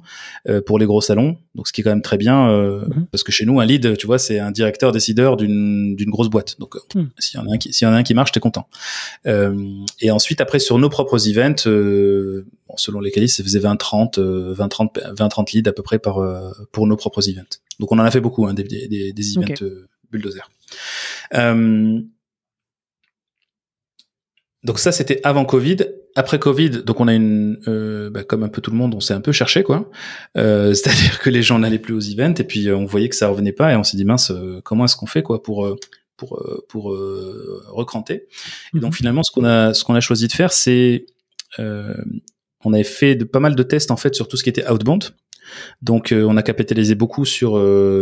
[0.66, 1.36] pour les gros salons.
[1.55, 3.07] Donc ce qui est quand même très bien, mhm.
[3.11, 6.59] parce que chez nous, un lead, tu vois, c'est un directeur décideur d'une grosse boîte.
[6.59, 7.11] Donc mhm.
[7.18, 8.68] s'il y en a un qui s'il y en a un qui marche, t'es content.
[9.24, 15.14] et ensuite, après sur nos propres events, bon, selon les qualifs, ça faisait 20-30, 20-30,
[15.14, 16.20] 20-30 leads à peu près par
[16.72, 17.61] pour nos propres events.
[17.78, 19.55] Donc on en a fait beaucoup hein, des, des, des events
[20.11, 20.48] bulldozer.
[21.34, 22.00] Euh,
[24.62, 25.78] donc ça, c'était avant Covid.
[26.16, 29.00] Après Covid, donc on a une, euh, bah, comme un peu tout le monde, on
[29.00, 29.88] s'est un peu cherché quoi.
[30.36, 33.28] Euh, C'est-à-dire que les gens n'allaient plus aux events et puis on voyait que ça
[33.28, 34.32] revenait pas et on s'est dit mince,
[34.64, 35.78] comment est-ce qu'on fait quoi pour
[36.16, 36.98] pour pour
[37.68, 38.26] recranter.
[38.74, 38.96] Et donc mhm.
[38.96, 41.06] finalement, ce qu'on a ce qu'on a choisi de faire, c'est
[42.64, 44.68] on avait fait de, pas mal de tests en fait sur tout ce qui était
[44.68, 45.04] outbound.
[45.82, 47.59] Donc, on a capitalisé beaucoup sur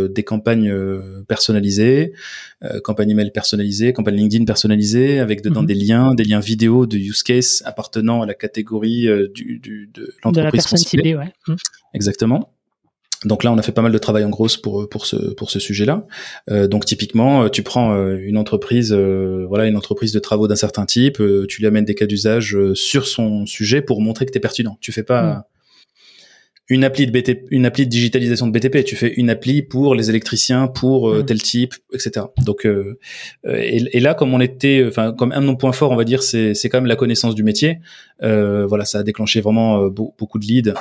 [0.09, 0.73] des campagnes
[1.27, 2.13] personnalisées,
[2.83, 5.67] campagnes email personnalisées, campagnes LinkedIn personnalisées, avec dedans mhm.
[5.67, 10.13] des liens, des liens vidéo de use case appartenant à la catégorie du, du, de
[10.23, 10.35] l'entreprise.
[10.35, 11.33] De la personne ciblée, ouais.
[11.47, 11.57] Mhm.
[11.93, 12.53] Exactement.
[13.25, 15.51] Donc là, on a fait pas mal de travail en grosse pour pour ce pour
[15.51, 16.07] ce sujet-là.
[16.49, 20.55] Euh, donc typiquement, euh, tu prends euh, une entreprise, voilà, une entreprise de travaux d'un
[20.55, 24.37] certain type, tu lui amènes des cas d'usage sur son sujet pour montrer que tu
[24.37, 24.77] es pertinent.
[24.79, 25.43] Tu fais pas mm.
[26.69, 28.83] Une appli de BTP, une appli de digitalisation de BTP.
[28.83, 31.25] Tu fais une appli pour les électriciens, pour mm.
[31.25, 32.27] tel type, etc.
[32.45, 35.95] Donc et, et, là, comme on était, enfin comme un de nos points forts, on
[35.95, 37.79] va dire, c'est c'est quand même la connaissance du métier.
[38.21, 40.73] voilà, ça a déclenché vraiment beaucoup de leads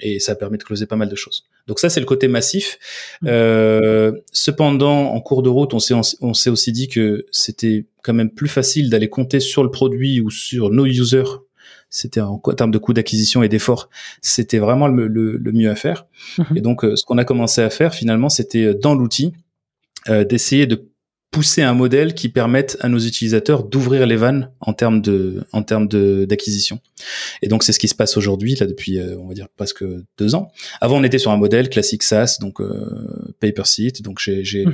[0.00, 1.44] et ça permet de closer pas mal de choses.
[1.66, 2.78] Donc ça, c'est le côté massif.
[3.24, 8.14] Euh, cependant, en cours de route, on s'est on s'est aussi dit que c'était quand
[8.14, 11.24] même plus facile d'aller compter sur le produit ou sur nos users.
[11.96, 13.88] C'était en, termes de coût d'acquisition et d'effort,
[14.20, 16.06] c'était vraiment le, le, mieux à faire.
[16.36, 16.42] Mmh.
[16.56, 19.32] Et donc, euh, ce qu'on a commencé à faire finalement, c'était euh, dans l'outil
[20.10, 20.90] euh, d'essayer de
[21.36, 25.62] pousser un modèle qui permette à nos utilisateurs d'ouvrir les vannes en termes de en
[25.62, 26.80] termes de d'acquisition.
[27.42, 29.84] Et donc c'est ce qui se passe aujourd'hui là depuis euh, on va dire presque
[30.16, 30.50] deux ans.
[30.80, 34.44] Avant on était sur un modèle classique SaaS donc euh, pay per seat donc j'ai
[34.44, 34.64] j'ai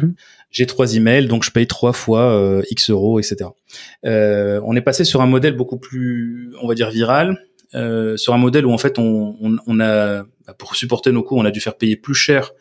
[0.53, 3.51] j'ai trois emails donc je paye trois fois euh, x euros etc.
[4.07, 7.39] Euh, on est passé sur un modèle beaucoup plus on va dire viral.
[7.73, 10.23] sur un modèle où en fait on, on, on a
[10.59, 12.53] pour supporter nos coûts on a dû faire payer plus cher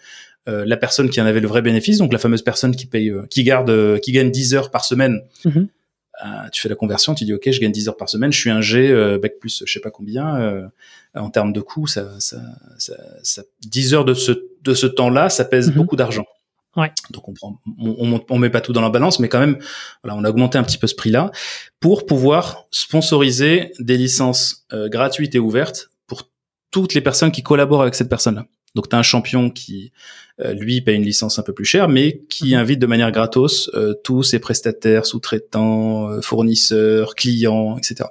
[0.48, 3.10] euh, la personne qui en avait le vrai bénéfice, donc la fameuse personne qui paye,
[3.10, 5.22] euh, qui garde, euh, qui gagne 10 heures par semaine.
[5.46, 5.68] Mhm.
[6.52, 8.50] tu fais la conversion, tu dis ok, je gagne 10 heures par semaine, je suis
[8.50, 10.70] un G bac plus, je sais pas combien.
[11.16, 12.38] en termes de coût, ça, ça,
[12.78, 14.32] ça, 10 heures de ce
[14.62, 15.76] de ce temps-là, ça pèse mhm.
[15.76, 16.26] beaucoup d'argent.
[16.76, 16.92] Ouais.
[17.10, 19.58] Donc on, prend, on, on, met pas tout dans la balance, mais quand même,
[20.04, 21.32] voilà, on a augmenté un petit peu ce prix-là
[21.80, 26.30] pour pouvoir sponsoriser des licences gratuites et ouvertes pour
[26.70, 28.46] toutes les personnes qui collaborent avec cette personne-là.
[28.76, 29.92] Donc tu as un champion qui,
[30.44, 32.62] euh, lui, paye une licence un peu plus chère, mais qui mhm.
[32.62, 38.10] invite de manière gratos euh, tous ses prestataires, sous-traitants, euh, fournisseurs, clients, etc.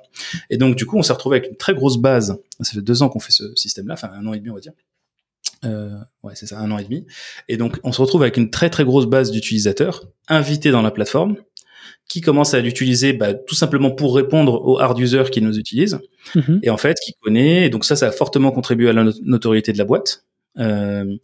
[0.48, 2.38] Et donc du coup, on s'est retrouvé avec une très grosse base.
[2.60, 4.60] Ça fait deux ans qu'on fait ce système-là, enfin un an et demi, on va
[4.60, 4.72] dire.
[6.22, 7.06] ouais, c'est ça, un an et demi.
[7.48, 10.90] Et donc, on se retrouve avec une très très grosse base d'utilisateurs invités dans la
[10.90, 11.36] plateforme,
[12.08, 16.00] qui commence à l'utiliser bah, tout simplement pour répondre aux hard users qui nous utilisent,
[16.34, 16.60] mhm.
[16.62, 17.66] et en fait qui connaît.
[17.66, 20.24] Et donc ça, ça a fortement contribué à la notoriété de la boîte.
[20.58, 21.16] Euh,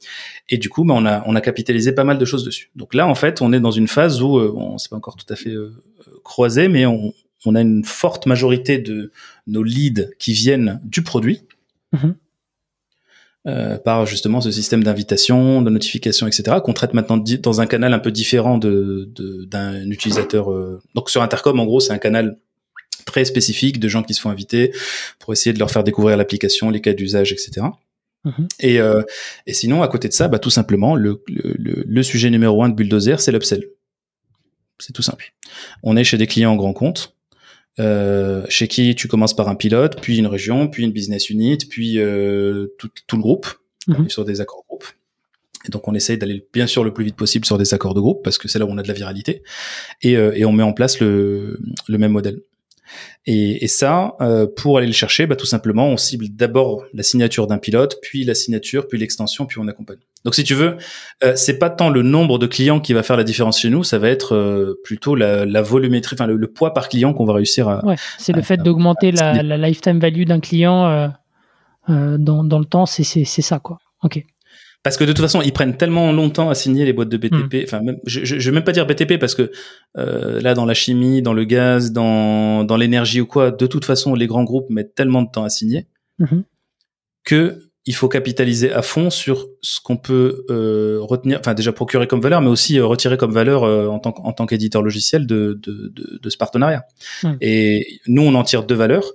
[0.48, 2.70] et du coup, bah, on a on a capitalisé pas mal de choses dessus.
[2.76, 5.16] Donc là, en fait, on est dans une phase où euh, on s'est pas encore
[5.16, 5.74] tout à fait euh,
[6.22, 7.12] croisé, mais on,
[7.44, 9.10] on a une forte majorité de
[9.46, 11.42] nos leads qui viennent du produit.
[11.92, 12.14] Mhm.
[13.46, 17.92] Euh, par justement ce système d'invitation, de notification, etc., qu'on traite maintenant dans un canal
[17.92, 19.08] un peu différent de
[19.48, 20.50] d'un utilisateur.
[20.50, 22.38] Euh, donc sur Intercom, en gros, c'est un canal
[23.04, 24.72] très spécifique de gens qui se font inviter
[25.20, 27.66] pour essayer de leur faire découvrir l'application, les cas d'usage, etc.
[28.26, 28.48] Mhm.
[28.60, 29.02] Et, euh,
[29.46, 32.68] et sinon, à côté de ça, bah, tout simplement, le, le, le sujet numéro un
[32.68, 33.64] de Bulldozer, c'est l'upsell.
[34.78, 35.32] C'est tout simple.
[35.82, 37.16] On est chez des clients en grand compte,
[37.78, 41.58] euh, chez qui tu commences par un pilote, puis une région, puis une business unit,
[41.70, 43.46] puis euh, tout, tout, le groupe,
[43.86, 44.10] mhm.
[44.10, 44.86] sur des accords groupes.
[45.66, 48.00] Et donc on essaye d'aller bien sûr le plus vite possible sur des accords de
[48.00, 49.42] groupe, parce que c'est là où on a de la viralité,
[50.02, 52.40] et, euh, et on met en place le, le même modèle.
[53.26, 57.02] Et, et ça, euh, pour aller le chercher, bah, tout simplement, on cible d'abord la
[57.02, 59.98] signature d'un pilote, puis la signature, puis l'extension, puis on accompagne.
[60.24, 60.76] Donc, si tu veux,
[61.24, 63.84] euh, c'est pas tant le nombre de clients qui va faire la différence chez nous,
[63.84, 67.34] ça va être euh, plutôt la, la, volumétrie, enfin le, poids par client qu'on va
[67.34, 67.84] réussir à.
[67.84, 71.12] Ouais, c'est le fait d'augmenter la, la, lifetime value d'un client
[71.88, 73.78] dans, dans le temps, c'est ça, quoi.
[74.02, 74.24] Ok.
[74.82, 77.54] Parce que de toute façon, ils prennent tellement longtemps à signer les boîtes de BTP.
[77.54, 77.64] Hmm.
[77.64, 79.50] Enfin, même, je, je, vais même pas dire BTP parce que
[79.98, 83.84] euh, là, dans la chimie, dans le gaz, dans, dans l'énergie ou quoi, de toute
[83.84, 86.42] façon, les grands groupes mettent tellement de temps à signer hmm.
[87.24, 92.08] que il faut capitaliser à fond sur ce qu'on peut euh, retenir, enfin déjà procurer
[92.08, 95.26] comme valeur, mais aussi euh, retirer comme valeur euh, en tant en tant qu'éditeur logiciel
[95.26, 96.84] de, de, de, de, ce partenariat.
[97.22, 97.34] Hmm.
[97.40, 99.12] Et nous, on en tire deux valeurs.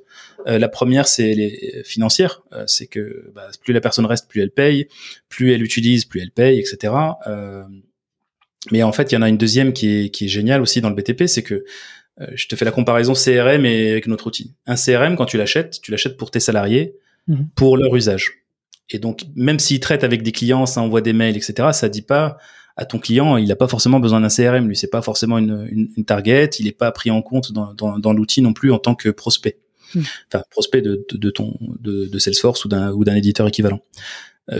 [0.47, 2.43] Euh, la première, c'est les financières.
[2.53, 4.87] Euh, c'est que bah, plus la personne reste, plus elle paye,
[5.29, 6.93] plus elle utilise, plus elle paye, etc.
[7.27, 7.63] Euh,
[8.71, 10.81] mais en fait, il y en a une deuxième qui est, qui est géniale aussi
[10.81, 11.65] dans le BTP, c'est que
[12.35, 14.53] je te fais la comparaison CRM et avec notre outil.
[14.67, 16.93] Un CRM, quand tu l'achètes, tu l'achètes pour tes salariés,
[17.27, 17.47] mhm.
[17.55, 18.43] pour leur usage.
[18.91, 22.03] Et donc, même s'il traite avec des clients, ça envoie des mails, etc., ça dit
[22.03, 22.37] pas
[22.77, 24.67] à ton client, il n'a pas forcément besoin d'un CRM.
[24.67, 26.49] Lui, c'est pas forcément une, une, une, target.
[26.59, 29.09] Il n'est pas pris en compte dans, dans, dans l'outil non plus en tant que
[29.09, 29.57] prospect.
[29.93, 30.01] Hmm.
[30.27, 33.81] enfin prospect de, de, ton de, Salesforce ou d'un ou d'un éditeur équivalent.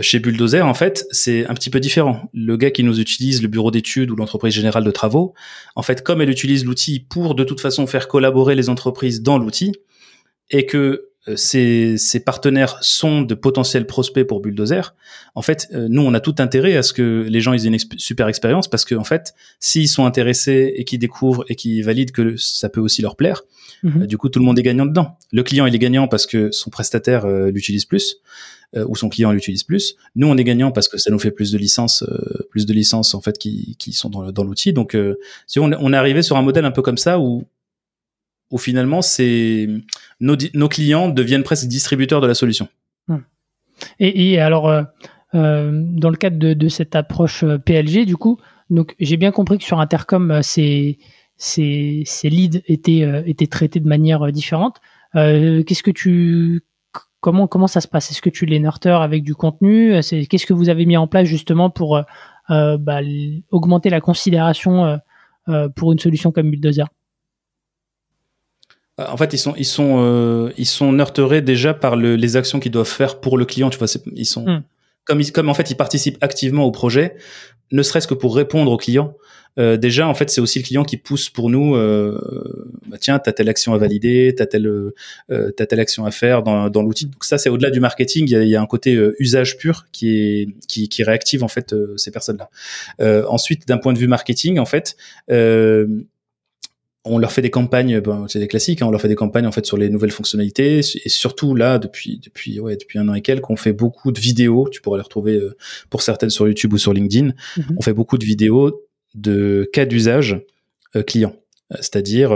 [0.00, 2.30] chez Bulldozer, en fait, c'est un petit peu différent.
[2.32, 5.34] Le gars qui nous utilise, le bureau d'études ou l'entreprise générale de travaux,
[5.76, 9.38] en fait, comme elle utilise l'outil pour de toute façon faire collaborer les entreprises dans
[9.38, 9.72] l'outil,
[10.50, 14.94] et que ces, ces, partenaires sont de potentiels prospects pour Bulldozer,
[15.34, 18.28] en fait, nous, on a tout intérêt à ce que les gens aient une super
[18.28, 22.36] expérience parce que, en fait, s'ils sont intéressés et qu'ils découvrent et qu'ils valident que
[22.36, 23.42] ça peut aussi leur plaire,
[23.84, 24.06] mhm.
[24.06, 25.16] du coup, tout le monde est gagnant dedans.
[25.30, 28.16] Le client, il est gagnant parce que son prestataire l'utilise plus
[28.74, 29.96] ou son client l'utilise plus.
[30.16, 32.04] Nous, on est gagnant parce que ça nous fait plus de licences,
[32.50, 34.72] plus de licences en fait qui, qui sont dans, dans l'outil.
[34.72, 34.96] Donc,
[35.46, 37.46] si on, on est arrivé sur un modèle un peu comme ça où
[38.52, 39.66] où finalement, c'est
[40.20, 42.68] nos, clients deviennent presque distributeurs de la solution.
[43.08, 43.22] Hmm.
[43.98, 44.82] Et, alors, euh,
[45.34, 48.38] euh, dans le cadre de, cette approche euh, PLG, du coup,
[49.00, 50.98] j'ai bien compris que sur Intercom, ces,
[52.22, 54.80] leads étaient, traités de manière différente.
[55.14, 56.62] Qu'est-ce que tu
[57.20, 58.10] comment comment ça se passe?
[58.10, 60.00] Est-ce que tu les nurtures avec du contenu?
[60.00, 62.00] Qu'est-ce que vous avez mis en place justement pour
[62.48, 63.00] bah,
[63.50, 64.98] augmenter la considération
[65.76, 66.86] pour une solution comme Bulldozer?
[69.10, 72.60] En fait, ils sont, ils sont, euh, ils sont nurturés déjà par le, les actions
[72.60, 73.70] qu'ils doivent faire pour le client.
[73.70, 74.62] Tu vois, ils sont hmm.
[75.04, 77.16] comme, ils, comme en fait, ils participent activement au projet,
[77.70, 79.14] ne serait-ce que pour répondre au client.
[79.58, 81.74] Euh, déjà, en fait, c'est aussi le client qui pousse pour nous.
[81.76, 82.18] Euh,
[82.86, 86.42] bah, tiens, t'as telle action à valider, t'as telle, euh, t'as telle action à faire
[86.42, 87.06] dans, dans l'outil.
[87.06, 88.24] Donc ça, c'est au-delà du marketing.
[88.26, 91.44] Il y a, il y a un côté usage pur qui est qui, qui réactive
[91.44, 92.48] en fait ces personnes-là.
[93.28, 94.96] ensuite, d'un point de vue marketing, en fait,
[97.04, 99.46] on leur fait des campagnes, bon, c'est des classiques, hein, on leur fait des campagnes
[99.46, 103.14] en fait sur les nouvelles fonctionnalités et surtout là depuis depuis ouais depuis un an
[103.14, 104.68] et quelques, on fait beaucoup de vidéos.
[104.70, 105.56] Tu pourras les retrouver euh,
[105.90, 107.32] pour certaines sur YouTube ou sur LinkedIn.
[107.56, 107.76] Mhm.
[107.76, 110.40] On fait beaucoup de vidéos de cas d'usage
[110.94, 111.34] euh, client,
[111.72, 112.30] euh, c'est-à-dire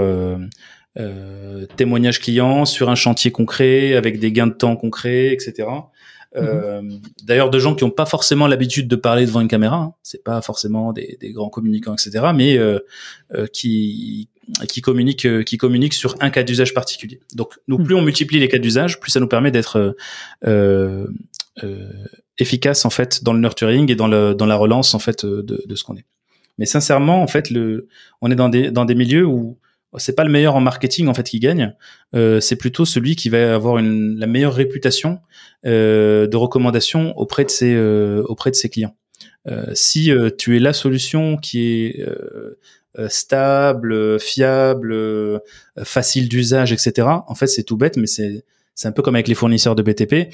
[0.98, 5.68] euh, témoignages clients sur un chantier concret avec des gains de temps concrets, etc.
[6.36, 6.82] Euh,
[7.24, 9.94] D'ailleurs, de gens qui n'ont pas forcément l'habitude de parler devant une caméra, hein.
[10.02, 12.80] c'est pas forcément des, des, grands communicants, etc., mais euh,
[13.34, 14.28] euh, qui
[14.68, 17.20] qui communiquent euh, qui communiquent sur un cas d'usage particulier.
[17.35, 17.85] Donc, nous, hmm.
[17.85, 19.97] plus on multiplie les cas d'usage, plus ça nous permet d'être
[20.47, 21.06] euh,
[22.39, 25.62] efficace en fait dans le nurturing et dans le dans la relance en fait de,
[25.66, 26.05] de ce qu'on est.
[26.59, 27.89] Mais sincèrement, en fait, le,
[28.20, 29.59] on est dans des dans des milieux où
[29.98, 31.74] c'est pas le meilleur en marketing en fait qui gagne,
[32.14, 35.20] euh, c'est plutôt celui qui va avoir une, la meilleure réputation
[35.64, 38.94] euh, de recommandation auprès de ses euh, auprès de ses clients.
[39.48, 42.59] Euh, si euh, tu es la solution qui est euh,
[43.09, 45.40] stable, fiable,
[45.85, 47.09] facile d'usage, etc.
[47.27, 48.44] En fait, c'est tout bête, mais c'est
[48.74, 50.32] c'est un peu comme avec les fournisseurs de BTP.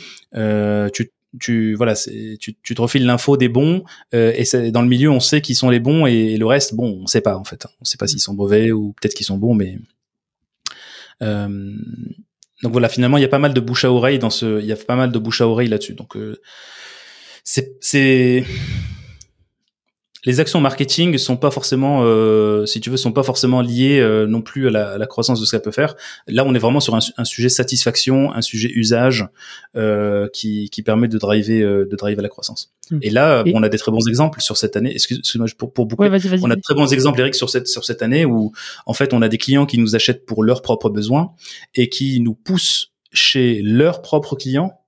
[0.93, 3.85] tu tu voilà, tu, tu te refiles l'info des bons
[4.15, 7.01] euh, et dans le milieu on sait qui sont les bons et, le reste bon
[7.03, 9.39] on sait pas en fait, on sait pas s'ils sont mauvais ou peut-être qu'ils sont
[9.39, 9.79] bons mais
[11.23, 11.73] euh,
[12.63, 14.67] donc voilà finalement il y a pas mal de bouche à oreille dans ce, il
[14.67, 16.39] y a pas mal de bouche à oreille là-dessus donc euh,
[17.45, 18.45] c'est
[20.25, 24.27] les actions marketing sont pas forcément, euh, si tu veux, sont pas forcément liées euh,
[24.27, 25.97] non plus à la, à la, croissance de ce qu'elle peut faire.
[26.29, 29.27] Là, on est vraiment sur un, un sujet satisfaction, un sujet usage
[29.77, 32.73] euh, qui, qui permet de driver, euh, de driver la croissance.
[32.91, 32.99] Hmm.
[33.03, 34.93] Et là, on a des très bons exemples sur cette année.
[34.93, 36.05] Excuse-moi pour, pour beaucoup.
[36.05, 38.53] on a de très bons exemples, Eric, sur cette sur cette année où
[38.87, 41.33] en fait, on a des clients qui nous achètent pour leurs propres besoins
[41.75, 44.82] et qui nous poussent chez leurs propres clients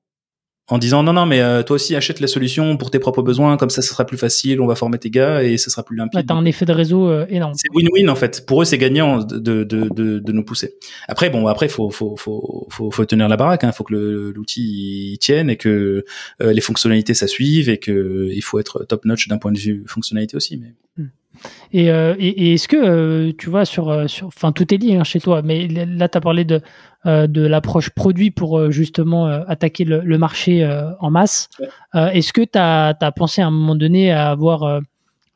[0.68, 3.58] en disant non non mais euh, toi aussi achète la solution pour tes propres besoins
[3.58, 5.96] comme ça ce sera plus facile on va former tes gars et ça sera plus
[5.96, 6.16] limpide.
[6.16, 7.52] Ouais, t'as un effet de réseau euh, énorme.
[7.54, 10.74] C'est win-win en fait pour eux c'est gagnant de, de, de, de, nous pousser.
[11.06, 15.18] Après bon après faut faut faut faut, faut tenir la baraque hein faut que l'outil
[15.20, 16.04] tienne et que
[16.40, 19.58] euh, les fonctionnalités ça suive et que il faut être top notch d'un point de
[19.58, 20.74] vue fonctionnalité aussi mais.
[20.96, 21.08] Hmm.
[21.72, 24.96] Et, euh, et, et est-ce que euh, tu vois sur, sur, enfin tout est lié
[24.96, 26.60] hein, chez toi, mais là tu as parlé de
[27.06, 30.66] euh, de l'approche produit pour euh, justement euh, attaquer le, marché
[31.00, 31.50] en masse.
[31.92, 34.80] Est-ce que tu as, pensé à un moment donné à avoir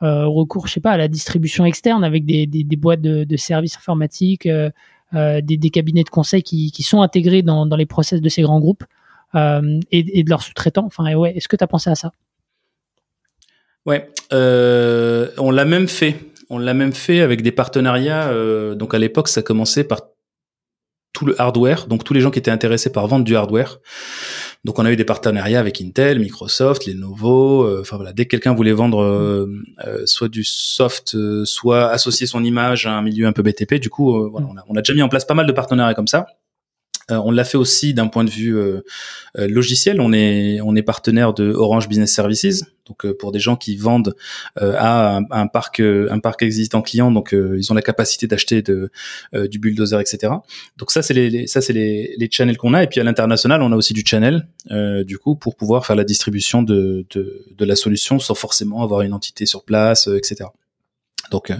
[0.00, 4.48] recours, je sais pas, à la distribution externe avec des, des, boîtes de, services informatiques,
[5.12, 8.42] des, des, cabinets de conseil qui, qui sont intégrés dans, dans, les process de ces
[8.42, 8.84] grands groupes
[9.34, 10.86] et, et, de leurs sous-traitants?
[10.86, 12.12] Enfin, ouais, est-ce que tu as pensé à ça?
[13.88, 16.14] Ouais, on l'a même fait.
[16.50, 18.32] On l'a même fait avec des partenariats.
[18.74, 20.02] donc à l'époque, ça commençait par
[21.12, 23.80] tout le hardware, donc tous les gens qui étaient intéressés par vendre du hardware.
[24.64, 27.64] Donc on a eu des partenariats avec Intel, Microsoft, Lenovo.
[27.64, 29.46] Euh, enfin voilà, dès que quelqu'un voulait vendre euh,
[29.86, 33.90] euh, soit du soft, soit associer son image à un milieu un peu BTP, du
[33.90, 36.08] coup voilà, on a, on a déjà mis en place pas mal de partenariats comme
[36.08, 36.26] ça.
[37.10, 38.84] Euh, on l'a fait aussi d'un point de vue euh,
[39.38, 40.00] euh, logiciel.
[40.00, 44.14] On est on est partenaire de Orange Business Services, donc pour des gens qui vendent
[44.56, 50.00] à un, parc un parc existant client, donc ils ont la capacité d'acheter du bulldozer,
[50.00, 50.32] etc.
[50.78, 52.82] Donc ça c'est les, ça c'est les, les channels qu'on a.
[52.82, 54.48] Et puis à l'international, on a aussi du channel,
[55.04, 59.12] du coup pour pouvoir faire la distribution de de la solution sans forcément avoir une
[59.12, 60.46] entité sur place, etc.
[61.30, 61.52] Donc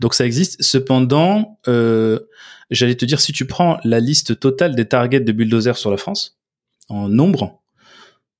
[0.00, 0.62] donc ça existe.
[0.62, 1.58] Cependant
[2.72, 5.98] J'allais te dire, si tu prends la liste totale des targets de Bulldozer sur la
[5.98, 6.38] France,
[6.88, 7.60] en nombre,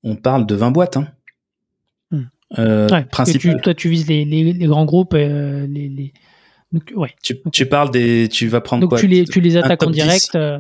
[0.03, 0.97] on parle de 20 boîtes.
[0.97, 1.09] Hein.
[2.11, 2.23] Hmm.
[2.59, 5.13] Euh, toi, tu vises les, grands groupes.
[5.13, 6.15] Euh, les,
[6.97, 7.15] ouais.
[7.23, 8.31] tu, parles des.
[8.31, 10.35] Tu vas prendre Donc Tu les, tu les attaques en direct.
[10.35, 10.59] Euh.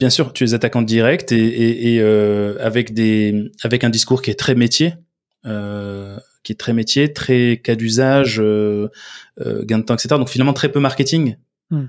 [0.00, 4.30] Bien sûr, tu les attaques en direct et, et, avec, des, avec un discours qui
[4.30, 4.94] est très métier.
[6.48, 10.08] Qui est très métier, très cas d'usage, gain de temps, etc.
[10.16, 11.36] Donc finalement très peu marketing.
[11.70, 11.86] Hmm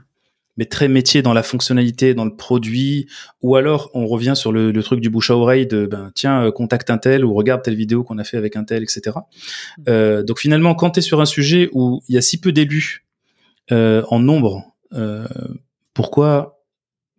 [0.59, 3.07] mais très métier dans la fonctionnalité, dans le produit,
[3.41, 6.51] ou alors on revient sur le, truc du bouche à oreille de ben tiens euh,
[6.51, 9.19] contacte un tel ou regarde telle vidéo qu'on a fait avec un tel, etc.
[9.87, 12.51] Euh, donc finalement, quand tu es sur un sujet où il y a si peu
[12.51, 13.05] d'élus
[13.71, 14.65] euh, en nombre,
[15.93, 16.59] pourquoi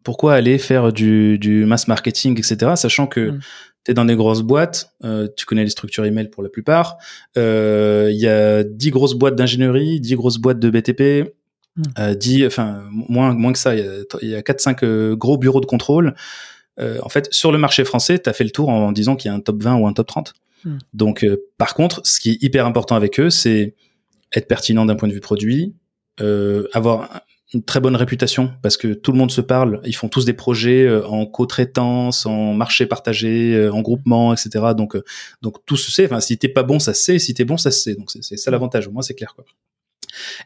[0.02, 2.72] pourquoi aller faire du, du mass marketing, etc.
[2.76, 3.40] Sachant que mmh.
[3.84, 4.94] Tu es dans des grosses boîtes,
[5.36, 6.98] tu connais les structures email pour la plupart.
[7.36, 11.30] Il y a 10 grosses boîtes d'ingénierie, 10 grosses boîtes de BTP,
[11.76, 11.82] Hmm.
[11.98, 16.14] Euh, enfin moins moins que ça, il y a, 4-5 euh, gros bureaux de contrôle.
[16.78, 19.30] Euh, en fait, sur le marché français, tu as fait le tour en disant qu'il
[19.30, 20.34] y a un top 20 ou un top 30.
[20.64, 20.78] Hmm.
[20.94, 21.26] Donc,
[21.58, 23.74] par contre, ce qui est hyper important avec eux, c'est
[24.34, 25.74] être pertinent d'un point de vue produit,
[26.72, 27.22] avoir
[27.52, 29.80] une très bonne réputation parce que tout le monde se parle.
[29.84, 34.66] Ils font tous des projets en co-traitance, en marché partagé, en groupement, etc.
[34.76, 34.96] Donc,
[35.42, 36.04] donc tout se sait.
[36.06, 37.18] Enfin, si t'es pas bon, ça se sait.
[37.18, 37.94] Si t'es bon, ça se sait.
[37.94, 38.86] Donc c'est ça l'avantage.
[38.86, 39.44] Au moins, c'est clair, quoi.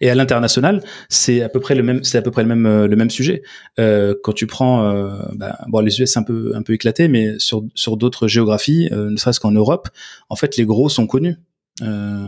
[0.01, 2.67] Et à l'international, c'est à peu près le même, c'est à peu près le même,
[2.67, 3.43] euh, le même sujet.
[3.79, 7.09] Euh, quand tu prends, euh, bah, bon, les US c'est un peu, un peu éclaté,
[7.09, 9.89] mais sur, sur d'autres géographies, euh, ne serait-ce qu'en Europe,
[10.29, 11.37] en fait, les gros sont connus.
[11.83, 12.27] Euh,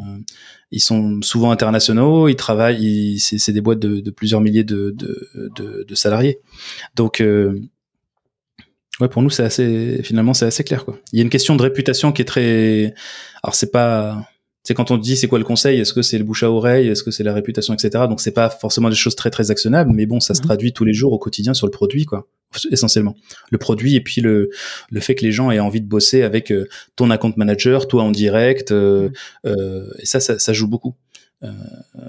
[0.70, 6.40] ils sont souvent internationaux, ils travaillent, c'est des boîtes de, plusieurs milliers de, de salariés.
[6.94, 7.60] Donc, euh,
[9.00, 10.98] ouais, pour nous, c'est assez, finalement, c'est assez clair, quoi.
[11.12, 12.94] Il y a une question de réputation qui est très,
[13.42, 14.28] alors c'est pas,
[14.66, 16.88] c'est quand on dit c'est quoi le conseil, est-ce que c'est le bouche à oreille,
[16.88, 18.06] est-ce que c'est la réputation, etc.
[18.08, 20.46] Donc c'est pas forcément des choses très très actionnables, mais bon, ça se mhm.
[20.46, 22.26] traduit tous les jours au quotidien sur le produit, quoi,
[22.72, 23.14] essentiellement.
[23.52, 24.50] Le produit et puis le
[24.90, 26.66] le fait que les gens aient envie de bosser avec euh,
[26.96, 29.12] ton account manager, toi en direct, euh, mhm.
[29.46, 30.96] euh, et ça, ça, ça joue beaucoup.
[31.44, 31.50] Euh,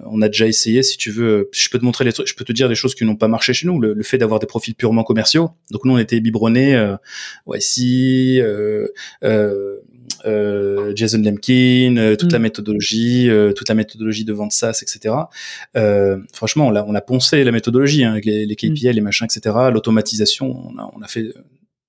[0.06, 2.46] on a déjà essayé, si tu veux, je peux te montrer les trucs, je peux
[2.46, 3.80] te dire des choses qui n'ont pas marché chez nous.
[3.80, 5.52] Le, fait d'avoir des profils purement commerciaux.
[5.72, 6.96] Donc nous, on était biberonnés, euh,
[7.46, 8.42] ouais, si,
[10.26, 12.44] euh, euh, Jason Lemkin, euh, toute la mm.
[12.44, 15.16] méthodologie, euh, toute la méthodologie de vente SaaS, etc.
[16.34, 18.92] franchement, on a, on a poncé la méthodologie, hein, avec les, les KPI, mm.
[18.92, 19.56] les machins, etc.
[19.72, 21.34] L'automatisation, on a, on a fait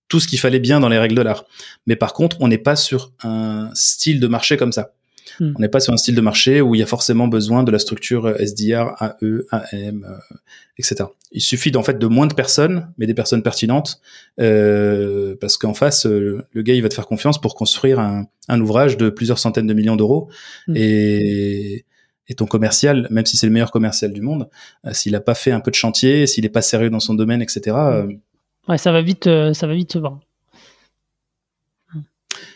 [0.09, 1.45] tout ce qu'il fallait bien dans les règles de l'art.
[1.87, 4.93] Mais par contre, on n'est pas sur un style de marché comme ça.
[5.41, 5.53] Hmm.
[5.57, 7.71] On n'est pas sur un style de marché où il y a forcément besoin de
[7.71, 10.07] la structure SDR, AE, AM,
[10.79, 11.05] etc.
[11.33, 14.01] Il suffit en fait de moins de personnes, mais des personnes pertinentes,
[14.41, 18.27] euh, parce qu'en face, euh, le gars il va te faire confiance pour construire un,
[18.61, 20.29] ouvrage de plusieurs centaines de millions d'euros
[20.69, 20.75] hmm.
[20.77, 21.85] et
[22.31, 24.51] et ton commercial, même si c'est le meilleur commercial du monde,
[24.85, 27.15] euh, s'il n'a pas fait un peu de chantier, s'il n'est pas sérieux dans son
[27.15, 27.75] domaine, etc.
[28.69, 30.21] ouais, ça va vite, ça va vite se vendre.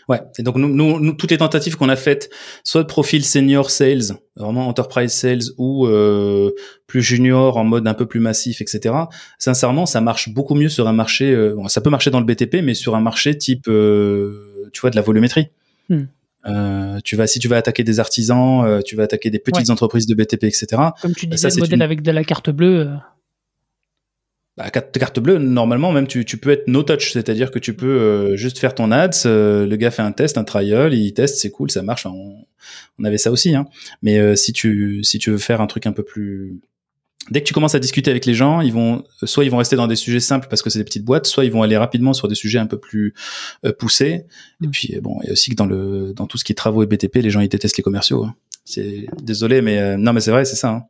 [0.09, 0.21] Ouais.
[0.39, 2.31] Et donc nous, nous, toutes les tentatives qu'on a faites,
[2.65, 6.51] soit de profil senior sales, vraiment enterprise sales, ou euh,
[6.87, 8.95] plus junior en mode un peu plus massif, etc.
[9.39, 11.33] Sincèrement, ça marche beaucoup mieux sur un marché.
[11.33, 14.81] Euh, bon, ça peut marcher dans le BTP, mais sur un marché type, euh, tu
[14.81, 15.49] vois, de la volumétrie.
[15.89, 16.05] Hmm.
[16.47, 19.71] Euh, tu vas si tu vas attaquer des artisans, euh, tu vas attaquer des petites
[19.71, 20.67] entreprises de BTP, etc.
[21.01, 22.91] Comme tu disais, ça, le modèle avec de la carte bleue.
[24.59, 27.75] Bah, carte, carte bleue, normalement, même tu, tu peux être no touch, c'est-à-dire que tu
[27.75, 31.15] peux euh, juste faire ton ads, euh, le gars fait un test, un trial, il
[31.15, 32.05] teste, c'est cool, ça marche.
[32.05, 32.37] on,
[32.99, 33.67] on, avait ça aussi, hein.
[34.03, 36.61] Mais euh, si tu si tu veux faire un truc un peu plus
[37.31, 39.77] Dès que tu commences à discuter avec les gens, ils vont soit ils vont rester
[39.77, 42.13] dans des sujets simples parce que c'est des petites boîtes, soit ils vont aller rapidement
[42.13, 43.15] sur des sujets un peu plus
[43.79, 44.27] poussés.
[44.61, 44.71] Et mm.
[44.73, 46.83] puis bon, il y a aussi que dans le dans tout ce qui est travaux
[46.83, 48.25] et BTP, les gens ils détestent les commerciaux.
[48.25, 48.35] Hein.
[48.65, 50.71] C'est désolé, mais non, mais c'est vrai, c'est ça.
[50.71, 50.85] Hein.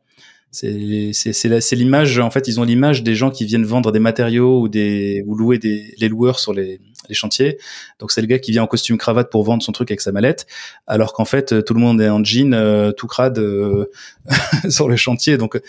[0.53, 4.69] C'est l'image, en fait, ils ont l'image des gens qui viennent vendre des matériaux ou
[4.69, 7.57] des ou louer des les loueurs sur les, les chantiers.
[7.99, 10.11] Donc c'est le gars qui vient en costume cravate pour vendre son truc avec sa
[10.11, 10.45] mallette,
[10.85, 13.85] alors qu'en fait tout le monde est en jean, euh, tout crade euh,
[14.69, 15.37] sur le chantier.
[15.37, 15.59] Donc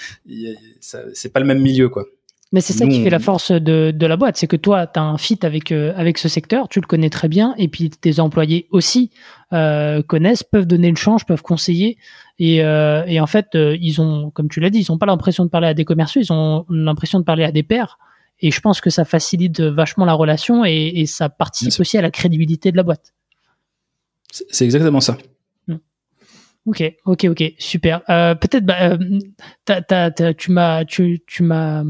[0.81, 2.05] c'est pas le même milieu, quoi.
[2.55, 5.01] Mais c'est ça qui fait la force de, de la boîte, c'est que toi, tu
[5.01, 7.91] as un fit avec, euh, avec ce secteur, tu le connais très bien, et puis
[7.91, 9.11] tes employés aussi
[9.53, 11.99] euh, connaissent, peuvent donner le change, peuvent conseiller.
[12.39, 15.45] Et, euh, et en fait, ils ont, comme tu l'as dit, ils n'ont pas l'impression
[15.45, 17.99] de parler à des commerciaux, ils ont l'impression de parler à des pairs.
[18.39, 22.03] et je pense que ça facilite vachement la relation et, et ça participe aussi à
[22.03, 23.15] la crédibilité de la boîte.
[24.31, 25.19] C'est exactement ça.
[26.67, 28.01] Ok, ok, ok, super.
[28.09, 31.85] Euh, Peut-être, bah, euh, tu m'as, tu, tu m'as,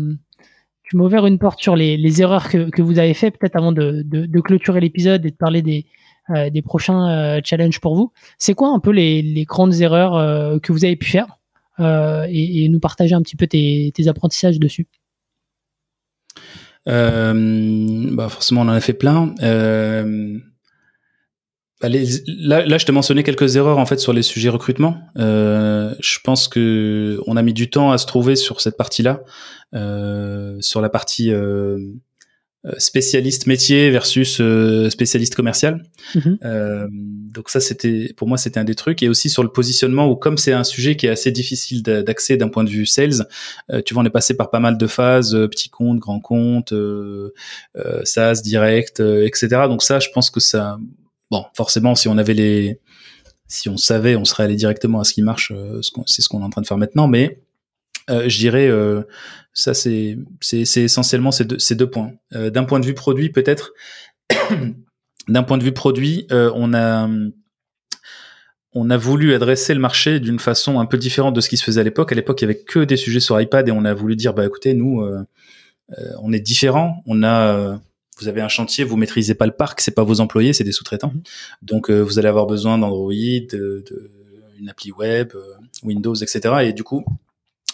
[0.84, 3.56] tu m'as ouvert une porte sur les, les erreurs que, que vous avez fait, peut-être
[3.56, 5.86] avant de, de, de clôturer l'épisode et de parler des,
[6.30, 8.12] euh, des prochains euh, challenges pour vous.
[8.38, 11.38] C'est quoi un peu les, les grandes erreurs euh, que vous avez pu faire
[11.78, 14.86] et, et, nous partager un petit peu tes, tes apprentissages dessus?
[16.86, 19.34] bah forcément, on en a fait plein.
[21.88, 24.98] Là, là, je t'ai mentionné quelques erreurs en fait sur les sujets recrutement.
[25.18, 29.22] Euh, je pense que on a mis du temps à se trouver sur cette partie-là,
[29.74, 31.78] euh, sur la partie euh,
[32.78, 34.40] spécialiste métier versus
[34.88, 35.82] spécialiste commercial.
[36.14, 36.88] Mm-hmm.
[37.32, 39.02] Donc ça, c'était pour moi, c'était un des trucs.
[39.02, 42.36] Et aussi sur le positionnement où comme c'est un sujet qui est assez difficile d'accès
[42.36, 43.26] d'un point de vue sales,
[43.84, 46.72] tu vois, on est passé par pas mal de phases, petit compte, grand compte,
[48.04, 49.48] SaaS, direct, etc.
[49.68, 50.78] Donc ça, je pense que ça
[51.30, 52.80] bon, forcément, si on avait les,
[53.46, 55.52] si on savait, on serait allé directement à ce qui marche.
[55.54, 57.40] Euh, c'est ce qu'on est en train de faire maintenant, mais
[58.10, 59.02] euh, je dirais, euh,
[59.52, 62.12] ça c'est essentiellement ces deux, points.
[62.32, 63.72] D'un point de vue produit, peut-être.
[65.28, 67.08] D'un point de vue produit, on a
[68.98, 71.84] voulu adresser le marché d'une façon un peu différente de ce qui se faisait à
[71.84, 72.12] l'époque.
[72.12, 74.34] À l'époque, il y avait que des sujets sur iPad et on a voulu dire,
[74.34, 75.02] bah écoutez, nous,
[76.20, 77.02] on est différents.
[77.06, 77.80] On a
[78.18, 80.72] vous avez un chantier, vous maîtrisez pas le parc, c'est pas vos employés, c'est des
[80.72, 81.12] sous-traitants.
[81.14, 81.22] Mhm.
[81.62, 84.10] Donc euh, vous allez avoir besoin d'Android, de, de,
[84.58, 86.54] une appli web, euh, Windows, etc.
[86.62, 87.04] Et du coup,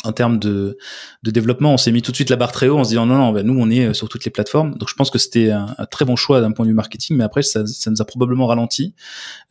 [0.03, 0.79] en termes de,
[1.23, 3.05] de développement, on s'est mis tout de suite la barre très haut en se disant
[3.05, 4.77] non, non, ben nous on est euh, sur toutes les plateformes.
[4.77, 7.25] Donc je pense que c'était un, très bon choix d'un point de vue marketing, mais
[7.25, 8.95] après ça, ça nous a probablement ralenti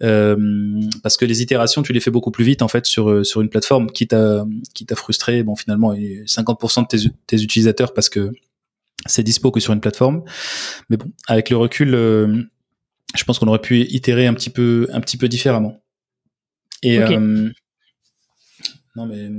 [0.02, 3.42] euh, parce que les itérations, tu les fais beaucoup plus vite en fait sur sur
[3.42, 5.44] une plateforme qui t'a qui t'a frustré.
[5.44, 8.32] Bon finalement, 50% de tes, tes utilisateurs parce que
[9.06, 10.24] c'est dispo que sur une plateforme.
[10.90, 12.44] Mais bon, avec le recul, euh,
[13.16, 15.82] je pense qu'on aurait pu itérer un petit peu, un petit peu différemment.
[16.82, 17.50] Et euh,
[18.96, 19.30] non mais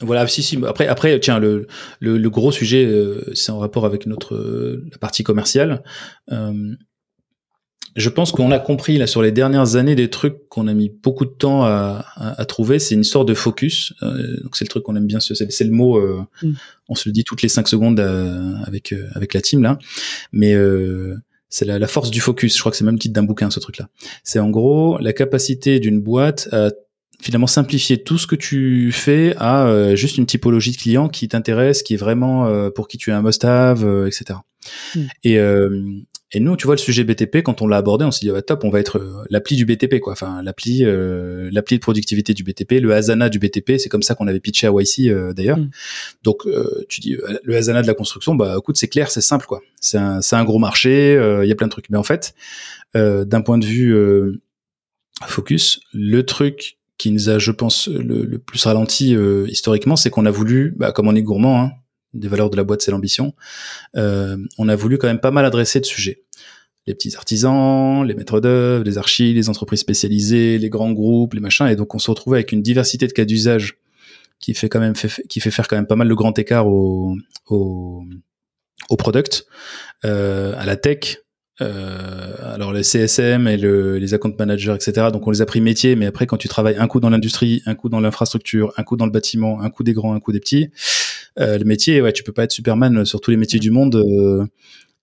[0.00, 0.58] voilà, si si.
[0.64, 1.66] Après, après, tiens, le
[2.00, 5.82] le, gros sujet, euh, c'est en rapport avec notre la partie commerciale
[7.98, 10.88] je pense qu'on a compris là sur les dernières années des trucs qu'on a mis
[10.88, 12.78] beaucoup de temps à, à, trouver.
[12.78, 13.92] C'est une histoire de focus.
[14.02, 15.18] Euh, donc c'est le truc qu'on aime bien.
[15.18, 15.98] C'est le mot.
[15.98, 16.52] Euh, mm.
[16.88, 19.78] On se le dit toutes les cinq secondes euh, avec avec la team là.
[20.32, 20.54] Mais
[21.48, 22.54] c'est la, la, force du focus.
[22.54, 23.88] Je crois que c'est même le titre d'un bouquin ce truc là.
[24.22, 26.70] C'est en gros la capacité d'une boîte à
[27.20, 31.82] finalement simplifier tout ce que tu fais à juste une typologie de client qui t'intéresse,
[31.82, 34.38] qui est vraiment pour qui tu es un must-have, etc.
[34.94, 35.00] Mm.
[35.24, 35.38] Et,
[36.32, 38.64] et nous, tu vois, le sujet BTP, quand on l'a abordé, on s'est dit, top,
[38.64, 40.12] on va être euh, l'appli du BTP, quoi.
[40.12, 43.78] Enfin, l'appli, euh, l'appli de productivité du BTP, le Asana du BTP.
[43.78, 45.56] C'est comme ça qu'on avait pitché à YC, euh, d'ailleurs.
[45.56, 45.70] Mm.
[46.24, 46.46] Donc,
[46.88, 49.62] tu dis, le Asana de la construction, bah, écoute, c'est clair, c'est simple, quoi.
[49.80, 51.88] C'est un, c'est un gros marché, il y a plein de trucs.
[51.88, 52.34] Mais en fait,
[52.94, 53.96] d'un point de vue
[55.26, 59.16] focus, le truc qui nous a, je pense, le, plus ralenti
[59.48, 61.72] historiquement, c'est qu'on a voulu, bah, comme on est gourmand, hein,
[62.14, 63.34] des valeurs de la boîte, c'est l'ambition.
[63.96, 66.22] Euh, on a voulu quand même pas mal adresser de sujets.
[66.86, 71.40] Les petits artisans, les maîtres d'œuvre, les archives, les entreprises spécialisées, les grands groupes, les
[71.40, 71.66] machins.
[71.66, 73.78] Et donc, on se retrouvait avec une diversité de cas d'usage
[74.40, 74.94] qui fait quand même
[75.28, 77.16] qui fait faire quand même pas mal le grand écart au
[77.48, 78.04] au,
[78.88, 79.46] au product,
[80.04, 81.18] euh, à la tech.
[81.60, 85.08] Euh, alors les CSM et le, les account managers, etc.
[85.12, 87.62] Donc on les a pris métier, mais après quand tu travailles un coup dans l'industrie,
[87.66, 90.30] un coup dans l'infrastructure, un coup dans le bâtiment, un coup des grands, un coup
[90.30, 90.70] des petits,
[91.40, 93.96] euh, le métier, ouais, tu peux pas être Superman sur tous les métiers du monde
[93.96, 94.44] euh,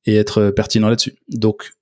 [0.05, 1.15] et être pertinent là-dessus.
[1.29, 1.73] Donc,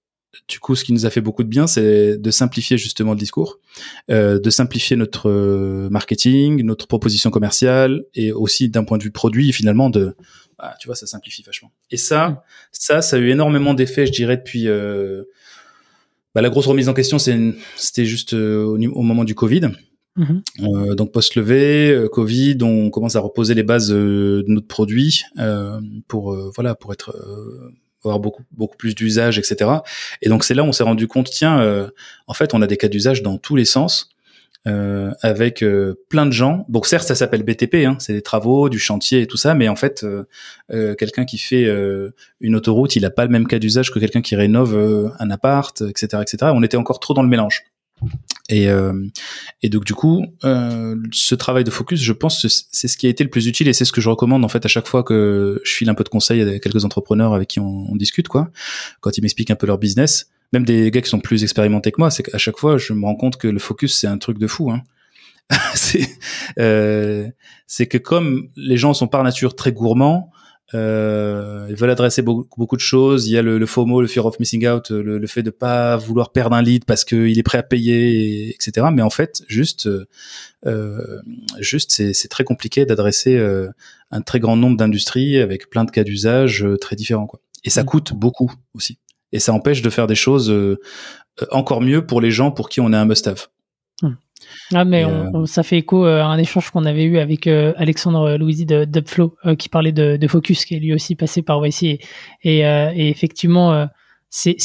[0.47, 3.17] du coup, ce qui nous a fait beaucoup de bien, c'est de simplifier justement le
[3.17, 3.59] discours,
[4.09, 5.29] euh, de simplifier notre
[5.89, 10.15] marketing, notre proposition commerciale, et aussi d'un point de vue produit, finalement, de,
[10.63, 11.71] bah, tu vois, ça simplifie vachement.
[11.91, 14.67] Et ça, ça, ça a eu énormément d'effets, je dirais, depuis.
[16.35, 19.71] Bah, la grosse remise en question, c'était juste au, au, moment du Covid.
[20.15, 20.43] Mhm.
[20.61, 25.23] Euh, donc post-levée, euh, Covid, on commence à reposer les bases euh, de notre produit
[26.07, 27.15] pour voilà pour être
[28.03, 29.71] avoir beaucoup beaucoup plus d'usage, etc.
[30.21, 31.89] Et donc c'est là où on s'est rendu compte, tiens,
[32.27, 34.09] en fait, on a des cas d'usage dans tous les sens.
[34.65, 35.63] Euh, avec
[36.09, 36.65] plein de gens.
[36.69, 39.67] Bon, certes, ça s'appelle BTP, hein, c'est des travaux, du chantier et tout ça, mais
[39.67, 41.69] en fait, euh, quelqu'un qui fait
[42.39, 45.81] une autoroute, il a pas le même cas d'usage que quelqu'un qui rénove un appart,
[45.81, 46.51] etc., etc.
[46.55, 47.65] On était encore trop dans le mélange.
[48.49, 48.93] Et, euh,
[49.61, 53.09] et donc du coup, euh, ce travail de focus, je pense, c'est ce qui a
[53.09, 55.03] été le plus utile et c'est ce que je recommande en fait à chaque fois
[55.03, 58.27] que je file un peu de conseils à quelques entrepreneurs avec qui on, on discute,
[58.27, 58.49] quoi.
[58.99, 61.99] Quand ils m'expliquent un peu leur business, même des gars qui sont plus expérimentés que
[61.99, 64.37] moi, c'est qu'à chaque fois, je me rends compte que le focus c'est un truc
[64.37, 64.71] de fou.
[64.71, 64.81] Hein.
[65.75, 66.07] c'est
[66.59, 67.27] euh,
[67.89, 70.31] que comme les gens sont par nature très gourmands,
[70.75, 73.27] Euh, ils veulent adresser beaucoup, beaucoup, de choses.
[73.27, 75.51] Il y a le, le FOMO, le fear of missing out, le, le, fait de
[75.51, 78.87] pas vouloir perdre un lead parce qu'il est prêt à payer, etc.
[78.91, 79.87] Mais en fait, juste,
[80.65, 81.21] euh,
[81.59, 83.69] juste, c'est très compliqué d'adresser euh,
[84.11, 87.27] un très grand nombre d'industries avec plein de cas d'usage euh, très différents.
[87.27, 87.39] Quoi.
[87.63, 87.85] Et ça mmh.
[87.85, 88.97] coûte beaucoup aussi.
[89.33, 90.79] Et ça empêche de faire des choses euh,
[91.51, 93.47] encore mieux pour les gens pour qui on est un must-have.
[94.01, 94.09] Mmh.
[94.73, 98.65] Ah, mais euh, ça fait écho à un échange qu'on avait eu avec Alexandre Louisi
[98.65, 101.83] de Dubflow qui parlait de, de, Focus, qui est lui aussi passé par YC.
[101.83, 101.99] Et,
[102.43, 103.87] et, et effectivement,
[104.29, 104.57] c'est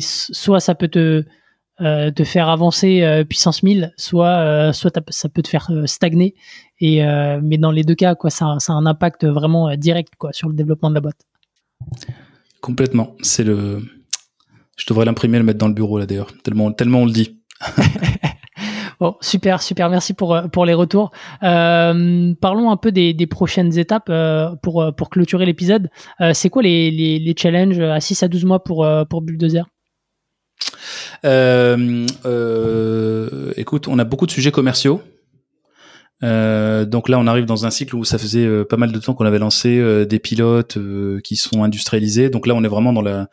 [0.00, 1.24] soit ça peut te
[1.80, 6.36] euh, te faire avancer euh, puissance 1000, soit euh, soit ça peut te faire stagner.
[6.80, 7.02] Et
[7.42, 10.48] mais dans les deux cas, quoi, ça, ça a un impact vraiment direct quoi sur
[10.48, 11.26] le développement de la boîte.
[12.60, 13.16] Complètement.
[13.22, 13.82] C'est le.
[14.76, 16.32] Je devrais l'imprimer et le mettre dans le bureau là d'ailleurs.
[16.42, 17.40] Tellement tellement on le dit.
[19.00, 19.90] Bon, super, super.
[19.90, 21.10] Merci pour pour les retours.
[21.42, 25.90] Euh, parlons un peu des, des prochaines étapes euh, pour pour clôturer l'épisode.
[26.20, 29.64] Euh, c'est quoi les, les, les challenges à 6 à 12 mois pour pour Bulldozer?
[31.24, 35.02] Euh, euh, écoute, on a beaucoup de sujets commerciaux.
[36.22, 38.98] Euh, donc là, on arrive dans un cycle où ça faisait euh, pas mal de
[38.98, 42.30] temps qu'on avait lancé euh, des pilotes euh, qui sont industrialisés.
[42.30, 43.28] Donc là, on est vraiment dans la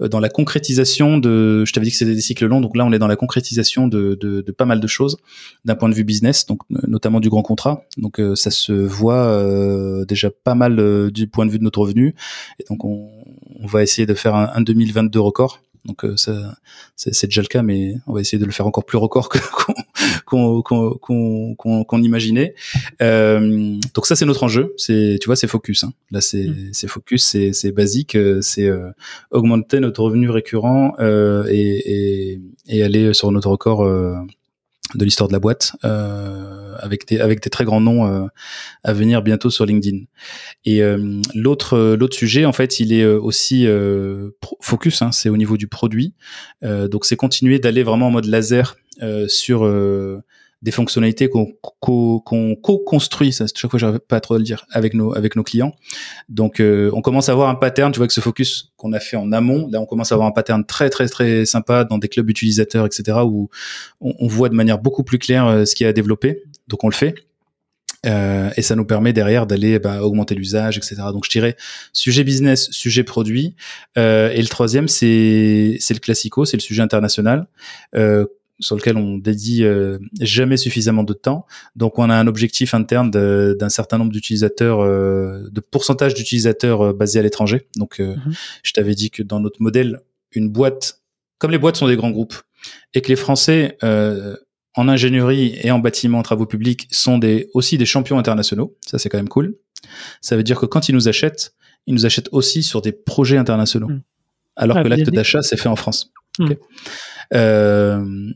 [0.00, 1.64] dans la concrétisation de.
[1.64, 3.88] Je t'avais dit que c'était des cycles longs, donc là, on est dans la concrétisation
[3.88, 5.16] de, de, de pas mal de choses
[5.64, 7.82] d'un point de vue business, donc notamment du grand contrat.
[7.96, 12.14] Donc ça se voit déjà pas mal du point de vue de notre revenu,
[12.60, 13.08] et donc on,
[13.60, 15.60] on va essayer de faire un, un 2022 record.
[15.86, 16.56] Donc ça,
[16.96, 19.28] c'est déjà le cas, mais on va essayer de le faire encore plus record
[20.26, 22.54] qu'on qu'on imaginait.
[23.00, 24.74] Euh, donc ça, c'est notre enjeu.
[24.76, 25.84] C'est, tu vois, c'est focus.
[25.84, 25.92] Hein.
[26.10, 26.88] Là, c'est mmh.
[26.88, 28.68] focus, c'est basique, euh, c'est
[29.30, 33.84] augmenter notre revenu récurrent et, et, et, aller sur notre record
[34.94, 38.26] de l'histoire de la boîte euh, avec des avec des très grands noms euh,
[38.84, 40.04] à venir bientôt sur LinkedIn.
[40.64, 43.66] Et euh, l'autre l'autre sujet en fait, il est aussi
[44.60, 46.14] focus, hein, c'est au niveau du produit.
[46.62, 48.76] donc c'est continuer d'aller vraiment en mode laser
[49.28, 49.64] sur
[50.62, 55.14] des fonctionnalités qu'on co-construit, ça chaque fois j'arrive pas à trop le dire, avec nos
[55.14, 55.74] avec nos clients.
[56.28, 59.00] Donc euh, on commence à avoir un pattern, tu vois que ce focus qu'on a
[59.00, 61.98] fait en amont, là on commence à avoir un pattern très très très sympa dans
[61.98, 63.18] des clubs utilisateurs, etc.
[63.24, 63.50] où
[64.00, 66.42] on, on voit de manière beaucoup plus claire euh, ce qui a à développer.
[66.68, 67.14] Donc on le fait.
[68.06, 70.96] Euh, et ça nous permet derrière d'aller bah, augmenter l'usage, etc.
[71.12, 71.56] Donc je dirais
[71.92, 73.54] sujet business, sujet produit,
[73.98, 77.46] euh, et le troisième c'est c'est le classico, c'est le sujet international.
[77.94, 78.26] Euh,
[78.58, 81.46] sur lequel on dédie euh, jamais suffisamment de temps.
[81.74, 86.92] Donc on a un objectif interne d'un certain nombre d'utilisateurs, euh, de pourcentage d'utilisateurs euh,
[86.92, 87.68] basés à l'étranger.
[87.76, 88.34] Donc mhm.
[88.62, 90.00] je t'avais dit que dans notre modèle,
[90.32, 91.02] une boîte,
[91.38, 92.34] comme les boîtes sont des grands groupes,
[92.94, 97.78] et que les Français en ingénierie et en bâtiment, en travaux publics, sont des, aussi
[97.78, 98.76] des champions internationaux.
[98.86, 99.56] Ça c'est quand même cool.
[100.20, 101.54] Ça veut dire que quand ils nous achètent,
[101.86, 103.88] ils nous achètent aussi sur des projets internationaux.
[103.88, 104.02] Mhm.
[104.56, 106.12] Alors que l'acte d'achat, c'est fait en France.
[106.38, 106.56] Mhm.
[107.34, 108.32] Euh,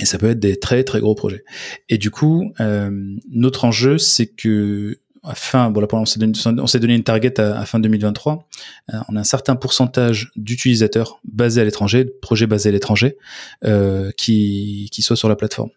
[0.00, 1.44] et ça peut être des très très gros projets.
[1.88, 2.90] Et du coup, euh,
[3.30, 7.80] notre enjeu, c'est que à fin, bon là on s'est donné, une target à, fin
[7.80, 8.46] 2023.
[8.92, 13.16] Euh, on a un certain pourcentage d'utilisateurs basés à l'étranger, de projets basés à l'étranger,
[13.64, 15.70] euh, qui qui soient sur la plateforme.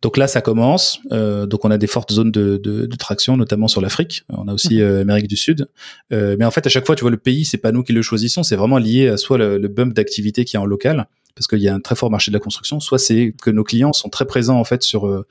[0.00, 1.00] Donc là, ça commence.
[1.12, 4.24] Euh, donc on a des fortes zones de, de, de traction, notamment sur l'Afrique.
[4.28, 5.68] On a aussi euh, Amérique du Sud.
[6.12, 7.92] Euh, mais en fait, à chaque fois, tu vois, le pays, c'est pas nous qui
[7.92, 8.42] le choisissons.
[8.42, 11.06] C'est vraiment lié à soit le, le bump d'activité qui est en local,
[11.38, 13.62] parce qu'il y a un très fort marché de la construction, soit c'est que nos
[13.62, 15.24] clients sont très présents en fait sur euh,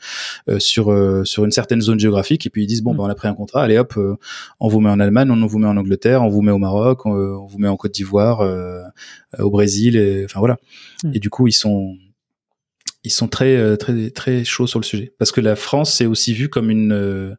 [0.48, 2.98] euh, sur euh, sur une certaine zone géographique et puis ils disent bon mm.
[2.98, 4.00] ben on a pris un contrat, allez hop,
[4.62, 7.06] on vous met en Allemagne, on vous met en Angleterre, on vous met au Maroc,
[7.06, 8.40] on, vous met en Côte d'Ivoire,
[9.38, 10.56] au Brésil, et enfin voilà.
[11.04, 11.12] Mm.
[11.14, 11.98] Et du coup ils sont
[13.04, 16.34] ils sont très très très chauds sur le sujet parce que la France c'est aussi
[16.34, 17.38] vu comme une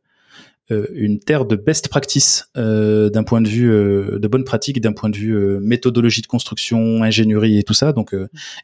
[0.70, 4.92] une terre de best practice euh, d'un point de vue euh, de bonne pratique, d'un
[4.92, 7.92] point de vue méthodologie de construction, ingénierie et tout ça.
[7.92, 8.14] Donc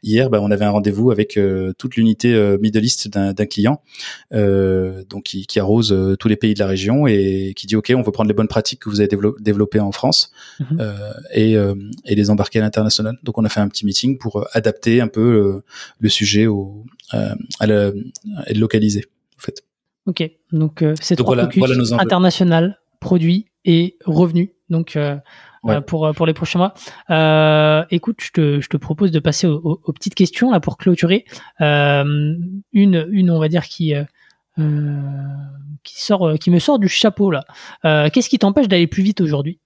[0.03, 1.39] hier, bah, on avait un rendez-vous avec
[1.77, 3.81] toute l'unité Middle East d'un client,
[4.31, 8.01] donc qui, qui arrose tous les pays de la région et qui dit ok, on
[8.01, 9.09] veut prendre les bonnes pratiques que vous avez
[9.39, 10.79] développées en France mhm.
[11.33, 13.17] et, et les embarquer à l'international.
[13.23, 15.61] Donc on a fait un petit meeting pour adapter un peu
[15.99, 17.95] le sujet au, à, le,
[18.47, 19.05] et le localiser
[19.37, 19.63] en fait.
[20.05, 24.53] Ok, donc euh, c'est trois focus international, produit et revenu.
[24.69, 25.17] Donc euh,
[25.65, 27.85] euh, pour pour les prochains mois.
[27.89, 31.25] écoute, je te, je te propose de passer aux, petites questions là pour clôturer.
[31.59, 33.93] une une on va dire qui
[34.55, 37.45] qui sort qui me sort du chapeau là.
[38.09, 39.59] Qu'est-ce qui t'empêche d'aller plus vite aujourd'hui?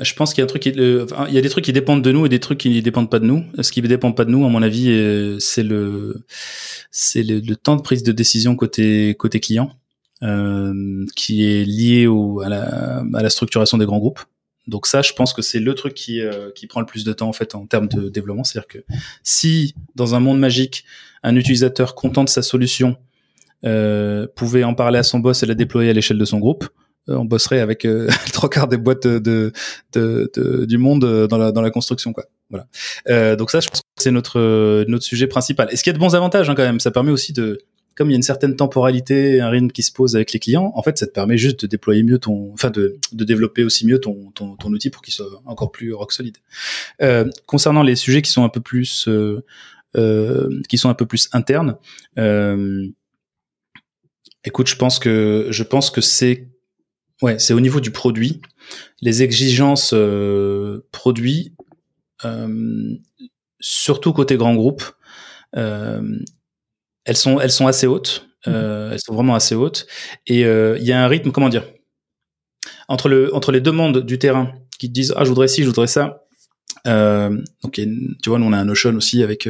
[0.00, 2.70] Je pense qu'il y a des trucs qui dépendent de nous et des trucs qui
[2.70, 3.44] ne dépendent pas de nous.
[3.60, 6.24] Ce qui ne dépend pas de nous, à mon avis, euh, c'est le,
[7.62, 9.70] temps de prise de décision côté client,
[10.22, 12.08] euh, qui est lié
[12.44, 14.20] à, la, structuration des grands groupes.
[14.66, 17.12] Donc ça, je pense que c'est le truc qui, euh, qui prend le plus de
[17.12, 18.42] temps en fait en termes de développement.
[18.42, 18.78] C'est-à-dire que
[19.22, 20.84] si dans un monde magique,
[21.22, 22.96] un utilisateur content de sa solution
[24.34, 26.68] pouvait en parler à son boss et la déployer à l'échelle de son groupe,
[27.08, 29.52] on bosserait avec euh, trois quarts des boîtes de,
[29.92, 32.24] de, de, du monde euh, dans la, dans la construction quoi.
[32.50, 32.66] Voilà.
[33.08, 35.68] Euh, donc ça, je pense que c'est notre notre sujet principal.
[35.72, 37.58] Et ce qui a de bons avantages hein, quand même, ça permet aussi de
[37.94, 40.72] comme il y a une certaine temporalité, un rythme qui se pose avec les clients,
[40.74, 43.86] en fait, ça te permet juste de déployer mieux ton, enfin de, de développer aussi
[43.86, 46.38] mieux ton, ton, ton outil pour qu'il soit encore plus rock solide.
[47.02, 49.44] Euh, concernant les sujets qui sont un peu plus, euh,
[49.96, 51.76] euh, qui sont un peu plus internes,
[54.44, 56.48] écoute, je pense que je pense que c'est
[57.22, 58.42] Ouais, c'est au niveau du produit.
[59.00, 61.54] Les exigences euh, produits,
[62.24, 62.94] euh,
[63.60, 64.82] surtout côté grand groupe,
[65.56, 66.18] euh,
[67.04, 68.28] elles sont elles sont assez hautes.
[68.46, 69.86] Euh, elles sont vraiment assez hautes.
[70.26, 71.64] Et euh, il y a un rythme, comment dire,
[72.88, 75.68] entre le entre les demandes du terrain qui te disent ah je voudrais ci, je
[75.68, 76.24] voudrais ça.
[76.86, 77.30] Euh,
[77.62, 79.48] donc tu vois, nous on a un Notion aussi avec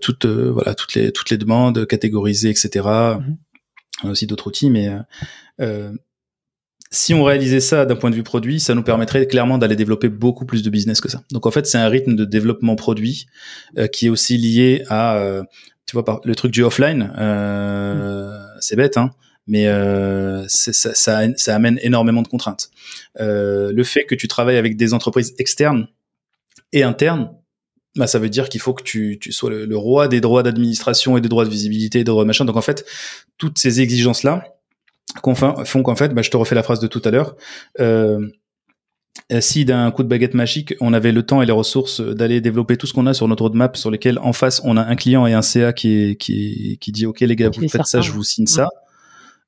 [0.00, 2.68] toutes voilà toutes les toutes les demandes catégorisées, etc.
[2.84, 3.36] Mm-hmm.
[4.04, 4.90] On a aussi d'autres outils, mais
[5.60, 5.92] euh,
[6.90, 10.08] si on réalisait ça d'un point de vue produit, ça nous permettrait clairement d'aller développer
[10.08, 11.22] beaucoup plus de business que ça.
[11.30, 13.26] Donc en fait, c'est un rythme de développement produit
[13.76, 15.42] euh, qui est aussi lié à, euh,
[15.86, 17.12] tu vois, par, le truc du offline.
[17.18, 19.10] Euh, c'est bête, hein,
[19.46, 22.70] mais euh, ça, ça, ça, amène énormément de contraintes.
[23.18, 25.88] le fait que tu travailles avec des entreprises externes
[26.72, 27.30] et internes,
[27.96, 30.42] bah, ça veut dire qu'il faut que tu, tu sois le, le, roi des droits
[30.42, 32.44] d'administration et des droits de visibilité, des droits de machin.
[32.44, 32.86] Donc en fait,
[33.36, 34.57] toutes ces exigences là
[35.64, 37.36] font qu'en fait, bah, je te refais la phrase de tout à l'heure.
[37.80, 38.28] Euh,
[39.40, 42.76] si d'un coup de baguette magique, on avait le temps et les ressources d'aller développer
[42.76, 45.26] tout ce qu'on a sur notre roadmap, sur lesquels en face on a un client
[45.26, 48.12] et un CA qui, est, qui, qui dit ok les gars, vous faites ça, je
[48.12, 48.68] vous signe ça.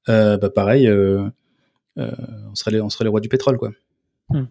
[0.08, 1.28] Euh, bah pareil, euh,
[1.98, 2.10] euh,
[2.50, 3.70] on serait les, on serait les rois du pétrole quoi.
[4.28, 4.46] Hmm.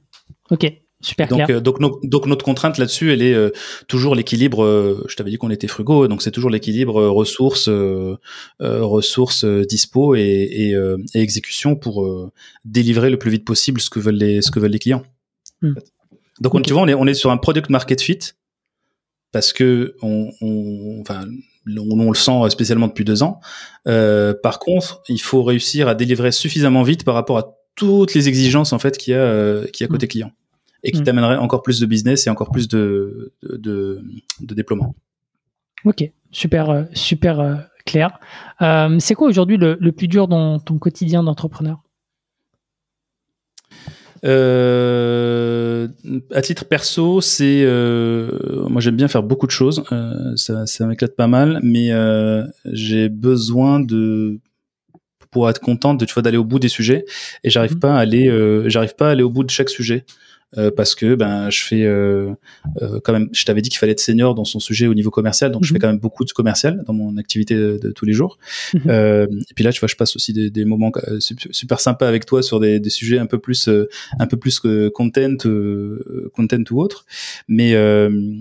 [0.52, 0.72] Ok.
[1.02, 1.58] Super donc, clair.
[1.58, 3.52] Euh, donc, donc, notre contrainte là-dessus, elle est euh,
[3.88, 4.64] toujours l'équilibre.
[4.64, 7.70] Euh, je t'avais dit qu'on était frugaux, donc c'est toujours l'équilibre ressources,
[8.60, 12.32] ressources dispo et, et, et, exécution pour
[12.66, 15.04] délivrer le plus vite possible ce que veulent les, ce que veulent les clients.
[15.62, 15.76] Hmm.
[16.42, 18.20] Donc, on, tu vois, on est, on est sur un product market fit
[19.32, 21.26] parce que on, on enfin,
[21.78, 23.40] on, on, le sent spécialement depuis deux ans.
[23.86, 28.74] par contre, il faut réussir à délivrer suffisamment vite par rapport à toutes les exigences
[28.74, 30.10] en fait qu'il y a, qu'il y a côté hmm.
[30.10, 30.32] client
[30.84, 31.04] et qui mm.
[31.04, 34.02] t'amènerait encore plus de business et encore plus de, de,
[34.40, 34.96] de, déploiement.
[35.86, 38.20] Ok, super, euh, super euh, clair.
[38.62, 41.82] Euh, c'est quoi aujourd'hui le, le, plus dur dans ton quotidien d'entrepreneur?
[44.26, 45.88] Euh,
[46.34, 49.86] à titre perso, c'est euh, moi j'aime bien faire beaucoup de choses,
[50.36, 51.92] ça, ça m'éclate pas mal, mais
[52.66, 54.40] j'ai besoin de
[55.32, 57.06] pour être contente de tu vois d'aller au bout des sujets
[57.44, 57.80] et j'arrive mm.
[57.80, 58.30] pas à aller
[58.70, 60.06] j'arrive pas à aller au bout de chaque sujet.
[60.58, 62.34] Euh, parce que ben je fais euh,
[62.82, 65.12] euh, quand même je t'avais dit qu'il fallait être senior dans son sujet au niveau
[65.12, 65.82] commercial donc je fais mhm.
[65.82, 68.40] quand même beaucoup de commercial dans mon activité de, tous les jours
[68.74, 68.90] mhm.
[68.90, 72.42] et puis là tu vois je passe aussi des, des moments super sympas avec toi
[72.42, 73.70] sur des, des sujets un peu plus
[74.18, 75.38] un peu plus que content
[76.34, 77.06] content ou autre
[77.48, 77.76] mais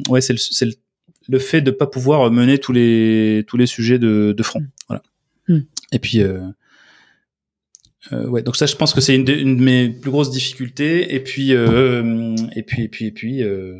[0.08, 0.72] ouais c'est le,
[1.28, 5.02] le, fait de pas pouvoir mener tous les tous les sujets de, de front voilà
[5.46, 5.66] mhm.
[5.92, 6.40] et puis euh,
[8.12, 11.14] ouais, donc ça, je pense que c'est une, de, une de mes plus grosses difficultés.
[11.14, 13.74] Et puis, euh, et puis, et puis, et puis, euh,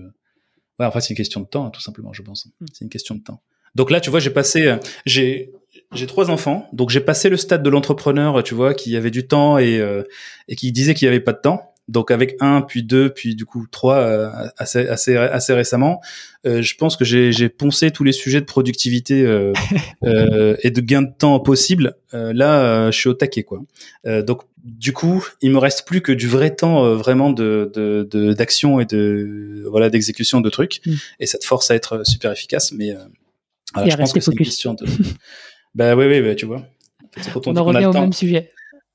[0.79, 2.47] ouais, en fait, c'est une question de temps, hein, tout simplement, je pense.
[2.61, 2.67] Hmm.
[2.73, 3.41] C'est une question de temps.
[3.75, 4.77] Donc là, tu vois, j'ai passé, euh,
[5.07, 5.53] j'ai,
[5.93, 9.27] j'ai trois enfants, donc j'ai passé le stade de l'entrepreneur, tu vois, qui avait du
[9.27, 10.03] temps et, euh,
[10.49, 13.35] et qui disait qu'il n'y avait pas de temps donc avec un, puis deux, puis
[13.35, 16.01] du coup trois euh, assez, assez, assez récemment,
[16.47, 19.53] euh, je pense que j'ai poncé tous les sujets de productivité euh,
[20.05, 21.97] euh et de gain de temps possible.
[22.13, 23.61] là, je suis au taquet, quoi.
[24.23, 27.73] donc du coup, il me reste plus que du vrai temps vraiment de
[28.37, 30.95] d'action de, et de voilà d'exécution de trucs, mm.
[31.21, 32.73] et ça te force à être super efficace.
[32.73, 32.95] Mais
[33.75, 34.85] voilà, je pense que c'est une question de.
[35.75, 36.67] bah oui, oui, bah, tu vois.
[37.47, 38.51] on, en revient au même sujet.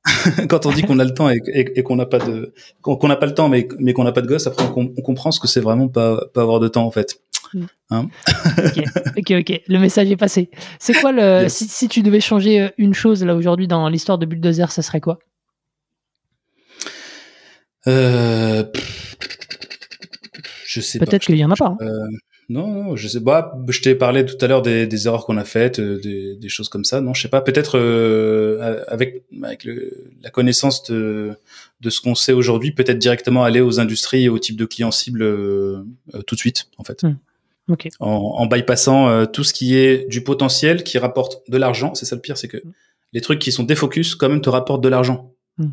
[0.49, 3.15] quand on dit qu'on a le temps et, et, qu'on n'a pas de qu'on n'a
[3.15, 5.47] pas le temps mais mais qu'on n'a pas de gosse après on, comprend ce que
[5.47, 7.21] c'est vraiment pas pas avoir de temps en fait.
[7.53, 7.65] Mm.
[7.91, 8.09] hein
[9.17, 10.49] ok ok le message est passé.
[10.79, 14.17] C'est quoi le si, si, tu devais changer euh, une chose là aujourd'hui dans l'histoire
[14.17, 15.19] de Bulldozer ça serait quoi?
[17.87, 18.63] Euh,
[20.65, 21.77] je sais peut-être qu'il y en a pas hein.
[21.81, 22.07] euh,
[22.53, 23.57] Non, je sais pas.
[23.67, 26.49] Je t'ai parlé tout à l'heure des, des erreurs qu'on a faites, euh, des, des,
[26.49, 27.01] choses comme ça.
[27.01, 27.41] Non, je sais pas.
[27.41, 31.31] Peut-être euh, avec avec le, la connaissance de
[31.81, 34.91] de ce qu'on sait aujourd'hui, peut-être directement aller aux industries et au type de clients
[34.91, 35.83] cibles euh,
[36.27, 37.01] tout de suite, en fait.
[37.03, 37.15] Hmm.
[37.69, 37.89] Okay.
[37.99, 41.95] En, en bypassant tout ce qui est du potentiel qui rapporte de l'argent.
[41.95, 42.71] C'est ça le pire, c'est que hmm.
[43.13, 45.33] les trucs qui sont défocus quand même te rapportent de l'argent.
[45.57, 45.69] Hmm.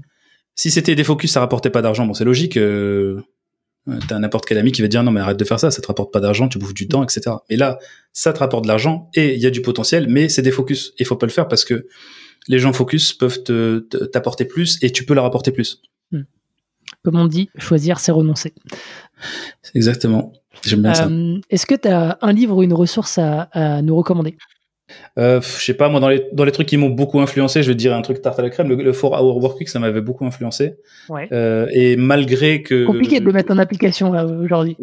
[0.55, 2.07] Si c'était défocus, ça rapportait pas d'argent.
[2.07, 2.59] Bon, c'est logique.
[4.09, 5.86] T'as n'importe quel ami qui va dire non mais arrête de faire ça, ça te
[5.86, 7.36] rapporte pas d'argent, tu bouffes du temps, etc.
[7.48, 7.78] Et là,
[8.12, 10.93] ça te rapporte de l'argent et il y a du potentiel, mais c'est des focus.
[10.98, 11.86] Il faut pas le faire parce que
[12.47, 15.82] les gens focus peuvent te, t'apporter plus et tu peux leur apporter plus.
[16.12, 16.23] Hmm.
[17.02, 18.55] Comme on dit, choisir c'est renoncer.
[19.74, 20.32] Exactement.
[20.65, 21.07] J'aime bien ça.
[21.07, 24.36] Euh, est-ce que tu as un livre ou une ressource à nous recommander?
[25.19, 27.69] Euh, je sais pas, moi, dans les, dans les trucs qui m'ont beaucoup influencé, je
[27.69, 29.79] vais dire un truc tarte à la crème, le, le 4 Hour Work Week, ça
[29.79, 30.77] m'avait beaucoup influencé.
[31.09, 31.29] Ouais.
[31.33, 32.87] Euh, et malgré que.
[32.87, 34.77] Compliqué de le mettre en application, aujourd'hui.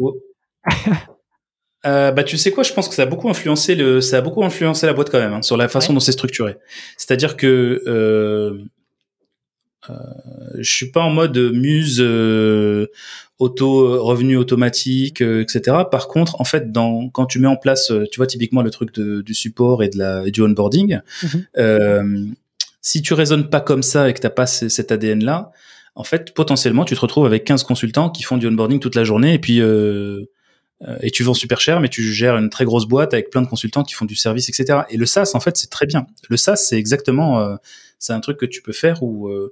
[1.86, 4.20] euh, bah, tu sais quoi, je pense que ça a beaucoup influencé le, ça a
[4.20, 6.56] beaucoup influencé la boîte quand même, hein, sur la façon dont c'est structuré.
[6.96, 8.64] C'est-à-dire que, euh,
[9.90, 9.94] euh,
[10.58, 12.86] je suis pas en mode muse euh,
[13.38, 17.92] auto revenu automatique euh, etc par contre en fait dans quand tu mets en place
[18.10, 21.44] tu vois typiquement le truc de, du support et de la et du onboarding Mhm.
[21.58, 22.24] euh,
[22.80, 25.50] si tu raisonnes pas comme ça et que t'as pas c- cet ADN là
[25.94, 29.04] en fait potentiellement tu te retrouves avec 15 consultants qui font du onboarding toute la
[29.04, 30.24] journée et puis euh,
[30.86, 33.42] euh, et tu vends super cher, mais tu gères une très grosse boîte avec plein
[33.42, 34.82] de consultants qui font du service, etc.
[34.90, 36.06] Et le SaaS, en fait, c'est très bien.
[36.28, 37.56] Le SaaS, c'est exactement, euh,
[37.98, 39.50] c'est un truc que tu peux faire où euh,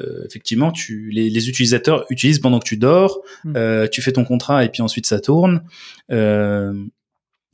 [0.00, 3.52] euh, effectivement, tu, les, les utilisateurs utilisent pendant que tu dors, Mm.
[3.56, 5.62] euh, tu fais ton contrat et puis ensuite ça tourne.
[6.12, 6.72] Euh,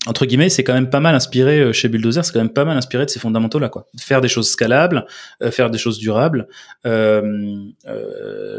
[0.07, 2.65] entre guillemets, c'est quand même pas mal inspiré euh, chez Bulldozer, c'est quand même pas
[2.65, 3.87] mal inspiré de ces fondamentaux là, quoi.
[4.01, 5.07] Faire des choses scalables,
[5.45, 6.49] euh, faire des choses durables,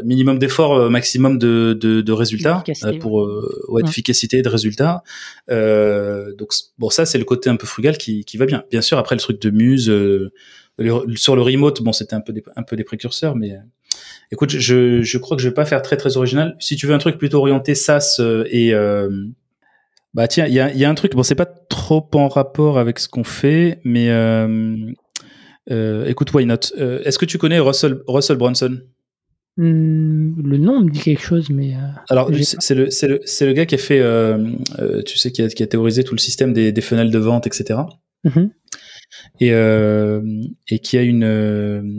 [0.04, 3.82] minimum d'efforts, maximum de, de, de résultats D'efficacité, euh, pour euh, ouais, Ouais.
[3.82, 5.02] d'efficacité, de résultats.
[5.50, 8.64] Euh, donc bon, ça c'est le côté un peu frugal qui, qui va bien.
[8.70, 10.32] Bien sûr, après le truc de muse euh,
[10.78, 13.52] le- sur le remote, bon, c'était un peu des, un peu des précurseurs, mais
[14.32, 16.56] écoute, je, je crois que je vais pas faire très très original.
[16.60, 19.08] Si tu veux un truc plutôt orienté SaaS euh, et euh,
[20.14, 22.78] bah tiens, il y a, y a un truc, bon, c'est pas trop en rapport
[22.78, 26.56] avec ce qu'on fait, mais euh, écoute, why not?
[26.78, 28.80] Euh, Est-ce que tu connais Russell, Russell Brunson?
[29.56, 31.74] Hmm, le nom me dit quelque chose, mais.
[31.74, 31.78] euh,
[32.10, 34.02] Alors, c'est le, c'est le, c'est le gars qui a fait,
[35.06, 37.46] tu sais, qui a, qui a théorisé tout le système des, des funnels de vente,
[37.46, 37.80] etc.
[39.40, 40.20] Et, euh,
[40.68, 41.96] et qui a une,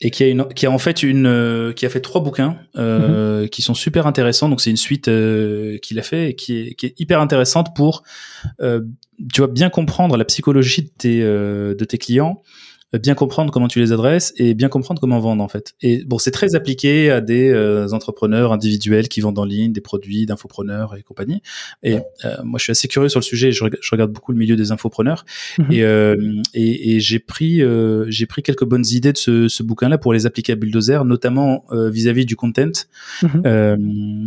[0.00, 2.58] et qui a une, qui a en fait une, euh, qui a fait trois bouquins
[2.76, 4.48] euh, qui sont super intéressants.
[4.48, 7.74] Donc c'est une suite euh, qu'il a fait et qui est, qui est hyper intéressante
[7.76, 8.02] pour,
[8.60, 8.80] euh,
[9.32, 12.42] tu vois, bien comprendre la psychologie de tes, euh, de tes clients,
[12.98, 15.74] bien comprendre comment tu les adresses et bien comprendre comment vendre en fait.
[15.82, 19.80] Et bon, c'est très appliqué à des euh, entrepreneurs individuels qui vendent en ligne des
[19.80, 21.42] produits d'infopreneurs et compagnie.
[21.82, 23.52] Et euh, moi, je suis assez curieux sur le sujet.
[23.52, 25.24] Je, reg- je regarde beaucoup le milieu des infopreneurs
[25.58, 25.72] Mhm.
[25.72, 26.14] et, euh,
[26.54, 27.62] et, et j'ai pris
[28.08, 31.64] j'ai pris quelques bonnes idées de ce, ce bouquin-là pour les appliquer à Bulldozer, notamment
[31.72, 32.70] vis-à-vis du content.
[33.22, 34.24] Mhm.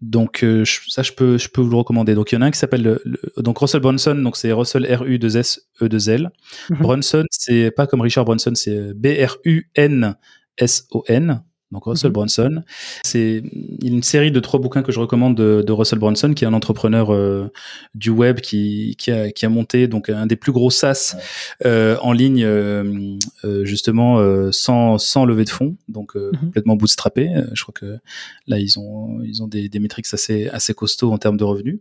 [0.00, 2.14] Donc euh, je- ça je peux je peux vous le recommander.
[2.14, 4.52] Donc il y en a un qui s'appelle le- le- donc Russell Brunson donc c'est
[4.52, 6.30] Russell R U 2 S E 2 L.
[6.70, 6.78] Mhm.
[6.80, 10.14] Brunson c'est pas comme Richard Brunson c'est B R U N
[10.56, 11.42] S O N.
[11.72, 12.14] Donc Russell Mhm.
[12.14, 12.62] Brunson,
[13.04, 13.42] c'est
[13.82, 16.52] une série de trois bouquins que je recommande de, de Russell Brunson, qui est un
[16.52, 17.48] entrepreneur euh,
[17.94, 21.16] du web qui, qui, a, qui a monté donc un des plus gros SaaS
[21.64, 23.16] euh, en ligne euh,
[23.64, 24.18] justement
[24.52, 26.30] sans sans levée de fonds, donc Mhm.
[26.40, 27.30] complètement bootstrappé.
[27.52, 27.98] Je crois que
[28.46, 31.78] là ils ont ils ont des, des métriques assez assez costauds en termes de revenus.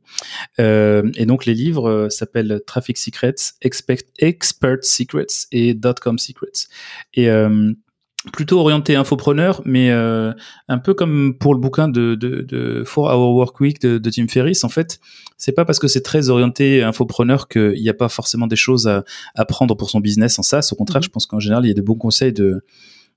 [0.59, 6.67] Et donc les livres s'appellent Traffic Secrets, Expect, Expert Secrets et Dotcom Secrets.
[7.15, 7.27] Et
[8.33, 10.33] plutôt orienté infopreneur, mais euh,
[10.67, 14.09] un peu comme pour le bouquin de, de, de 4 Hour Work Week de, de
[14.09, 14.99] Tim Ferriss, en fait,
[15.37, 18.87] c'est pas parce que c'est très orienté infopreneur qu'il n'y a pas forcément des choses
[18.87, 19.05] à
[19.35, 20.69] apprendre pour son business en SaaS.
[20.73, 21.05] Au contraire, Mhm.
[21.05, 22.65] je pense qu'en général, il y a de bons conseils de,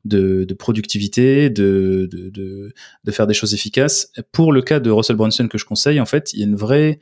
[0.05, 2.73] de, de productivité, de, de, de,
[3.03, 4.13] de faire des choses efficaces.
[4.31, 6.57] Pour le cas de Russell Brunson que je conseille, en fait, il y a une
[6.57, 7.01] vraie...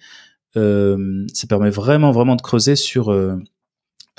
[0.57, 3.11] Euh, ça permet vraiment, vraiment de creuser sur...
[3.11, 3.37] euh,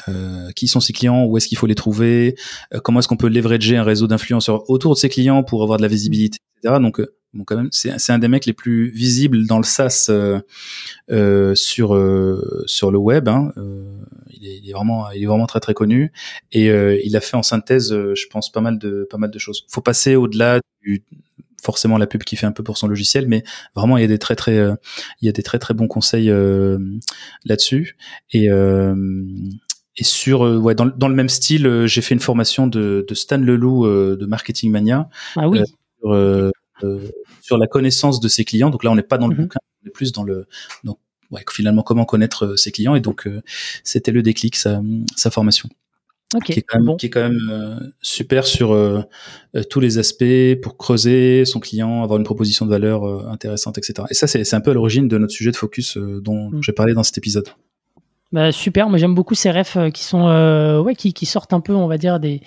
[0.09, 2.35] euh, qui sont ses clients, où est-ce qu'il faut les trouver,
[2.73, 5.77] euh, comment est-ce qu'on peut leverager un réseau d'influenceurs autour de ses clients pour avoir
[5.77, 6.79] de la visibilité, etc.
[6.81, 10.09] Donc, euh, bon, quand même, c'est un des mecs les plus visibles dans le SaaS
[11.55, 11.89] sur
[12.65, 13.27] sur le web.
[13.27, 13.51] Hein.
[14.31, 16.11] Il, est, il est vraiment il est vraiment très très connu
[16.51, 16.67] et
[17.05, 19.65] il a fait en synthèse, je pense, pas mal de pas mal de choses.
[19.69, 21.03] Faut passer au-delà du
[21.61, 23.43] forcément la pub qui fait un peu pour son logiciel, mais
[23.75, 24.57] vraiment il y a des très très
[25.21, 26.31] il y a des très très bons conseils
[27.45, 27.97] là-dessus
[28.31, 28.49] et
[29.97, 32.67] et sur euh, ouais dans, le- dans le même style, euh, j'ai fait une formation
[32.67, 35.59] de, de Stan Leloup euh, de Marketing Mania Ah oui.
[36.01, 36.51] Sur,
[37.41, 38.69] sur la connaissance de ses clients.
[38.69, 39.41] Donc là, on n'est pas dans le Mhm.
[39.43, 39.59] bouquin,
[39.93, 40.47] plus dans le
[40.83, 40.97] donc
[41.29, 43.27] ouais, finalement comment connaître ses clients et donc
[43.83, 44.81] c'était le déclic sa,
[45.15, 45.69] sa formation
[46.45, 48.69] qui est quand même, qui est quand même super sur
[49.69, 54.07] tous les aspects pour creuser son client, avoir une proposition de valeur intéressante, etc.
[54.09, 56.63] Et ça, c'est un peu à l'origine de notre sujet de focus dont mm.
[56.63, 57.49] j'ai parlé dans cet épisode.
[58.31, 60.23] Bah, super, moi j'aime beaucoup ces refs qui sont
[60.85, 62.41] ouais qui, qui, sortent un peu, on va dire des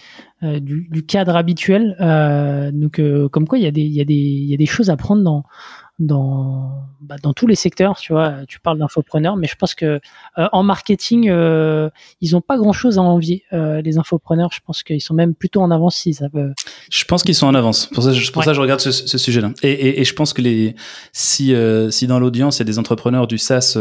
[0.60, 1.96] du, du, cadre habituel.
[2.72, 3.00] donc
[3.30, 4.90] comme quoi il y a des il y a des il y a des choses
[4.90, 5.44] à prendre dans
[6.00, 7.96] dans, bah, dans tous les secteurs.
[7.98, 10.00] Tu vois, tu parles d'infopreneurs, mais je pense que
[10.38, 11.88] euh, en marketing, euh,
[12.20, 13.44] ils n'ont pas grand-chose à envier.
[13.52, 16.52] Euh, les infopreneurs, je pense qu'ils sont même plutôt en avance si ça veut.
[16.90, 17.86] Je pense qu'ils sont en avance.
[17.86, 19.52] Pour ça, je, pour ça, je regarde ce, ce sujet-là.
[19.62, 20.74] Et, et, et, je pense que les,
[21.12, 21.54] si,
[21.90, 23.76] si dans l'audience il y a des entrepreneurs du SaaS,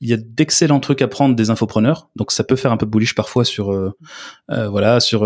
[0.00, 2.08] il y a d'excellents trucs à prendre des infopreneurs.
[2.16, 3.92] Donc ça peut faire un peu bullish parfois sur,
[4.48, 5.22] voilà, sur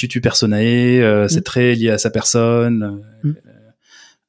[0.00, 1.28] l'intuitu personae.
[1.28, 1.42] C'est mm.
[1.42, 3.02] très lié à sa personne.
[3.22, 3.32] Mm.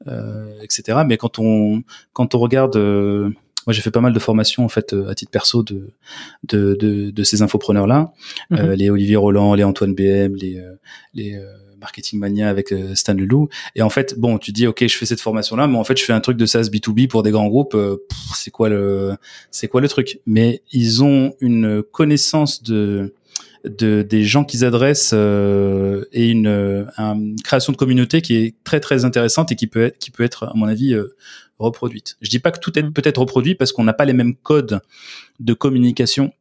[0.08, 1.00] Euh, etc.
[1.06, 1.84] Mais quand on
[2.14, 3.30] quand on regarde euh,
[3.68, 5.92] moi, j'ai fait pas mal de formations en fait euh, à titre perso de
[6.44, 8.12] de, de, de ces infopreneurs là,
[8.50, 8.72] mhm.
[8.72, 10.60] les Olivier Roland, les Antoine BM, les
[11.14, 11.40] les
[11.80, 13.50] Marketing Mania avec Stan Leloup.
[13.76, 15.98] Et en fait, bon, tu dis ok, je fais cette formation là, mais en fait,
[15.98, 17.78] je fais un truc de SaaS B2B pour des grands groupes.
[18.34, 19.16] c'est quoi le
[19.52, 20.20] c'est quoi le truc?
[20.26, 23.14] Mais ils ont une connaissance de
[23.66, 26.48] de des gens qu'ils adressent euh, et une,
[26.98, 30.24] une, création de communauté qui est très très intéressante et qui peut être qui peut
[30.24, 31.16] être à mon avis euh,
[31.60, 32.18] reproduite.
[32.22, 32.94] Je dis pas que tout est mm.
[32.94, 34.82] peut-être reproduit parce qu'on n'a pas les mêmes codes
[35.40, 36.34] de communication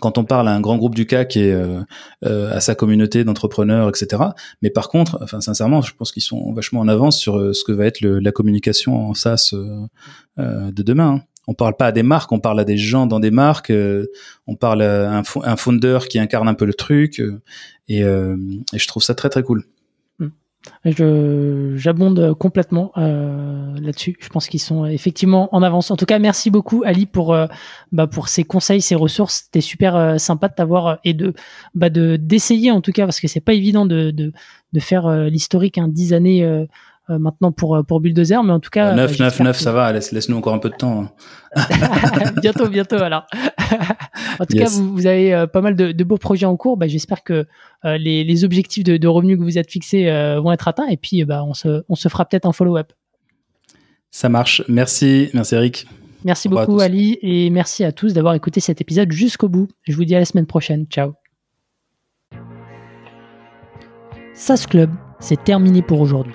[0.00, 1.82] quand on parle à un grand groupe du CAC et euh,
[2.22, 4.22] à sa communauté d'entrepreneurs, etc.
[4.62, 7.72] Mais par contre, enfin sincèrement, je pense qu'ils sont vachement en avance sur ce que
[7.72, 9.54] va être le, la communication en SaaS
[10.38, 11.16] de demain.
[11.16, 13.70] Hein on parle pas à des marques, on parle à des gens dans des marques,
[13.70, 14.06] euh,
[14.46, 17.40] on parle à un, un, founder qui incarne un peu le truc, euh,
[17.90, 18.36] euh,
[18.72, 19.64] et, je trouve ça très très cool.
[20.18, 20.28] Hmm.
[21.76, 24.16] J'abonde complètement là-dessus.
[24.20, 25.90] Je pense qu'ils sont effectivement en avance.
[25.90, 27.36] En tout cas, merci beaucoup Ali pour
[27.90, 29.42] bah, pour ces conseils, ces ressources.
[29.44, 31.34] C'était super sympa de t'avoir et de
[31.74, 34.32] bah, de d'essayer en tout cas parce que c'est pas évident de de,
[34.72, 36.66] de faire l'historique hein, dix années
[37.08, 40.12] maintenant pour euh, pour Bulldozer, mais en tout cas 9 9 9 ça va, laisse
[40.12, 41.10] laisse nous encore un peu de temps.
[41.56, 41.66] Hein.
[42.40, 43.26] bientôt bientôt alors.
[44.38, 46.76] en tout cas, vous, vous avez euh, pas mal de, de, beaux projets en cours.
[46.76, 47.46] Bah, j'espère que
[47.84, 50.04] les, les, objectifs de, de, revenus que vous êtes fixés
[50.40, 52.92] vont être atteints et puis bah, on se on se fera peut-être un follow-up.
[54.10, 54.62] Ça marche.
[54.68, 55.86] Merci, merci Eric.
[56.24, 59.68] Merci beaucoup Ali et merci à tous d'avoir écouté cet épisode jusqu'au bout.
[59.82, 60.86] Je vous dis à la semaine prochaine.
[60.86, 61.14] Ciao.
[64.34, 66.34] SAS Club, c'est terminé pour aujourd'hui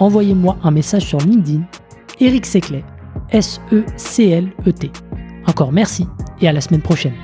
[0.00, 1.62] envoyez-moi un message sur LinkedIn,
[2.18, 2.84] Eric Seclet,
[3.30, 4.90] S-E-C-L-E-T.
[5.46, 6.06] Encore merci
[6.40, 7.14] et à la semaine prochaine.